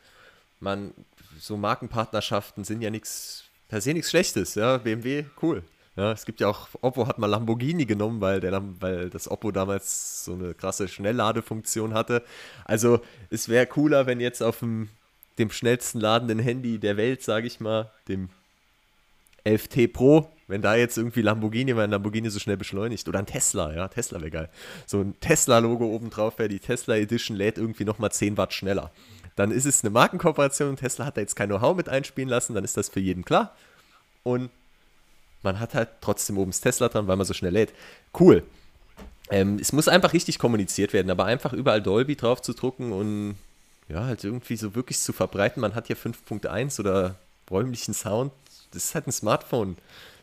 Man, 0.59 0.93
so 1.39 1.57
Markenpartnerschaften 1.57 2.63
sind 2.63 2.81
ja 2.81 2.91
nichts, 2.91 3.45
per 3.69 3.81
se 3.81 3.93
nichts 3.93 4.11
Schlechtes, 4.11 4.55
ja. 4.55 4.77
BMW, 4.77 5.25
cool. 5.41 5.63
Ja, 5.95 6.11
es 6.11 6.25
gibt 6.25 6.39
ja 6.39 6.47
auch, 6.47 6.69
Oppo 6.81 7.07
hat 7.07 7.19
mal 7.19 7.27
Lamborghini 7.27 7.85
genommen, 7.85 8.19
weil, 8.21 8.39
der, 8.39 8.63
weil 8.79 9.09
das 9.09 9.29
Oppo 9.29 9.51
damals 9.51 10.25
so 10.25 10.33
eine 10.33 10.53
krasse 10.53 10.87
Schnellladefunktion 10.87 11.93
hatte. 11.93 12.23
Also 12.65 13.01
es 13.29 13.47
wäre 13.47 13.67
cooler, 13.67 14.05
wenn 14.07 14.19
jetzt 14.19 14.41
auf 14.41 14.59
dem, 14.59 14.89
dem 15.37 15.51
schnellsten 15.51 15.99
ladenden 15.99 16.39
Handy 16.39 16.79
der 16.79 16.97
Welt, 16.97 17.21
sage 17.21 17.45
ich 17.45 17.59
mal, 17.59 17.91
dem 18.07 18.29
11T 19.45 19.91
Pro, 19.91 20.29
wenn 20.47 20.61
da 20.61 20.75
jetzt 20.75 20.97
irgendwie 20.97 21.21
Lamborghini, 21.21 21.75
weil 21.75 21.85
ein 21.85 21.91
Lamborghini 21.91 22.29
so 22.29 22.39
schnell 22.39 22.57
beschleunigt. 22.57 23.07
Oder 23.07 23.19
ein 23.19 23.25
Tesla, 23.25 23.73
ja, 23.73 23.87
Tesla 23.87 24.19
wäre 24.19 24.31
geil. 24.31 24.49
So 24.85 25.01
ein 25.01 25.19
Tesla-Logo 25.19 25.85
oben 25.85 26.09
drauf 26.09 26.39
wäre, 26.39 26.49
die 26.49 26.59
Tesla 26.59 26.95
Edition 26.95 27.35
lädt 27.35 27.57
irgendwie 27.57 27.85
nochmal 27.85 28.11
10 28.11 28.37
Watt 28.37 28.53
schneller. 28.53 28.91
Dann 29.35 29.51
ist 29.51 29.65
es 29.65 29.83
eine 29.83 29.89
Markenkooperation, 29.89 30.75
Tesla 30.75 31.05
hat 31.05 31.17
da 31.17 31.21
jetzt 31.21 31.35
kein 31.35 31.49
Know-how 31.49 31.75
mit 31.75 31.89
einspielen 31.89 32.29
lassen, 32.29 32.53
dann 32.53 32.63
ist 32.63 32.77
das 32.77 32.89
für 32.89 32.99
jeden 32.99 33.25
klar. 33.25 33.55
Und 34.21 34.51
man 35.41 35.59
hat 35.59 35.73
halt 35.73 35.89
trotzdem 36.01 36.37
oben 36.37 36.51
das 36.51 36.61
Tesla 36.61 36.87
dran, 36.87 37.07
weil 37.07 37.17
man 37.17 37.25
so 37.25 37.33
schnell 37.33 37.51
lädt. 37.51 37.73
Cool. 38.17 38.43
Ähm, 39.29 39.57
es 39.59 39.73
muss 39.73 39.87
einfach 39.87 40.13
richtig 40.13 40.37
kommuniziert 40.37 40.93
werden, 40.93 41.09
aber 41.09 41.25
einfach 41.25 41.53
überall 41.53 41.81
Dolby 41.81 42.15
drauf 42.15 42.41
zu 42.41 42.53
drucken 42.53 42.91
und 42.91 43.35
ja, 43.89 44.05
halt 44.05 44.23
irgendwie 44.23 44.55
so 44.55 44.75
wirklich 44.75 44.99
zu 44.99 45.13
verbreiten. 45.13 45.61
Man 45.61 45.75
hat 45.75 45.89
ja 45.89 45.95
5.1 45.95 46.79
oder 46.79 47.15
räumlichen 47.49 47.93
Sound 47.93 48.31
das 48.73 48.85
ist 48.85 48.95
halt 48.95 49.07
ein 49.07 49.11
Smartphone 49.11 49.77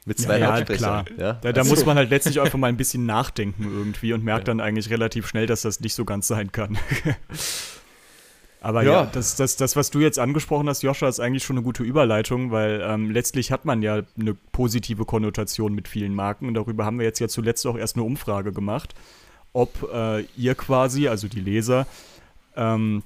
mit 0.05 0.19
zwei 0.19 0.39
ja, 0.39 0.51
Lautsprechern. 0.51 1.07
Ja, 1.17 1.25
ja? 1.25 1.33
Da, 1.35 1.53
da 1.53 1.61
also. 1.61 1.71
muss 1.71 1.85
man 1.85 1.97
halt 1.97 2.11
letztlich 2.11 2.41
einfach 2.41 2.59
mal 2.59 2.69
ein 2.69 2.77
bisschen 2.77 3.07
nachdenken 3.07 3.65
irgendwie 3.65 4.13
und 4.13 4.25
merkt 4.25 4.49
dann 4.49 4.61
eigentlich 4.61 4.91
relativ 4.91 5.27
schnell, 5.29 5.47
dass 5.47 5.63
das 5.63 5.81
nicht 5.81 5.95
so 5.95 6.05
ganz 6.05 6.27
sein 6.27 6.53
kann. 6.53 6.79
Aber 8.63 8.83
ja, 8.83 8.93
ja 8.93 9.07
das, 9.07 9.37
das, 9.37 9.57
das, 9.57 9.75
was 9.75 9.91
du 9.91 10.01
jetzt 10.01 10.19
angesprochen 10.19 10.69
hast, 10.69 10.83
Joscha, 10.83 11.09
ist 11.09 11.21
eigentlich 11.21 11.45
schon 11.45 11.57
eine 11.57 11.65
gute 11.65 11.83
Überleitung, 11.83 12.51
weil 12.51 12.83
ähm, 12.85 13.11
letztlich 13.11 13.53
hat 13.53 13.65
man 13.65 13.83
ja 13.83 14.03
eine 14.19 14.35
positive 14.53 15.07
Konnotation 15.07 15.75
mit 15.75 15.89
vielen 15.89 16.15
Marken 16.15 16.47
und 16.47 16.55
darüber 16.55 16.85
haben 16.85 16.99
wir 16.99 17.07
jetzt 17.07 17.21
ja 17.21 17.29
zuletzt 17.29 17.67
auch 17.67 17.77
erst 17.77 17.97
eine 17.97 18.05
Umfrage 18.05 18.53
gemacht, 18.53 18.95
ob 19.55 19.91
äh, 19.93 20.23
ihr 20.37 20.55
quasi, 20.55 21.09
also 21.09 21.27
die 21.27 21.41
Leser, 21.41 21.87
ähm, 22.55 23.03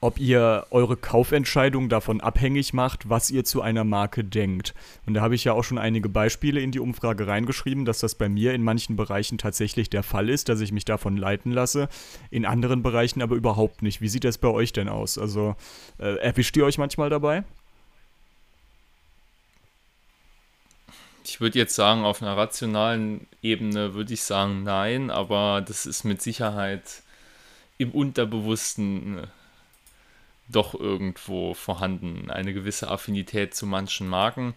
ob 0.00 0.20
ihr 0.20 0.66
eure 0.70 0.96
Kaufentscheidung 0.96 1.88
davon 1.88 2.20
abhängig 2.20 2.72
macht, 2.72 3.08
was 3.08 3.30
ihr 3.30 3.44
zu 3.44 3.62
einer 3.62 3.84
Marke 3.84 4.22
denkt. 4.22 4.74
Und 5.06 5.14
da 5.14 5.22
habe 5.22 5.34
ich 5.34 5.44
ja 5.44 5.52
auch 5.52 5.64
schon 5.64 5.78
einige 5.78 6.08
Beispiele 6.08 6.60
in 6.60 6.70
die 6.70 6.78
Umfrage 6.78 7.26
reingeschrieben, 7.26 7.84
dass 7.84 7.98
das 7.98 8.14
bei 8.14 8.28
mir 8.28 8.54
in 8.54 8.62
manchen 8.62 8.96
Bereichen 8.96 9.38
tatsächlich 9.38 9.90
der 9.90 10.04
Fall 10.04 10.28
ist, 10.28 10.48
dass 10.48 10.60
ich 10.60 10.70
mich 10.70 10.84
davon 10.84 11.16
leiten 11.16 11.50
lasse, 11.50 11.88
in 12.30 12.46
anderen 12.46 12.82
Bereichen 12.82 13.22
aber 13.22 13.34
überhaupt 13.34 13.82
nicht. 13.82 14.00
Wie 14.00 14.08
sieht 14.08 14.24
das 14.24 14.38
bei 14.38 14.48
euch 14.48 14.72
denn 14.72 14.88
aus? 14.88 15.18
Also 15.18 15.56
äh, 15.98 16.16
erwischt 16.18 16.56
ihr 16.56 16.64
euch 16.64 16.78
manchmal 16.78 17.10
dabei? 17.10 17.42
Ich 21.24 21.40
würde 21.40 21.58
jetzt 21.58 21.74
sagen, 21.74 22.04
auf 22.04 22.22
einer 22.22 22.36
rationalen 22.36 23.26
Ebene 23.42 23.94
würde 23.94 24.14
ich 24.14 24.22
sagen 24.22 24.62
nein, 24.62 25.10
aber 25.10 25.60
das 25.60 25.84
ist 25.86 26.04
mit 26.04 26.22
Sicherheit 26.22 27.02
im 27.76 27.90
Unterbewussten 27.90 29.26
doch 30.48 30.74
irgendwo 30.74 31.54
vorhanden, 31.54 32.30
eine 32.30 32.54
gewisse 32.54 32.88
Affinität 32.88 33.54
zu 33.54 33.66
manchen 33.66 34.08
Marken. 34.08 34.54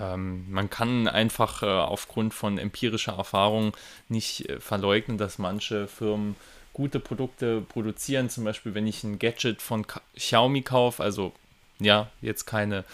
Ähm, 0.00 0.50
man 0.50 0.68
kann 0.68 1.08
einfach 1.08 1.62
äh, 1.62 1.66
aufgrund 1.66 2.34
von 2.34 2.58
empirischer 2.58 3.16
Erfahrung 3.16 3.76
nicht 4.08 4.48
äh, 4.48 4.60
verleugnen, 4.60 5.18
dass 5.18 5.38
manche 5.38 5.86
Firmen 5.88 6.36
gute 6.72 7.00
Produkte 7.00 7.60
produzieren. 7.60 8.30
Zum 8.30 8.44
Beispiel, 8.44 8.74
wenn 8.74 8.86
ich 8.86 9.04
ein 9.04 9.18
Gadget 9.18 9.62
von 9.62 9.86
Ka 9.86 10.00
Xiaomi 10.16 10.62
kaufe, 10.62 11.02
also 11.02 11.32
ja, 11.78 12.10
jetzt 12.20 12.46
keine 12.46 12.84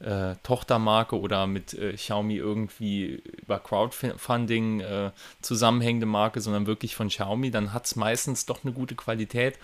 äh, 0.00 0.34
Tochtermarke 0.42 1.18
oder 1.18 1.46
mit 1.46 1.74
äh, 1.74 1.94
Xiaomi 1.94 2.36
irgendwie 2.36 3.22
über 3.42 3.58
Crowdfunding 3.58 4.80
äh, 4.80 5.10
zusammenhängende 5.40 6.06
Marke, 6.06 6.40
sondern 6.40 6.66
wirklich 6.66 6.96
von 6.96 7.08
Xiaomi, 7.08 7.50
dann 7.50 7.72
hat 7.72 7.86
es 7.86 7.96
meistens 7.96 8.46
doch 8.46 8.64
eine 8.64 8.72
gute 8.72 8.94
Qualität. 8.94 9.58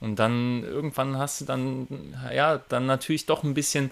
Und 0.00 0.18
dann 0.18 0.62
irgendwann 0.62 1.18
hast 1.18 1.40
du 1.40 1.44
dann, 1.44 1.88
ja, 2.32 2.58
dann 2.68 2.86
natürlich 2.86 3.26
doch 3.26 3.42
ein 3.42 3.54
bisschen 3.54 3.90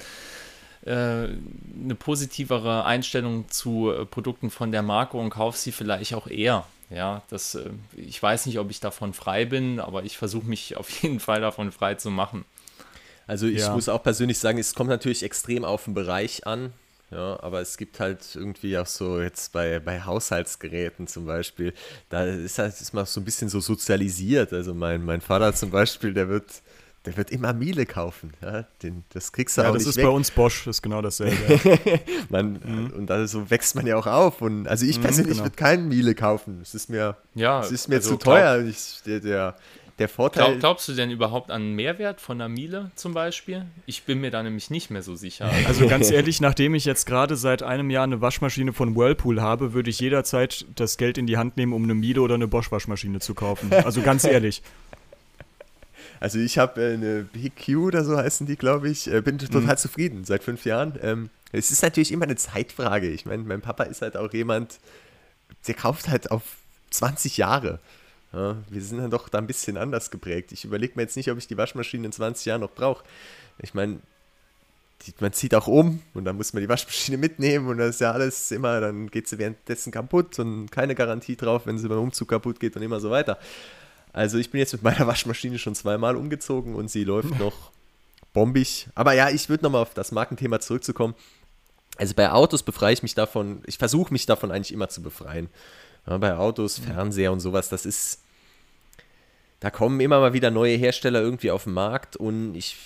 äh, 0.85 0.91
eine 0.91 1.95
positivere 1.99 2.85
Einstellung 2.85 3.49
zu 3.49 3.91
äh, 3.91 4.05
Produkten 4.05 4.51
von 4.51 4.71
der 4.71 4.83
Marke 4.83 5.17
und 5.17 5.31
kaufst 5.31 5.65
sie 5.65 5.73
vielleicht 5.73 6.15
auch 6.15 6.29
eher. 6.29 6.65
Ja, 6.91 7.23
das, 7.29 7.57
äh, 7.57 7.71
ich 7.97 8.23
weiß 8.23 8.47
nicht, 8.47 8.59
ob 8.61 8.71
ich 8.71 8.79
davon 8.79 9.13
frei 9.13 9.45
bin, 9.45 9.81
aber 9.81 10.05
ich 10.05 10.17
versuche 10.17 10.47
mich 10.47 10.77
auf 10.77 10.89
jeden 11.03 11.19
Fall 11.19 11.41
davon 11.41 11.73
frei 11.73 11.95
zu 11.95 12.11
machen. 12.11 12.45
Also 13.27 13.49
ich 13.49 13.63
ja. 13.63 13.73
muss 13.73 13.89
auch 13.89 14.03
persönlich 14.03 14.39
sagen, 14.39 14.59
es 14.59 14.75
kommt 14.75 14.91
natürlich 14.91 15.25
extrem 15.25 15.65
auf 15.65 15.85
den 15.85 15.95
Bereich 15.95 16.47
an. 16.47 16.73
Ja, 17.11 17.39
aber 17.41 17.61
es 17.61 17.77
gibt 17.77 18.01
halt 18.01 18.35
irgendwie 18.35 18.77
auch 18.77 18.87
so 18.87 19.21
jetzt 19.21 19.53
bei, 19.53 19.79
bei 19.79 20.03
Haushaltsgeräten 20.03 21.07
zum 21.07 21.25
Beispiel, 21.25 21.73
da 22.09 22.25
ist 22.25 22.59
halt 22.59 22.81
ist 22.81 22.93
man 22.93 23.07
so 23.07 23.21
ein 23.21 23.25
bisschen 23.25 23.49
so 23.49 23.61
sozialisiert. 23.61 24.53
Also 24.53 24.75
mein, 24.75 25.05
mein 25.05 25.21
Vater 25.21 25.55
zum 25.55 25.71
Beispiel, 25.71 26.13
der 26.15 26.29
wird, 26.29 26.63
der 27.05 27.17
wird 27.17 27.31
immer 27.31 27.53
Miele 27.53 27.87
kaufen. 27.87 28.33
Ja, 28.43 28.67
Den, 28.83 29.05
das 29.11 29.31
kriegst 29.31 29.57
du 29.57 29.63
ja, 29.63 29.69
auch 29.69 29.75
das 29.75 29.83
nicht 29.83 29.91
ist 29.91 29.97
weg. 29.99 30.07
bei 30.07 30.11
uns 30.11 30.33
Bosch, 30.33 30.65
das 30.65 30.79
ist 30.79 30.83
genau 30.83 31.01
dasselbe. 31.01 31.61
man, 32.29 32.55
mhm. 32.55 32.93
Und 32.97 33.07
da 33.07 33.25
so 33.29 33.49
wächst 33.51 33.77
man 33.77 33.87
ja 33.87 33.97
auch 33.97 34.09
auf. 34.09 34.43
Und 34.43 34.67
also 34.67 34.85
ich 34.85 34.99
mhm, 34.99 35.03
persönlich 35.03 35.35
genau. 35.35 35.45
würde 35.45 35.57
keinen 35.57 35.87
Miele 35.87 36.17
kaufen. 36.17 36.59
Es 36.61 36.75
ist 36.75 36.91
mir, 36.91 37.17
ja, 37.37 37.61
es 37.61 37.71
ist 37.71 37.89
mir 37.89 37.97
also 37.97 38.11
zu 38.11 38.17
teuer. 38.17 38.65
Ich, 38.65 39.03
der, 39.07 39.21
der 39.21 39.57
der 39.99 40.09
Vorteil. 40.09 40.45
Glaub, 40.45 40.61
glaubst 40.61 40.89
du 40.89 40.93
denn 40.93 41.11
überhaupt 41.11 41.51
an 41.51 41.73
Mehrwert 41.73 42.21
von 42.21 42.41
einer 42.41 42.49
Miele 42.49 42.91
zum 42.95 43.15
Beispiel? 43.15 43.65
Ich 43.87 44.03
bin 44.03 44.21
mir 44.21 44.31
da 44.31 44.43
nämlich 44.43 44.71
nicht 44.71 44.91
mehr 44.91 45.03
so 45.03 45.17
sicher. 45.17 45.51
Also 45.67 45.89
ganz 45.89 46.11
ehrlich, 46.11 46.41
nachdem 46.41 46.75
ich 46.75 46.85
jetzt 46.85 47.07
gerade 47.07 47.35
seit 47.37 47.63
einem 47.63 47.91
Jahr 47.91 48.05
eine 48.05 48.21
Waschmaschine 48.21 48.73
von 48.73 48.95
Whirlpool 48.95 49.41
habe, 49.41 49.73
würde 49.73 49.91
ich 49.91 49.99
jederzeit 49.99 50.65
das 50.75 50.97
Geld 50.97 51.19
in 51.19 51.27
die 51.27 51.39
Hand 51.39 51.57
nehmen, 51.57 51.73
um 51.73 51.83
eine 51.83 51.95
Miele 51.95 52.21
oder 52.21 52.35
eine 52.35 52.47
Bosch-Waschmaschine 52.47 53.21
zu 53.21 53.35
kaufen. 53.35 53.73
Also 53.73 54.03
ganz 54.03 54.25
ehrlich. 54.25 54.63
Also 56.21 56.39
ich 56.39 56.59
habe 56.59 56.83
äh, 56.83 56.95
eine 56.95 57.23
BQ 57.25 57.77
oder 57.79 58.05
so 58.05 58.17
heißen 58.17 58.47
die, 58.47 58.57
glaube 58.57 58.89
ich. 58.89 59.13
Äh, 59.13 59.23
bin 59.23 59.39
total 59.39 59.63
mhm. 59.63 59.77
zufrieden 59.77 60.25
seit 60.25 60.45
fünf 60.45 60.65
Jahren. 60.65 60.99
Ähm, 61.03 61.31
es 61.53 61.71
ist 61.71 61.83
natürlich 61.83 62.13
immer 62.13 62.25
eine 62.25 62.37
Zeitfrage. 62.37 63.09
Ich 63.11 63.27
meine, 63.27 63.43
mein 63.43 63.61
Papa 63.61 63.85
ist 63.85 64.03
halt 64.03 64.17
auch 64.17 64.33
jemand, 64.33 64.79
der 65.67 65.75
kauft 65.75 66.09
halt 66.09 66.31
auf 66.31 66.43
20 66.91 67.37
Jahre. 67.37 67.81
Ja, 68.37 68.55
wir 68.69 68.83
sind 68.83 68.99
dann 68.99 69.11
doch 69.11 69.31
da 69.31 69.39
ein 69.39 69.47
bisschen 69.47 69.79
anders 69.79 70.11
geprägt. 70.11 70.53
Ich 70.53 70.67
überlege 70.67 70.93
mir 70.97 71.03
jetzt 71.03 71.17
nicht, 71.17 71.31
ob 71.31 71.39
ich 71.39 71.47
die 71.47 71.57
Waschmaschine 71.57 72.05
in 72.05 72.13
20 72.13 72.45
Jahren 72.45 72.61
noch 72.61 72.71
brauche. 72.71 73.03
Ich 73.63 73.73
meine, 73.73 74.01
man 75.21 75.33
zieht 75.33 75.55
auch 75.55 75.67
um 75.67 76.03
und 76.13 76.27
dann 76.27 76.37
muss 76.37 76.53
man 76.53 76.63
die 76.63 76.69
Waschmaschine 76.69 77.17
mitnehmen 77.17 77.67
und 77.69 77.79
das 77.79 77.91
ist 77.91 78.01
ja 78.03 78.13
alles 78.13 78.51
immer, 78.51 78.81
dann 78.83 79.09
geht 79.11 79.27
sie 79.27 79.39
währenddessen 79.39 79.91
kaputt 79.91 80.39
und 80.39 80.71
keine 80.71 80.95
Garantie 80.95 81.37
drauf, 81.37 81.63
wenn 81.65 81.79
sie 81.79 81.89
beim 81.89 81.99
Umzug 81.99 82.29
kaputt 82.29 82.61
geht 82.61 82.77
und 82.77 82.83
immer 82.83 83.01
so 83.01 83.11
weiter. 83.11 83.39
Also 84.13 84.37
ich 84.37 84.51
bin 84.51 84.59
jetzt 84.59 84.75
mit 84.75 84.83
meiner 84.83 85.07
Waschmaschine 85.07 85.59
schon 85.59 85.75
zweimal 85.75 86.15
umgezogen 86.15 86.75
und 86.75 86.91
sie 86.91 87.05
läuft 87.05 87.39
noch 87.39 87.71
bombig. 88.35 88.89
Aber 88.95 89.15
ja, 89.15 89.31
ich 89.31 89.49
würde 89.49 89.65
nochmal 89.65 89.81
auf 89.81 89.95
das 89.95 90.13
Markenthema 90.13 90.61
zurückzukommen. 90.61 91.15
Also 91.97 92.13
bei 92.15 92.31
Autos 92.31 92.63
befreie 92.63 92.93
ich 92.93 93.03
mich 93.03 93.15
davon, 93.15 93.63
ich 93.65 93.79
versuche 93.79 94.13
mich 94.13 94.27
davon 94.27 94.51
eigentlich 94.51 94.73
immer 94.73 94.91
zu 94.91 95.03
befreien. 95.03 95.49
Ja, 96.07 96.19
bei 96.19 96.37
Autos, 96.37 96.79
Fernseher 96.79 97.33
und 97.33 97.41
sowas, 97.41 97.71
das 97.71 97.87
ist, 97.87 98.21
da 99.61 99.71
kommen 99.71 100.01
immer 100.01 100.21
mal 100.21 100.33
wieder 100.33 100.51
neue 100.51 100.77
Hersteller 100.77 101.21
irgendwie 101.21 101.51
auf 101.51 101.65
den 101.65 101.73
Markt 101.73 102.17
und 102.17 102.55
ich, 102.55 102.77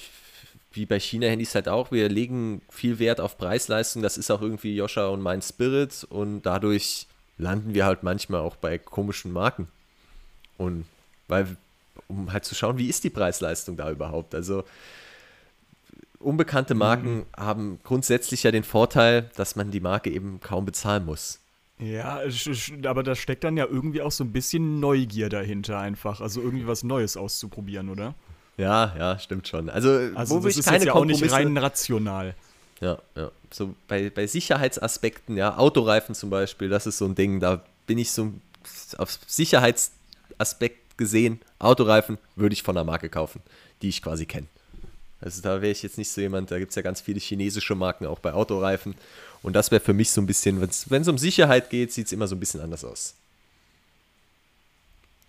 wie 0.73 0.87
bei 0.87 1.01
China-Handys 1.01 1.55
halt 1.55 1.69
auch, 1.69 1.91
wir 1.91 2.09
legen 2.09 2.63
viel 2.71 2.99
Wert 2.99 3.21
auf 3.21 3.39
Preisleistung, 3.39 4.03
das 4.03 4.19
ist 4.19 4.31
auch 4.31 4.41
irgendwie 4.43 4.75
Joscha 4.77 5.09
und 5.09 5.21
mein 5.21 5.43
Spirit 5.43 6.07
und 6.11 6.43
dadurch 6.43 7.07
landen 7.39 7.75
wir 7.75 7.87
halt 7.87 8.03
manchmal 8.03 8.41
auch 8.41 8.57
bei 8.57 8.79
komischen 8.79 9.33
Marken. 9.33 9.69
Und 10.59 10.85
weil, 11.27 11.57
um 12.07 12.33
halt 12.33 12.45
zu 12.45 12.55
schauen, 12.55 12.79
wie 12.79 12.89
ist 12.89 13.03
die 13.03 13.11
Preisleistung 13.11 13.77
da 13.77 13.91
überhaupt? 13.91 14.35
Also, 14.35 14.65
unbekannte 16.19 16.75
Marken 16.75 17.19
mhm. 17.19 17.25
haben 17.37 17.81
grundsätzlich 17.83 18.43
ja 18.43 18.51
den 18.51 18.65
Vorteil, 18.65 19.31
dass 19.37 19.57
man 19.57 19.71
die 19.71 19.81
Marke 19.81 20.11
eben 20.11 20.39
kaum 20.41 20.67
bezahlen 20.67 21.07
muss. 21.07 21.39
Ja, 21.81 22.21
aber 22.85 23.03
da 23.03 23.15
steckt 23.15 23.45
dann 23.45 23.57
ja 23.57 23.67
irgendwie 23.67 24.03
auch 24.03 24.13
so 24.13 24.25
ein 24.25 24.33
bisschen 24.33 24.81
Neugier 24.81 25.29
dahinter 25.29 25.79
einfach. 25.79 26.21
Also 26.21 26.43
irgendwie 26.43 26.67
was 26.67 26.83
Neues 26.83 27.17
auszuprobieren, 27.17 27.89
oder? 27.89 28.15
Ja, 28.57 28.95
ja, 28.99 29.19
stimmt 29.19 29.49
schon. 29.49 29.71
Also, 29.71 29.91
also 30.15 30.43
wo 30.43 30.47
das 30.47 30.59
ist 30.59 30.69
keine 30.69 30.85
ja 30.85 30.95
auch 30.95 31.05
nicht 31.05 31.33
rein 31.33 31.57
rational. 31.57 32.35
Ja, 32.81 32.99
ja. 33.17 33.31
So 33.51 33.75
bei, 33.89 34.11
bei 34.11 34.27
Sicherheitsaspekten, 34.27 35.37
ja, 35.37 35.57
Autoreifen 35.57 36.15
zum 36.15 36.31
Beispiel, 36.31 36.69
das 36.69 36.87
ist 36.87 36.99
so 36.99 37.07
ein 37.07 37.15
Ding, 37.15 37.41
da 37.41 37.65
bin 37.87 37.99
ich 37.99 38.11
so 38.13 38.33
auf 38.99 39.19
Sicherheitsaspekt 39.27 40.99
gesehen, 40.99 41.41
Autoreifen 41.59 42.19
würde 42.37 42.53
ich 42.53 42.63
von 42.63 42.75
der 42.75 42.85
Marke 42.85 43.09
kaufen, 43.09 43.41
die 43.81 43.89
ich 43.89 44.03
quasi 44.03 44.27
kenne. 44.27 44.47
Also 45.21 45.43
da 45.43 45.61
wäre 45.61 45.73
ich 45.73 45.83
jetzt 45.83 45.99
nicht 45.99 46.11
so 46.11 46.21
jemand, 46.21 46.51
da 46.51 46.59
gibt 46.59 46.71
es 46.71 46.77
ja 46.77 46.83
ganz 46.83 47.01
viele 47.01 47.21
chinesische 47.21 47.75
Marken 47.75 48.07
auch 48.07 48.21
bei 48.21 48.33
Autoreifen. 48.33 48.95
Und 49.43 49.55
das 49.55 49.71
wäre 49.71 49.81
für 49.81 49.95
mich 49.95 50.11
so 50.11 50.21
ein 50.21 50.27
bisschen, 50.27 50.61
wenn 50.61 51.03
es 51.03 51.09
um 51.09 51.19
Sicherheit 51.19 51.71
geht, 51.71 51.93
sieht 51.93 52.07
es 52.07 52.13
immer 52.13 52.27
so 52.27 52.37
ein 52.37 52.41
bisschen 52.41 52.61
anders 52.61 52.85
aus. 52.85 53.15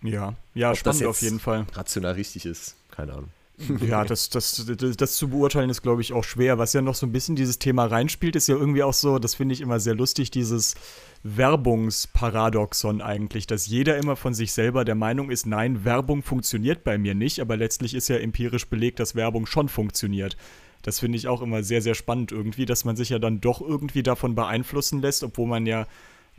Ja, 0.02 0.34
ja, 0.54 0.70
Ob 0.70 0.76
spannend 0.76 1.04
auf 1.06 1.22
jeden 1.22 1.40
Fall. 1.40 1.66
Rational 1.72 2.12
richtig 2.14 2.44
ist, 2.44 2.74
keine 2.90 3.12
Ahnung. 3.12 3.30
Ja, 3.86 4.04
das, 4.04 4.30
das, 4.30 4.64
das, 4.66 4.96
das, 4.96 5.16
zu 5.16 5.28
beurteilen 5.28 5.70
ist, 5.70 5.82
glaube 5.82 6.00
ich, 6.00 6.12
auch 6.12 6.24
schwer. 6.24 6.58
Was 6.58 6.72
ja 6.72 6.82
noch 6.82 6.94
so 6.94 7.06
ein 7.06 7.12
bisschen 7.12 7.36
dieses 7.36 7.58
Thema 7.58 7.84
reinspielt, 7.84 8.34
ist 8.34 8.48
ja 8.48 8.56
irgendwie 8.56 8.82
auch 8.82 8.94
so, 8.94 9.18
das 9.18 9.34
finde 9.34 9.52
ich 9.52 9.60
immer 9.60 9.78
sehr 9.78 9.94
lustig, 9.94 10.30
dieses 10.30 10.74
Werbungsparadoxon 11.22 13.00
eigentlich, 13.00 13.46
dass 13.46 13.66
jeder 13.66 13.96
immer 13.98 14.16
von 14.16 14.34
sich 14.34 14.52
selber 14.52 14.84
der 14.84 14.94
Meinung 14.94 15.30
ist, 15.30 15.46
nein, 15.46 15.84
Werbung 15.84 16.22
funktioniert 16.22 16.82
bei 16.82 16.98
mir 16.98 17.14
nicht, 17.14 17.40
aber 17.40 17.56
letztlich 17.56 17.94
ist 17.94 18.08
ja 18.08 18.16
empirisch 18.16 18.66
belegt, 18.66 19.00
dass 19.00 19.14
Werbung 19.14 19.46
schon 19.46 19.68
funktioniert. 19.68 20.36
Das 20.82 20.98
finde 20.98 21.16
ich 21.16 21.28
auch 21.28 21.42
immer 21.42 21.62
sehr, 21.62 21.80
sehr 21.80 21.94
spannend 21.94 22.32
irgendwie, 22.32 22.66
dass 22.66 22.84
man 22.84 22.96
sich 22.96 23.10
ja 23.10 23.18
dann 23.18 23.40
doch 23.40 23.60
irgendwie 23.60 24.02
davon 24.02 24.34
beeinflussen 24.34 25.00
lässt, 25.00 25.22
obwohl 25.22 25.46
man 25.46 25.66
ja 25.66 25.86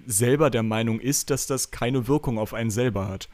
selber 0.06 0.50
der 0.50 0.64
Meinung 0.64 1.00
ist, 1.00 1.30
dass 1.30 1.48
das 1.48 1.72
keine 1.72 2.08
Wirkung 2.08 2.38
auf 2.38 2.54
einen 2.54 2.72
selber 2.72 3.08
hat. 3.08 3.30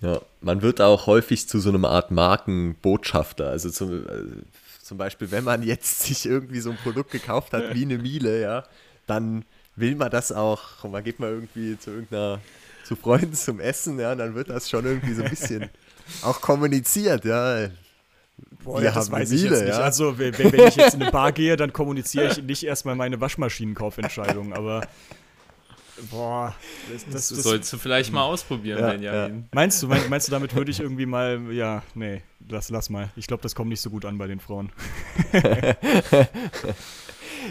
Ja, 0.00 0.20
man 0.40 0.62
wird 0.62 0.80
auch 0.80 1.06
häufig 1.06 1.48
zu 1.48 1.58
so 1.58 1.70
einer 1.70 1.88
Art 1.88 2.10
Markenbotschafter. 2.10 3.48
Also 3.48 3.70
zum, 3.70 4.06
äh, 4.06 4.08
zum 4.82 4.98
Beispiel, 4.98 5.30
wenn 5.30 5.44
man 5.44 5.62
jetzt 5.62 6.00
sich 6.02 6.26
irgendwie 6.26 6.60
so 6.60 6.70
ein 6.70 6.76
Produkt 6.76 7.10
gekauft 7.10 7.52
hat 7.52 7.74
wie 7.74 7.84
eine 7.84 7.98
Miele, 7.98 8.40
ja, 8.40 8.64
dann 9.06 9.44
will 9.74 9.94
man 9.94 10.10
das 10.10 10.32
auch, 10.32 10.84
man 10.84 11.04
geht 11.04 11.18
mal 11.18 11.30
irgendwie 11.30 11.78
zu 11.78 11.90
irgendeiner, 11.90 12.40
zu 12.84 12.96
Freunden 12.96 13.34
zum 13.34 13.60
Essen, 13.60 13.98
ja, 13.98 14.14
dann 14.14 14.34
wird 14.34 14.50
das 14.50 14.70
schon 14.70 14.84
irgendwie 14.84 15.14
so 15.14 15.22
ein 15.22 15.30
bisschen 15.30 15.70
auch 16.22 16.40
kommuniziert, 16.40 17.24
ja. 17.24 17.68
Boah, 18.64 18.82
ja, 18.82 18.92
das 18.92 19.10
weiß 19.10 19.30
Miele, 19.30 19.44
ich 19.44 19.50
jetzt 19.50 19.60
nicht. 19.62 19.68
Ja? 19.70 19.80
Also, 19.80 20.18
wenn, 20.18 20.36
wenn 20.38 20.66
ich 20.66 20.76
jetzt 20.76 20.94
in 20.94 21.02
eine 21.02 21.10
Bar 21.10 21.32
gehe, 21.32 21.56
dann 21.56 21.72
kommuniziere 21.72 22.32
ich 22.32 22.42
nicht 22.42 22.64
erstmal 22.64 22.96
meine 22.96 23.20
Waschmaschinenkaufentscheidung, 23.20 24.52
aber 24.52 24.86
Boah, 26.10 26.54
das, 26.92 27.04
das, 27.06 27.28
das 27.30 27.42
sollst 27.42 27.72
du 27.72 27.78
vielleicht 27.78 28.12
mal 28.12 28.22
ausprobieren, 28.24 28.80
ja, 28.80 28.90
Benjamin. 28.90 29.38
Ja. 29.38 29.44
Meinst 29.52 29.82
du, 29.82 29.88
meinst, 29.88 30.10
meinst 30.10 30.28
du, 30.28 30.32
damit 30.32 30.54
würde 30.54 30.70
ich 30.70 30.80
irgendwie 30.80 31.06
mal, 31.06 31.40
ja, 31.52 31.82
nee, 31.94 32.22
lass, 32.48 32.68
lass 32.68 32.90
mal. 32.90 33.10
Ich 33.16 33.26
glaube, 33.26 33.42
das 33.42 33.54
kommt 33.54 33.70
nicht 33.70 33.80
so 33.80 33.88
gut 33.88 34.04
an 34.04 34.18
bei 34.18 34.26
den 34.26 34.40
Frauen. 34.40 34.70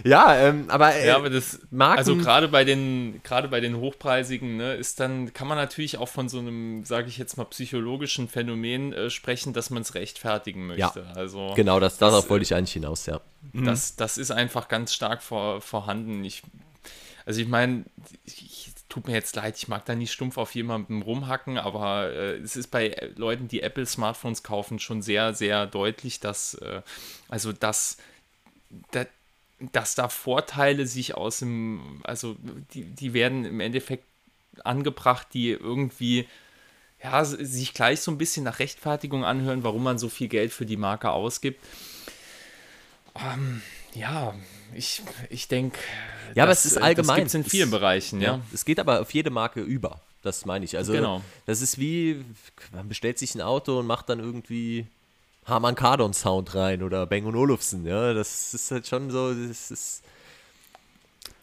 ja, 0.04 0.36
ähm, 0.36 0.66
aber, 0.70 0.96
äh, 0.96 1.08
ja, 1.08 1.16
aber 1.16 1.30
das, 1.30 1.60
Marken 1.72 1.98
also 1.98 2.16
gerade 2.16 2.48
bei 2.48 2.64
den, 2.64 3.22
gerade 3.24 3.48
bei 3.48 3.60
den 3.60 3.78
hochpreisigen, 3.78 4.58
ne, 4.58 4.74
ist 4.74 5.00
dann, 5.00 5.34
kann 5.34 5.48
man 5.48 5.58
natürlich 5.58 5.98
auch 5.98 6.10
von 6.10 6.30
so 6.30 6.40
einem, 6.40 6.84
sage 6.86 7.08
ich 7.08 7.18
jetzt 7.18 7.38
mal, 7.38 7.46
psychologischen 7.46 8.28
Phänomen 8.28 8.94
äh, 8.94 9.10
sprechen, 9.10 9.54
dass 9.54 9.70
man 9.70 9.82
es 9.82 9.96
rechtfertigen 9.96 10.68
möchte. 10.68 11.06
Ja, 11.08 11.14
also, 11.16 11.54
genau, 11.56 11.80
das, 11.80 11.98
darauf 11.98 12.30
wollte 12.30 12.44
ich 12.44 12.54
eigentlich 12.54 12.74
hinaus, 12.74 13.06
ja. 13.06 13.22
Das, 13.54 13.96
das 13.96 14.18
ist 14.18 14.32
einfach 14.32 14.68
ganz 14.68 14.94
stark 14.94 15.22
vor, 15.22 15.62
vorhanden. 15.62 16.24
Ich 16.26 16.42
also 17.26 17.42
ich 17.42 17.48
meine, 17.48 17.86
tut 18.88 19.08
mir 19.08 19.14
jetzt 19.14 19.36
leid, 19.36 19.58
ich 19.58 19.68
mag 19.68 19.84
da 19.86 19.96
nicht 19.96 20.12
stumpf 20.12 20.38
auf 20.38 20.54
jemandem 20.54 21.02
rumhacken, 21.02 21.58
aber 21.58 22.12
äh, 22.12 22.38
es 22.38 22.56
ist 22.56 22.68
bei 22.68 23.12
Leuten, 23.16 23.48
die 23.48 23.62
Apple 23.62 23.86
Smartphones 23.86 24.44
kaufen, 24.44 24.80
schon 24.80 25.02
sehr, 25.02 25.34
sehr 25.34 25.66
deutlich, 25.66 26.20
dass 26.20 26.54
äh, 26.56 26.82
also 27.28 27.52
dass, 27.52 27.98
dass, 28.92 29.08
dass 29.60 29.96
da 29.96 30.10
Vorteile 30.10 30.86
sich 30.86 31.16
aus 31.16 31.40
dem, 31.40 32.02
also 32.04 32.36
die, 32.74 32.84
die 32.84 33.14
werden 33.14 33.46
im 33.46 33.60
Endeffekt 33.60 34.06
angebracht, 34.64 35.28
die 35.34 35.52
irgendwie 35.52 36.28
ja, 37.04 37.24
sich 37.24 37.74
gleich 37.74 38.02
so 38.02 38.12
ein 38.12 38.18
bisschen 38.18 38.44
nach 38.44 38.60
Rechtfertigung 38.60 39.24
anhören, 39.24 39.64
warum 39.64 39.84
man 39.84 40.00
so 40.00 40.10
viel 40.10 40.28
Geld 40.28 40.52
für 40.52 40.66
die 40.66 40.78
Marke 40.78 41.12
ausgibt. 41.12 41.64
Ähm, 43.16 43.62
ja, 43.94 44.34
ich, 44.74 45.02
ich 45.30 45.48
denke. 45.48 45.80
Ja, 46.34 46.44
aber 46.44 46.52
es 46.52 46.66
ist 46.66 46.78
allgemein. 46.78 47.24
Das 47.24 47.34
gibt 47.34 47.46
in 47.46 47.50
vielen 47.50 47.70
es, 47.70 47.72
Bereichen, 47.72 48.22
ja. 48.22 48.36
ja. 48.36 48.42
Es 48.54 48.66
geht 48.66 48.80
aber 48.80 49.02
auf 49.02 49.14
jede 49.14 49.30
Marke 49.30 49.62
über. 49.62 50.02
Das 50.22 50.46
meine 50.46 50.66
ich. 50.66 50.76
Also, 50.76 50.94
genau. 50.94 51.22
das 51.46 51.62
ist 51.62 51.78
wie, 51.78 52.26
man 52.74 52.90
bestellt 52.90 53.20
sich 53.20 53.36
ein 53.36 53.42
Auto 53.42 53.80
und 53.80 53.86
macht 53.86 54.10
dann 54.10 54.20
irgendwie 54.20 54.88
Harman 55.46 55.76
Kardon 55.76 56.14
Sound 56.14 56.56
rein 56.56 56.82
oder 56.84 57.06
Bang 57.06 57.26
Olufsen. 57.26 57.86
Ja, 57.86 58.14
das 58.14 58.54
ist 58.54 58.72
halt 58.72 58.88
schon 58.88 59.12
so, 59.12 59.34
das 59.34 59.72
ist. 59.72 60.04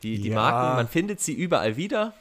Die, 0.03 0.21
die 0.21 0.31
ja. 0.31 0.35
Marken, 0.35 0.77
man 0.77 0.89
findet 0.89 1.21
sie 1.21 1.33
überall 1.33 1.77
wieder. 1.77 2.13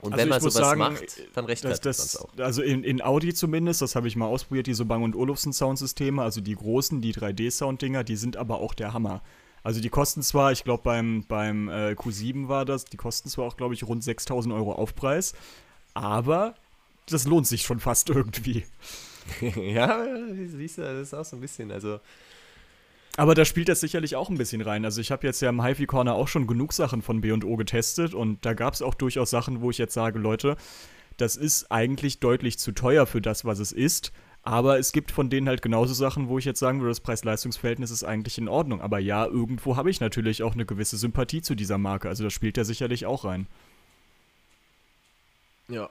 Und 0.00 0.12
also 0.12 0.22
wenn 0.22 0.28
man 0.28 0.40
sowas 0.40 0.54
sagen, 0.54 0.78
macht, 0.78 1.02
dann 1.34 1.44
rechtfertigt 1.46 1.84
man 1.84 1.90
es 1.90 2.16
auch. 2.16 2.28
Also 2.38 2.62
in, 2.62 2.84
in 2.84 3.00
Audi 3.00 3.32
zumindest, 3.32 3.82
das 3.82 3.94
habe 3.94 4.08
ich 4.08 4.16
mal 4.16 4.26
ausprobiert, 4.26 4.66
diese 4.66 4.84
Bang 4.84 5.14
Olufsen 5.14 5.52
Soundsysteme, 5.52 6.22
also 6.22 6.40
die 6.40 6.54
großen, 6.54 7.00
die 7.00 7.14
3D-Sound-Dinger, 7.14 8.04
die 8.04 8.16
sind 8.16 8.36
aber 8.36 8.60
auch 8.60 8.74
der 8.74 8.92
Hammer. 8.92 9.22
Also 9.62 9.80
die 9.80 9.88
kosten 9.88 10.22
zwar, 10.22 10.52
ich 10.52 10.64
glaube 10.64 10.82
beim, 10.84 11.24
beim 11.26 11.68
äh, 11.68 11.92
Q7 11.92 12.46
war 12.48 12.64
das, 12.64 12.84
die 12.84 12.96
kosten 12.96 13.28
zwar 13.28 13.46
auch, 13.46 13.56
glaube 13.56 13.74
ich, 13.74 13.84
rund 13.84 14.04
6000 14.04 14.54
Euro 14.54 14.72
Aufpreis, 14.72 15.34
aber 15.94 16.54
das 17.08 17.24
lohnt 17.24 17.46
sich 17.46 17.62
schon 17.62 17.80
fast 17.80 18.10
irgendwie. 18.10 18.64
ja, 19.56 20.04
siehst 20.46 20.78
du, 20.78 20.82
das 20.82 21.08
ist 21.08 21.14
auch 21.14 21.24
so 21.24 21.36
ein 21.36 21.40
bisschen, 21.40 21.70
also 21.70 22.00
aber 23.16 23.34
da 23.34 23.46
spielt 23.46 23.68
das 23.68 23.80
sicherlich 23.80 24.14
auch 24.14 24.28
ein 24.28 24.36
bisschen 24.36 24.60
rein. 24.60 24.84
Also 24.84 25.00
ich 25.00 25.10
habe 25.10 25.26
jetzt 25.26 25.40
ja 25.40 25.48
im 25.48 25.64
HiFi 25.64 25.86
Corner 25.86 26.14
auch 26.14 26.28
schon 26.28 26.46
genug 26.46 26.74
Sachen 26.74 27.00
von 27.00 27.22
B&O 27.22 27.56
getestet 27.56 28.12
und 28.12 28.44
da 28.44 28.52
gab 28.52 28.74
es 28.74 28.82
auch 28.82 28.94
durchaus 28.94 29.30
Sachen, 29.30 29.62
wo 29.62 29.70
ich 29.70 29.78
jetzt 29.78 29.94
sage, 29.94 30.18
Leute, 30.18 30.56
das 31.16 31.36
ist 31.36 31.72
eigentlich 31.72 32.20
deutlich 32.20 32.58
zu 32.58 32.72
teuer 32.72 33.06
für 33.06 33.22
das, 33.22 33.46
was 33.46 33.58
es 33.58 33.72
ist. 33.72 34.12
Aber 34.42 34.78
es 34.78 34.92
gibt 34.92 35.10
von 35.10 35.28
denen 35.28 35.48
halt 35.48 35.62
genauso 35.62 35.92
Sachen, 35.92 36.28
wo 36.28 36.38
ich 36.38 36.44
jetzt 36.44 36.60
sagen 36.60 36.80
würde, 36.80 36.90
das 36.90 37.00
Preis-Leistungs-Verhältnis 37.00 37.90
ist 37.90 38.04
eigentlich 38.04 38.38
in 38.38 38.48
Ordnung. 38.48 38.80
Aber 38.80 39.00
ja, 39.00 39.26
irgendwo 39.26 39.76
habe 39.76 39.90
ich 39.90 39.98
natürlich 39.98 40.42
auch 40.42 40.52
eine 40.52 40.66
gewisse 40.66 40.98
Sympathie 40.98 41.42
zu 41.42 41.56
dieser 41.56 41.78
Marke. 41.78 42.08
Also 42.08 42.22
das 42.22 42.32
spielt 42.32 42.56
ja 42.56 42.64
sicherlich 42.64 43.06
auch 43.06 43.24
rein. 43.24 43.48
Ja. 45.68 45.90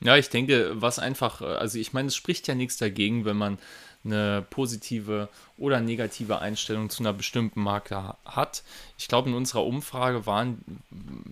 Ja, 0.00 0.16
ich 0.16 0.28
denke, 0.30 0.72
was 0.74 0.98
einfach, 0.98 1.40
also 1.42 1.78
ich 1.78 1.92
meine, 1.92 2.08
es 2.08 2.16
spricht 2.16 2.46
ja 2.46 2.54
nichts 2.54 2.76
dagegen, 2.76 3.24
wenn 3.24 3.36
man 3.36 3.58
eine 4.04 4.44
positive 4.48 5.28
oder 5.56 5.80
negative 5.80 6.38
Einstellung 6.38 6.88
zu 6.88 7.02
einer 7.02 7.12
bestimmten 7.12 7.60
Marke 7.60 8.14
hat. 8.24 8.62
Ich 8.96 9.08
glaube, 9.08 9.28
in 9.28 9.34
unserer 9.34 9.64
Umfrage 9.64 10.24
waren, 10.24 10.62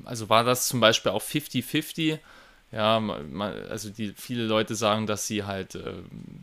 also 0.04 0.28
war 0.28 0.44
das 0.44 0.66
zum 0.66 0.80
Beispiel 0.80 1.12
auch 1.12 1.22
50-50. 1.22 2.18
Ja, 2.72 2.98
also 3.70 3.90
die, 3.90 4.12
viele 4.16 4.44
Leute 4.44 4.74
sagen, 4.74 5.06
dass 5.06 5.28
sie 5.28 5.44
halt 5.44 5.76
äh, 5.76 5.92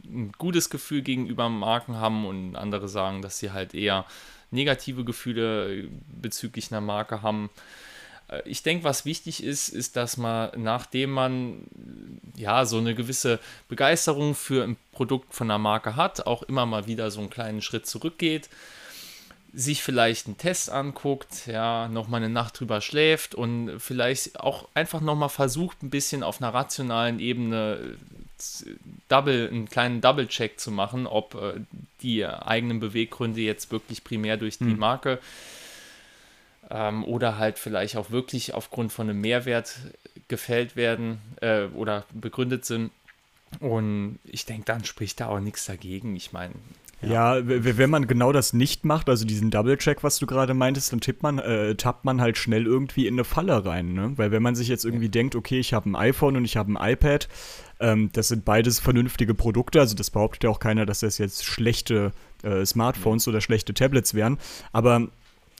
ein 0.06 0.32
gutes 0.38 0.70
Gefühl 0.70 1.02
gegenüber 1.02 1.50
Marken 1.50 1.98
haben 1.98 2.26
und 2.26 2.56
andere 2.56 2.88
sagen, 2.88 3.22
dass 3.22 3.40
sie 3.40 3.52
halt 3.52 3.74
eher 3.74 4.06
negative 4.50 5.04
Gefühle 5.04 5.90
bezüglich 6.22 6.72
einer 6.72 6.80
Marke 6.80 7.22
haben. 7.22 7.50
Ich 8.46 8.64
denke, 8.64 8.84
was 8.84 9.06
wichtig 9.06 9.44
ist, 9.44 9.70
ist, 9.70 9.96
dass 9.96 10.18
man, 10.18 10.52
nachdem 10.58 11.12
man 11.12 11.64
ja 12.36 12.66
so 12.66 12.78
eine 12.78 12.96
gewisse 12.96 13.40
Begeisterung 13.70 14.36
für 14.36 14.64
ein 14.64 14.78
Produkt 14.92 15.34
von 15.34 15.50
einer 15.50 15.58
Marke 15.58 15.96
hat, 15.96 16.26
auch 16.26 16.44
immer 16.44 16.66
mal 16.66 16.88
wieder 16.88 17.12
so 17.12 17.20
einen 17.20 17.30
kleinen 17.30 17.62
Schritt 17.62 17.86
zurückgeht, 17.86 18.50
sich 19.54 19.84
vielleicht 19.84 20.26
einen 20.26 20.38
Test 20.38 20.72
anguckt, 20.72 21.46
ja, 21.46 21.88
nochmal 21.88 22.24
eine 22.24 22.34
Nacht 22.34 22.60
drüber 22.60 22.82
schläft 22.82 23.36
und 23.36 23.80
vielleicht 23.80 24.40
auch 24.40 24.68
einfach 24.74 25.00
nochmal 25.00 25.30
versucht, 25.30 25.84
ein 25.84 25.92
bisschen 25.92 26.24
auf 26.24 26.42
einer 26.42 26.54
rationalen 26.54 27.20
Ebene 27.20 27.98
Double, 29.10 29.48
einen 29.48 29.70
kleinen 29.70 30.02
Double-Check 30.02 30.60
zu 30.60 30.72
machen, 30.72 31.08
ob 31.08 31.36
äh, 31.36 31.62
die 32.02 32.26
eigenen 32.26 32.80
Beweggründe 32.80 33.42
jetzt 33.42 33.72
wirklich 33.72 34.04
primär 34.04 34.38
durch 34.38 34.58
die 34.58 34.66
hm. 34.66 34.80
Marke 34.80 35.20
ähm, 36.70 37.04
oder 37.04 37.38
halt 37.38 37.60
vielleicht 37.60 37.98
auch 37.98 38.12
wirklich 38.12 38.54
aufgrund 38.54 38.92
von 38.92 39.10
einem 39.10 39.22
Mehrwert 39.22 39.78
gefällt 40.28 40.76
werden 40.76 41.20
äh, 41.42 41.66
oder 41.66 42.06
begründet 42.14 42.66
sind. 42.66 42.92
Und 43.60 44.20
ich 44.26 44.46
denke, 44.46 44.66
dann 44.66 44.84
spricht 44.84 45.20
da 45.20 45.28
auch 45.28 45.40
nichts 45.40 45.66
dagegen. 45.66 46.16
Ich 46.16 46.34
meine, 46.34 46.54
ja, 47.02 47.38
ja 47.38 47.42
wenn 47.46 47.90
man 47.90 48.08
genau 48.08 48.32
das 48.32 48.54
nicht 48.54 48.86
macht, 48.86 49.10
also 49.10 49.26
diesen 49.26 49.52
Double-Check, 49.52 50.04
was 50.04 50.18
du 50.20 50.26
gerade 50.26 50.54
meintest, 50.54 50.92
dann 50.92 51.02
tippt 51.02 51.24
man, 51.24 51.40
äh, 51.40 51.76
tappt 51.76 52.06
man 52.06 52.22
halt 52.22 52.38
schnell 52.38 52.66
irgendwie 52.66 53.08
in 53.08 53.16
eine 53.16 53.24
Falle 53.24 53.66
rein. 53.66 53.94
Ne? 53.94 54.14
Weil 54.16 54.32
wenn 54.32 54.42
man 54.42 54.56
sich 54.56 54.68
jetzt 54.68 54.86
irgendwie 54.86 55.06
ja. 55.06 55.12
denkt, 55.12 55.36
okay, 55.36 55.60
ich 55.60 55.74
habe 55.74 55.90
ein 55.90 55.96
iPhone 55.96 56.38
und 56.38 56.46
ich 56.46 56.58
habe 56.58 56.74
ein 56.74 56.94
iPad, 56.94 57.28
ähm, 57.80 58.10
das 58.14 58.30
sind 58.30 58.46
beides 58.46 58.80
vernünftige 58.80 59.34
Produkte, 59.34 59.80
also 59.80 59.96
das 59.96 60.10
behauptet 60.10 60.46
ja 60.46 60.50
auch 60.50 60.60
keiner, 60.60 60.86
dass 60.86 61.02
das 61.02 61.18
jetzt 61.18 61.46
schlechte 61.46 62.12
äh, 62.44 62.66
Smartphones 62.66 63.28
oder 63.28 63.42
schlechte 63.42 63.74
Tablets 63.74 64.14
wären, 64.14 64.38
aber 64.72 65.10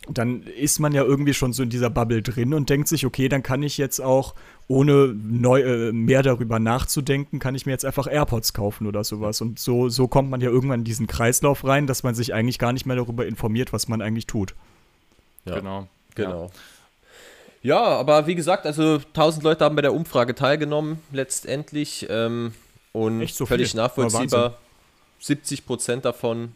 dann 0.10 0.44
ist 0.44 0.80
man 0.80 0.94
ja 0.94 1.04
irgendwie 1.04 1.34
schon 1.34 1.54
so 1.54 1.64
in 1.64 1.70
dieser 1.70 1.90
Bubble 1.90 2.22
drin 2.22 2.54
und 2.54 2.70
denkt 2.70 2.88
sich, 2.88 3.06
okay, 3.06 3.30
dann 3.30 3.44
kann 3.44 3.64
ich 3.64 3.78
jetzt 3.78 4.00
auch, 4.00 4.36
ohne 4.68 5.14
neu, 5.14 5.62
äh, 5.62 5.92
mehr 5.92 6.24
darüber 6.24 6.60
nachzudenken, 6.60 7.40
kann 7.40 7.56
ich 7.56 7.66
mir 7.66 7.72
jetzt 7.72 7.86
einfach 7.86 8.08
AirPods 8.08 8.54
kaufen 8.54 8.88
oder 8.88 9.04
sowas. 9.04 9.42
Und 9.42 9.60
so, 9.60 9.90
so 9.90 10.08
kommt 10.08 10.30
man 10.30 10.42
ja 10.42 10.50
irgendwann 10.50 10.82
in 10.82 10.86
diesen 10.86 11.08
Kreislauf 11.08 11.64
rein, 11.66 11.88
dass 11.88 12.04
man 12.04 12.16
sich 12.16 12.34
eigentlich 12.34 12.60
gar 12.60 12.74
nicht 12.74 12.86
mehr 12.86 12.96
darüber 12.96 13.26
informiert, 13.26 13.74
was 13.74 13.88
man 13.88 14.02
eigentlich 14.02 14.28
tut. 14.28 14.56
Ja, 15.46 15.56
genau. 15.56 15.88
Genau. 16.16 16.52
Ja. 17.62 17.76
ja 17.76 17.84
aber 17.84 18.28
wie 18.28 18.36
gesagt, 18.36 18.66
also 18.66 18.96
1000 18.96 19.44
Leute 19.44 19.66
haben 19.66 19.76
bei 19.76 19.82
der 19.82 19.94
Umfrage 19.94 20.36
teilgenommen, 20.36 21.00
letztendlich. 21.12 22.08
Ähm, 22.10 22.54
und 22.92 23.28
so 23.30 23.46
völlig 23.46 23.72
viel. 23.72 23.80
nachvollziehbar. 23.80 24.58
70 25.20 25.66
Prozent 25.66 26.06
davon 26.06 26.54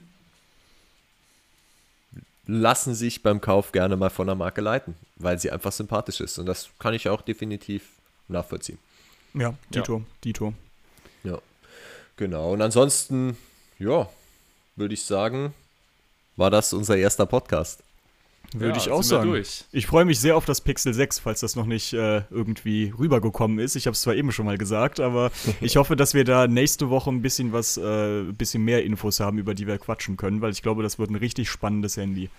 lassen 2.47 2.95
sich 2.95 3.21
beim 3.21 3.41
Kauf 3.41 3.71
gerne 3.71 3.97
mal 3.97 4.09
von 4.09 4.27
der 4.27 4.35
Marke 4.35 4.61
leiten, 4.61 4.95
weil 5.17 5.37
sie 5.37 5.51
einfach 5.51 5.71
sympathisch 5.71 6.21
ist. 6.21 6.39
Und 6.39 6.45
das 6.45 6.69
kann 6.79 6.93
ich 6.93 7.09
auch 7.09 7.21
definitiv 7.21 7.83
nachvollziehen. 8.27 8.79
Ja, 9.33 9.53
Dito, 9.69 9.97
ja. 9.97 10.03
Dito. 10.23 10.53
Ja, 11.23 11.39
genau. 12.15 12.53
Und 12.53 12.61
ansonsten, 12.61 13.37
ja, 13.77 14.09
würde 14.75 14.93
ich 14.93 15.03
sagen, 15.03 15.53
war 16.37 16.49
das 16.49 16.73
unser 16.73 16.97
erster 16.97 17.25
Podcast. 17.25 17.83
Würde 18.53 18.71
ja, 18.71 18.77
ich 18.77 18.89
auch 18.89 19.03
sagen. 19.03 19.43
Ich 19.71 19.87
freue 19.87 20.05
mich 20.05 20.19
sehr 20.19 20.37
auf 20.37 20.45
das 20.45 20.61
Pixel 20.61 20.93
6, 20.93 21.19
falls 21.19 21.41
das 21.41 21.55
noch 21.55 21.65
nicht 21.65 21.93
äh, 21.93 22.21
irgendwie 22.29 22.93
rübergekommen 22.97 23.59
ist. 23.59 23.75
Ich 23.75 23.87
habe 23.87 23.93
es 23.93 24.01
zwar 24.01 24.15
eben 24.15 24.31
schon 24.31 24.45
mal 24.45 24.57
gesagt, 24.57 24.99
aber 24.99 25.31
ich 25.61 25.75
hoffe, 25.75 25.95
dass 25.95 26.13
wir 26.13 26.23
da 26.23 26.47
nächste 26.47 26.89
Woche 26.89 27.09
ein 27.09 27.21
bisschen 27.21 27.51
was, 27.51 27.77
äh, 27.77 28.21
ein 28.21 28.35
bisschen 28.35 28.63
mehr 28.63 28.85
Infos 28.85 29.19
haben, 29.19 29.37
über 29.37 29.53
die 29.53 29.67
wir 29.67 29.77
quatschen 29.77 30.15
können, 30.15 30.41
weil 30.41 30.51
ich 30.51 30.61
glaube, 30.61 30.81
das 30.81 30.97
wird 30.97 31.09
ein 31.09 31.15
richtig 31.15 31.49
spannendes 31.49 31.97
Handy. 31.97 32.29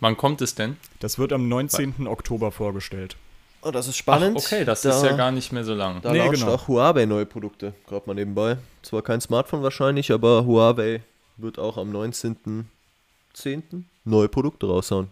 Wann 0.00 0.16
kommt 0.16 0.42
es 0.42 0.54
denn? 0.54 0.76
Das 0.98 1.18
wird 1.18 1.32
am 1.32 1.48
19. 1.48 1.94
Weil 1.98 2.06
Oktober 2.06 2.52
vorgestellt. 2.52 3.16
Oh, 3.62 3.70
das 3.70 3.88
ist 3.88 3.96
spannend. 3.96 4.36
Ach, 4.38 4.44
okay, 4.44 4.64
das 4.64 4.82
da, 4.82 4.90
ist 4.90 5.02
ja 5.02 5.16
gar 5.16 5.30
nicht 5.30 5.52
mehr 5.52 5.64
so 5.64 5.74
lang. 5.74 6.00
Da 6.02 6.12
nee, 6.12 6.28
genau. 6.28 6.54
auch 6.54 6.68
Huawei 6.68 7.06
neue 7.06 7.26
Produkte, 7.26 7.74
gerade 7.86 8.06
mal 8.06 8.14
nebenbei. 8.14 8.56
Zwar 8.82 9.02
kein 9.02 9.20
Smartphone 9.20 9.62
wahrscheinlich, 9.62 10.12
aber 10.12 10.46
Huawei 10.46 11.02
wird 11.36 11.58
auch 11.58 11.76
am 11.76 11.94
19.10. 11.94 13.84
neue 14.04 14.28
Produkte 14.28 14.66
raushauen. 14.66 15.08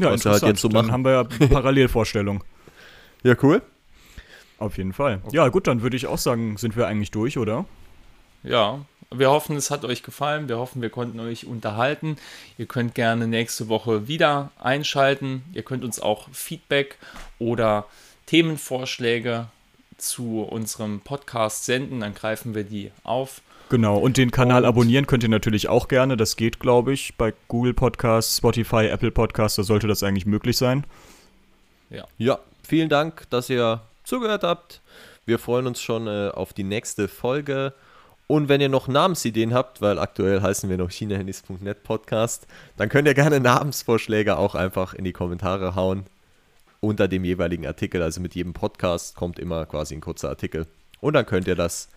Ja, 0.00 0.12
was 0.12 0.24
halt 0.26 0.42
jetzt 0.42 0.60
so 0.60 0.68
machen. 0.68 0.86
Dann 0.86 0.92
haben 0.92 1.04
wir 1.04 1.12
ja 1.12 1.48
Parallelvorstellung. 1.48 2.44
ja, 3.22 3.34
cool. 3.42 3.62
Auf 4.58 4.78
jeden 4.78 4.92
Fall. 4.92 5.20
Okay. 5.24 5.36
Ja, 5.36 5.48
gut, 5.48 5.66
dann 5.66 5.82
würde 5.82 5.96
ich 5.96 6.06
auch 6.06 6.18
sagen, 6.18 6.56
sind 6.56 6.76
wir 6.76 6.86
eigentlich 6.86 7.10
durch, 7.10 7.36
oder? 7.38 7.66
Ja, 8.42 8.80
wir 9.10 9.30
hoffen, 9.30 9.56
es 9.56 9.70
hat 9.70 9.84
euch 9.84 10.02
gefallen. 10.02 10.48
Wir 10.48 10.58
hoffen, 10.58 10.82
wir 10.82 10.90
konnten 10.90 11.20
euch 11.20 11.46
unterhalten. 11.46 12.16
Ihr 12.58 12.66
könnt 12.66 12.94
gerne 12.94 13.26
nächste 13.26 13.68
Woche 13.68 14.08
wieder 14.08 14.50
einschalten. 14.58 15.44
Ihr 15.52 15.62
könnt 15.62 15.84
uns 15.84 16.00
auch 16.00 16.28
Feedback 16.32 16.96
oder 17.38 17.86
Themenvorschläge 18.26 19.46
zu 19.98 20.42
unserem 20.42 21.00
Podcast 21.00 21.64
senden. 21.64 22.00
Dann 22.00 22.14
greifen 22.14 22.54
wir 22.54 22.64
die 22.64 22.90
auf. 23.04 23.42
Genau, 23.68 23.98
und 23.98 24.16
den 24.16 24.30
Kanal 24.30 24.62
und 24.62 24.68
abonnieren 24.68 25.08
könnt 25.08 25.24
ihr 25.24 25.28
natürlich 25.28 25.68
auch 25.68 25.88
gerne. 25.88 26.16
Das 26.16 26.36
geht, 26.36 26.60
glaube 26.60 26.92
ich, 26.92 27.16
bei 27.16 27.34
Google 27.48 27.74
Podcasts, 27.74 28.38
Spotify, 28.38 28.86
Apple 28.86 29.10
Podcasts, 29.10 29.56
da 29.56 29.64
sollte 29.64 29.88
das 29.88 30.04
eigentlich 30.04 30.26
möglich 30.26 30.56
sein. 30.56 30.84
Ja. 31.90 32.06
Ja, 32.16 32.38
vielen 32.62 32.88
Dank, 32.88 33.28
dass 33.30 33.50
ihr 33.50 33.80
zugehört 34.04 34.44
habt. 34.44 34.80
Wir 35.24 35.40
freuen 35.40 35.66
uns 35.66 35.80
schon 35.80 36.06
äh, 36.06 36.30
auf 36.32 36.52
die 36.52 36.62
nächste 36.62 37.08
Folge. 37.08 37.72
Und 38.28 38.48
wenn 38.48 38.60
ihr 38.60 38.68
noch 38.68 38.86
Namensideen 38.86 39.54
habt, 39.54 39.80
weil 39.80 39.98
aktuell 39.98 40.42
heißen 40.42 40.70
wir 40.70 40.78
noch 40.78 40.90
chinahandys.net 40.90 41.82
Podcast, 41.82 42.46
dann 42.76 42.88
könnt 42.88 43.08
ihr 43.08 43.14
gerne 43.14 43.40
Namensvorschläge 43.40 44.36
auch 44.36 44.54
einfach 44.54 44.94
in 44.94 45.04
die 45.04 45.12
Kommentare 45.12 45.74
hauen 45.74 46.04
unter 46.80 47.08
dem 47.08 47.24
jeweiligen 47.24 47.66
Artikel. 47.66 48.02
Also 48.02 48.20
mit 48.20 48.34
jedem 48.34 48.52
Podcast 48.52 49.16
kommt 49.16 49.38
immer 49.38 49.66
quasi 49.66 49.94
ein 49.94 50.00
kurzer 50.00 50.28
Artikel. 50.28 50.66
Und 51.00 51.14
dann 51.14 51.26
könnt 51.26 51.46
ihr 51.48 51.56
das 51.56 51.88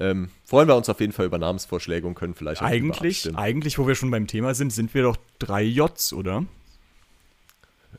ähm, 0.00 0.30
freuen 0.44 0.68
wir 0.68 0.76
uns 0.76 0.88
auf 0.88 1.00
jeden 1.00 1.12
Fall 1.12 1.26
über 1.26 1.38
Namensvorschläge 1.38 2.06
und 2.06 2.14
können 2.14 2.34
vielleicht 2.34 2.62
eigentlich, 2.62 3.34
eigentlich, 3.36 3.78
wo 3.78 3.86
wir 3.86 3.94
schon 3.94 4.10
beim 4.10 4.26
Thema 4.26 4.54
sind, 4.54 4.72
sind 4.72 4.94
wir 4.94 5.02
doch 5.02 5.16
drei 5.38 5.62
Js, 5.62 6.12
oder? 6.12 6.44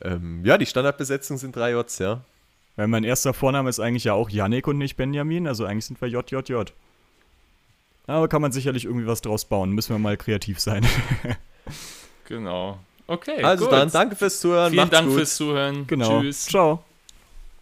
Ähm, 0.02 0.44
ja, 0.44 0.56
die 0.56 0.66
Standardbesetzung 0.66 1.36
sind 1.36 1.54
drei 1.56 1.72
Js, 1.72 1.98
ja. 1.98 2.22
Weil 2.76 2.88
mein 2.88 3.04
erster 3.04 3.34
Vorname 3.34 3.68
ist 3.68 3.80
eigentlich 3.80 4.04
ja 4.04 4.14
auch 4.14 4.30
Yannick 4.30 4.66
und 4.66 4.78
nicht 4.78 4.96
Benjamin, 4.96 5.46
also 5.46 5.66
eigentlich 5.66 5.84
sind 5.84 6.00
wir 6.00 6.08
JJJ. 6.08 6.72
Aber 8.06 8.28
kann 8.28 8.42
man 8.42 8.50
sicherlich 8.50 8.86
irgendwie 8.86 9.06
was 9.06 9.20
draus 9.20 9.44
bauen. 9.44 9.70
Müssen 9.70 9.94
wir 9.94 9.98
mal 9.98 10.16
kreativ 10.16 10.58
sein. 10.58 10.84
genau. 12.24 12.78
Okay. 13.06 13.42
Also 13.42 13.64
gut. 13.64 13.72
dann, 13.72 13.90
danke 13.90 14.16
fürs 14.16 14.40
Zuhören. 14.40 14.70
Vielen 14.70 14.84
Macht's 14.84 14.96
Dank 14.96 15.08
gut. 15.08 15.16
fürs 15.16 15.36
Zuhören. 15.36 15.86
Genau. 15.86 16.20
Tschüss. 16.20 16.46
Ciao. 16.46 16.84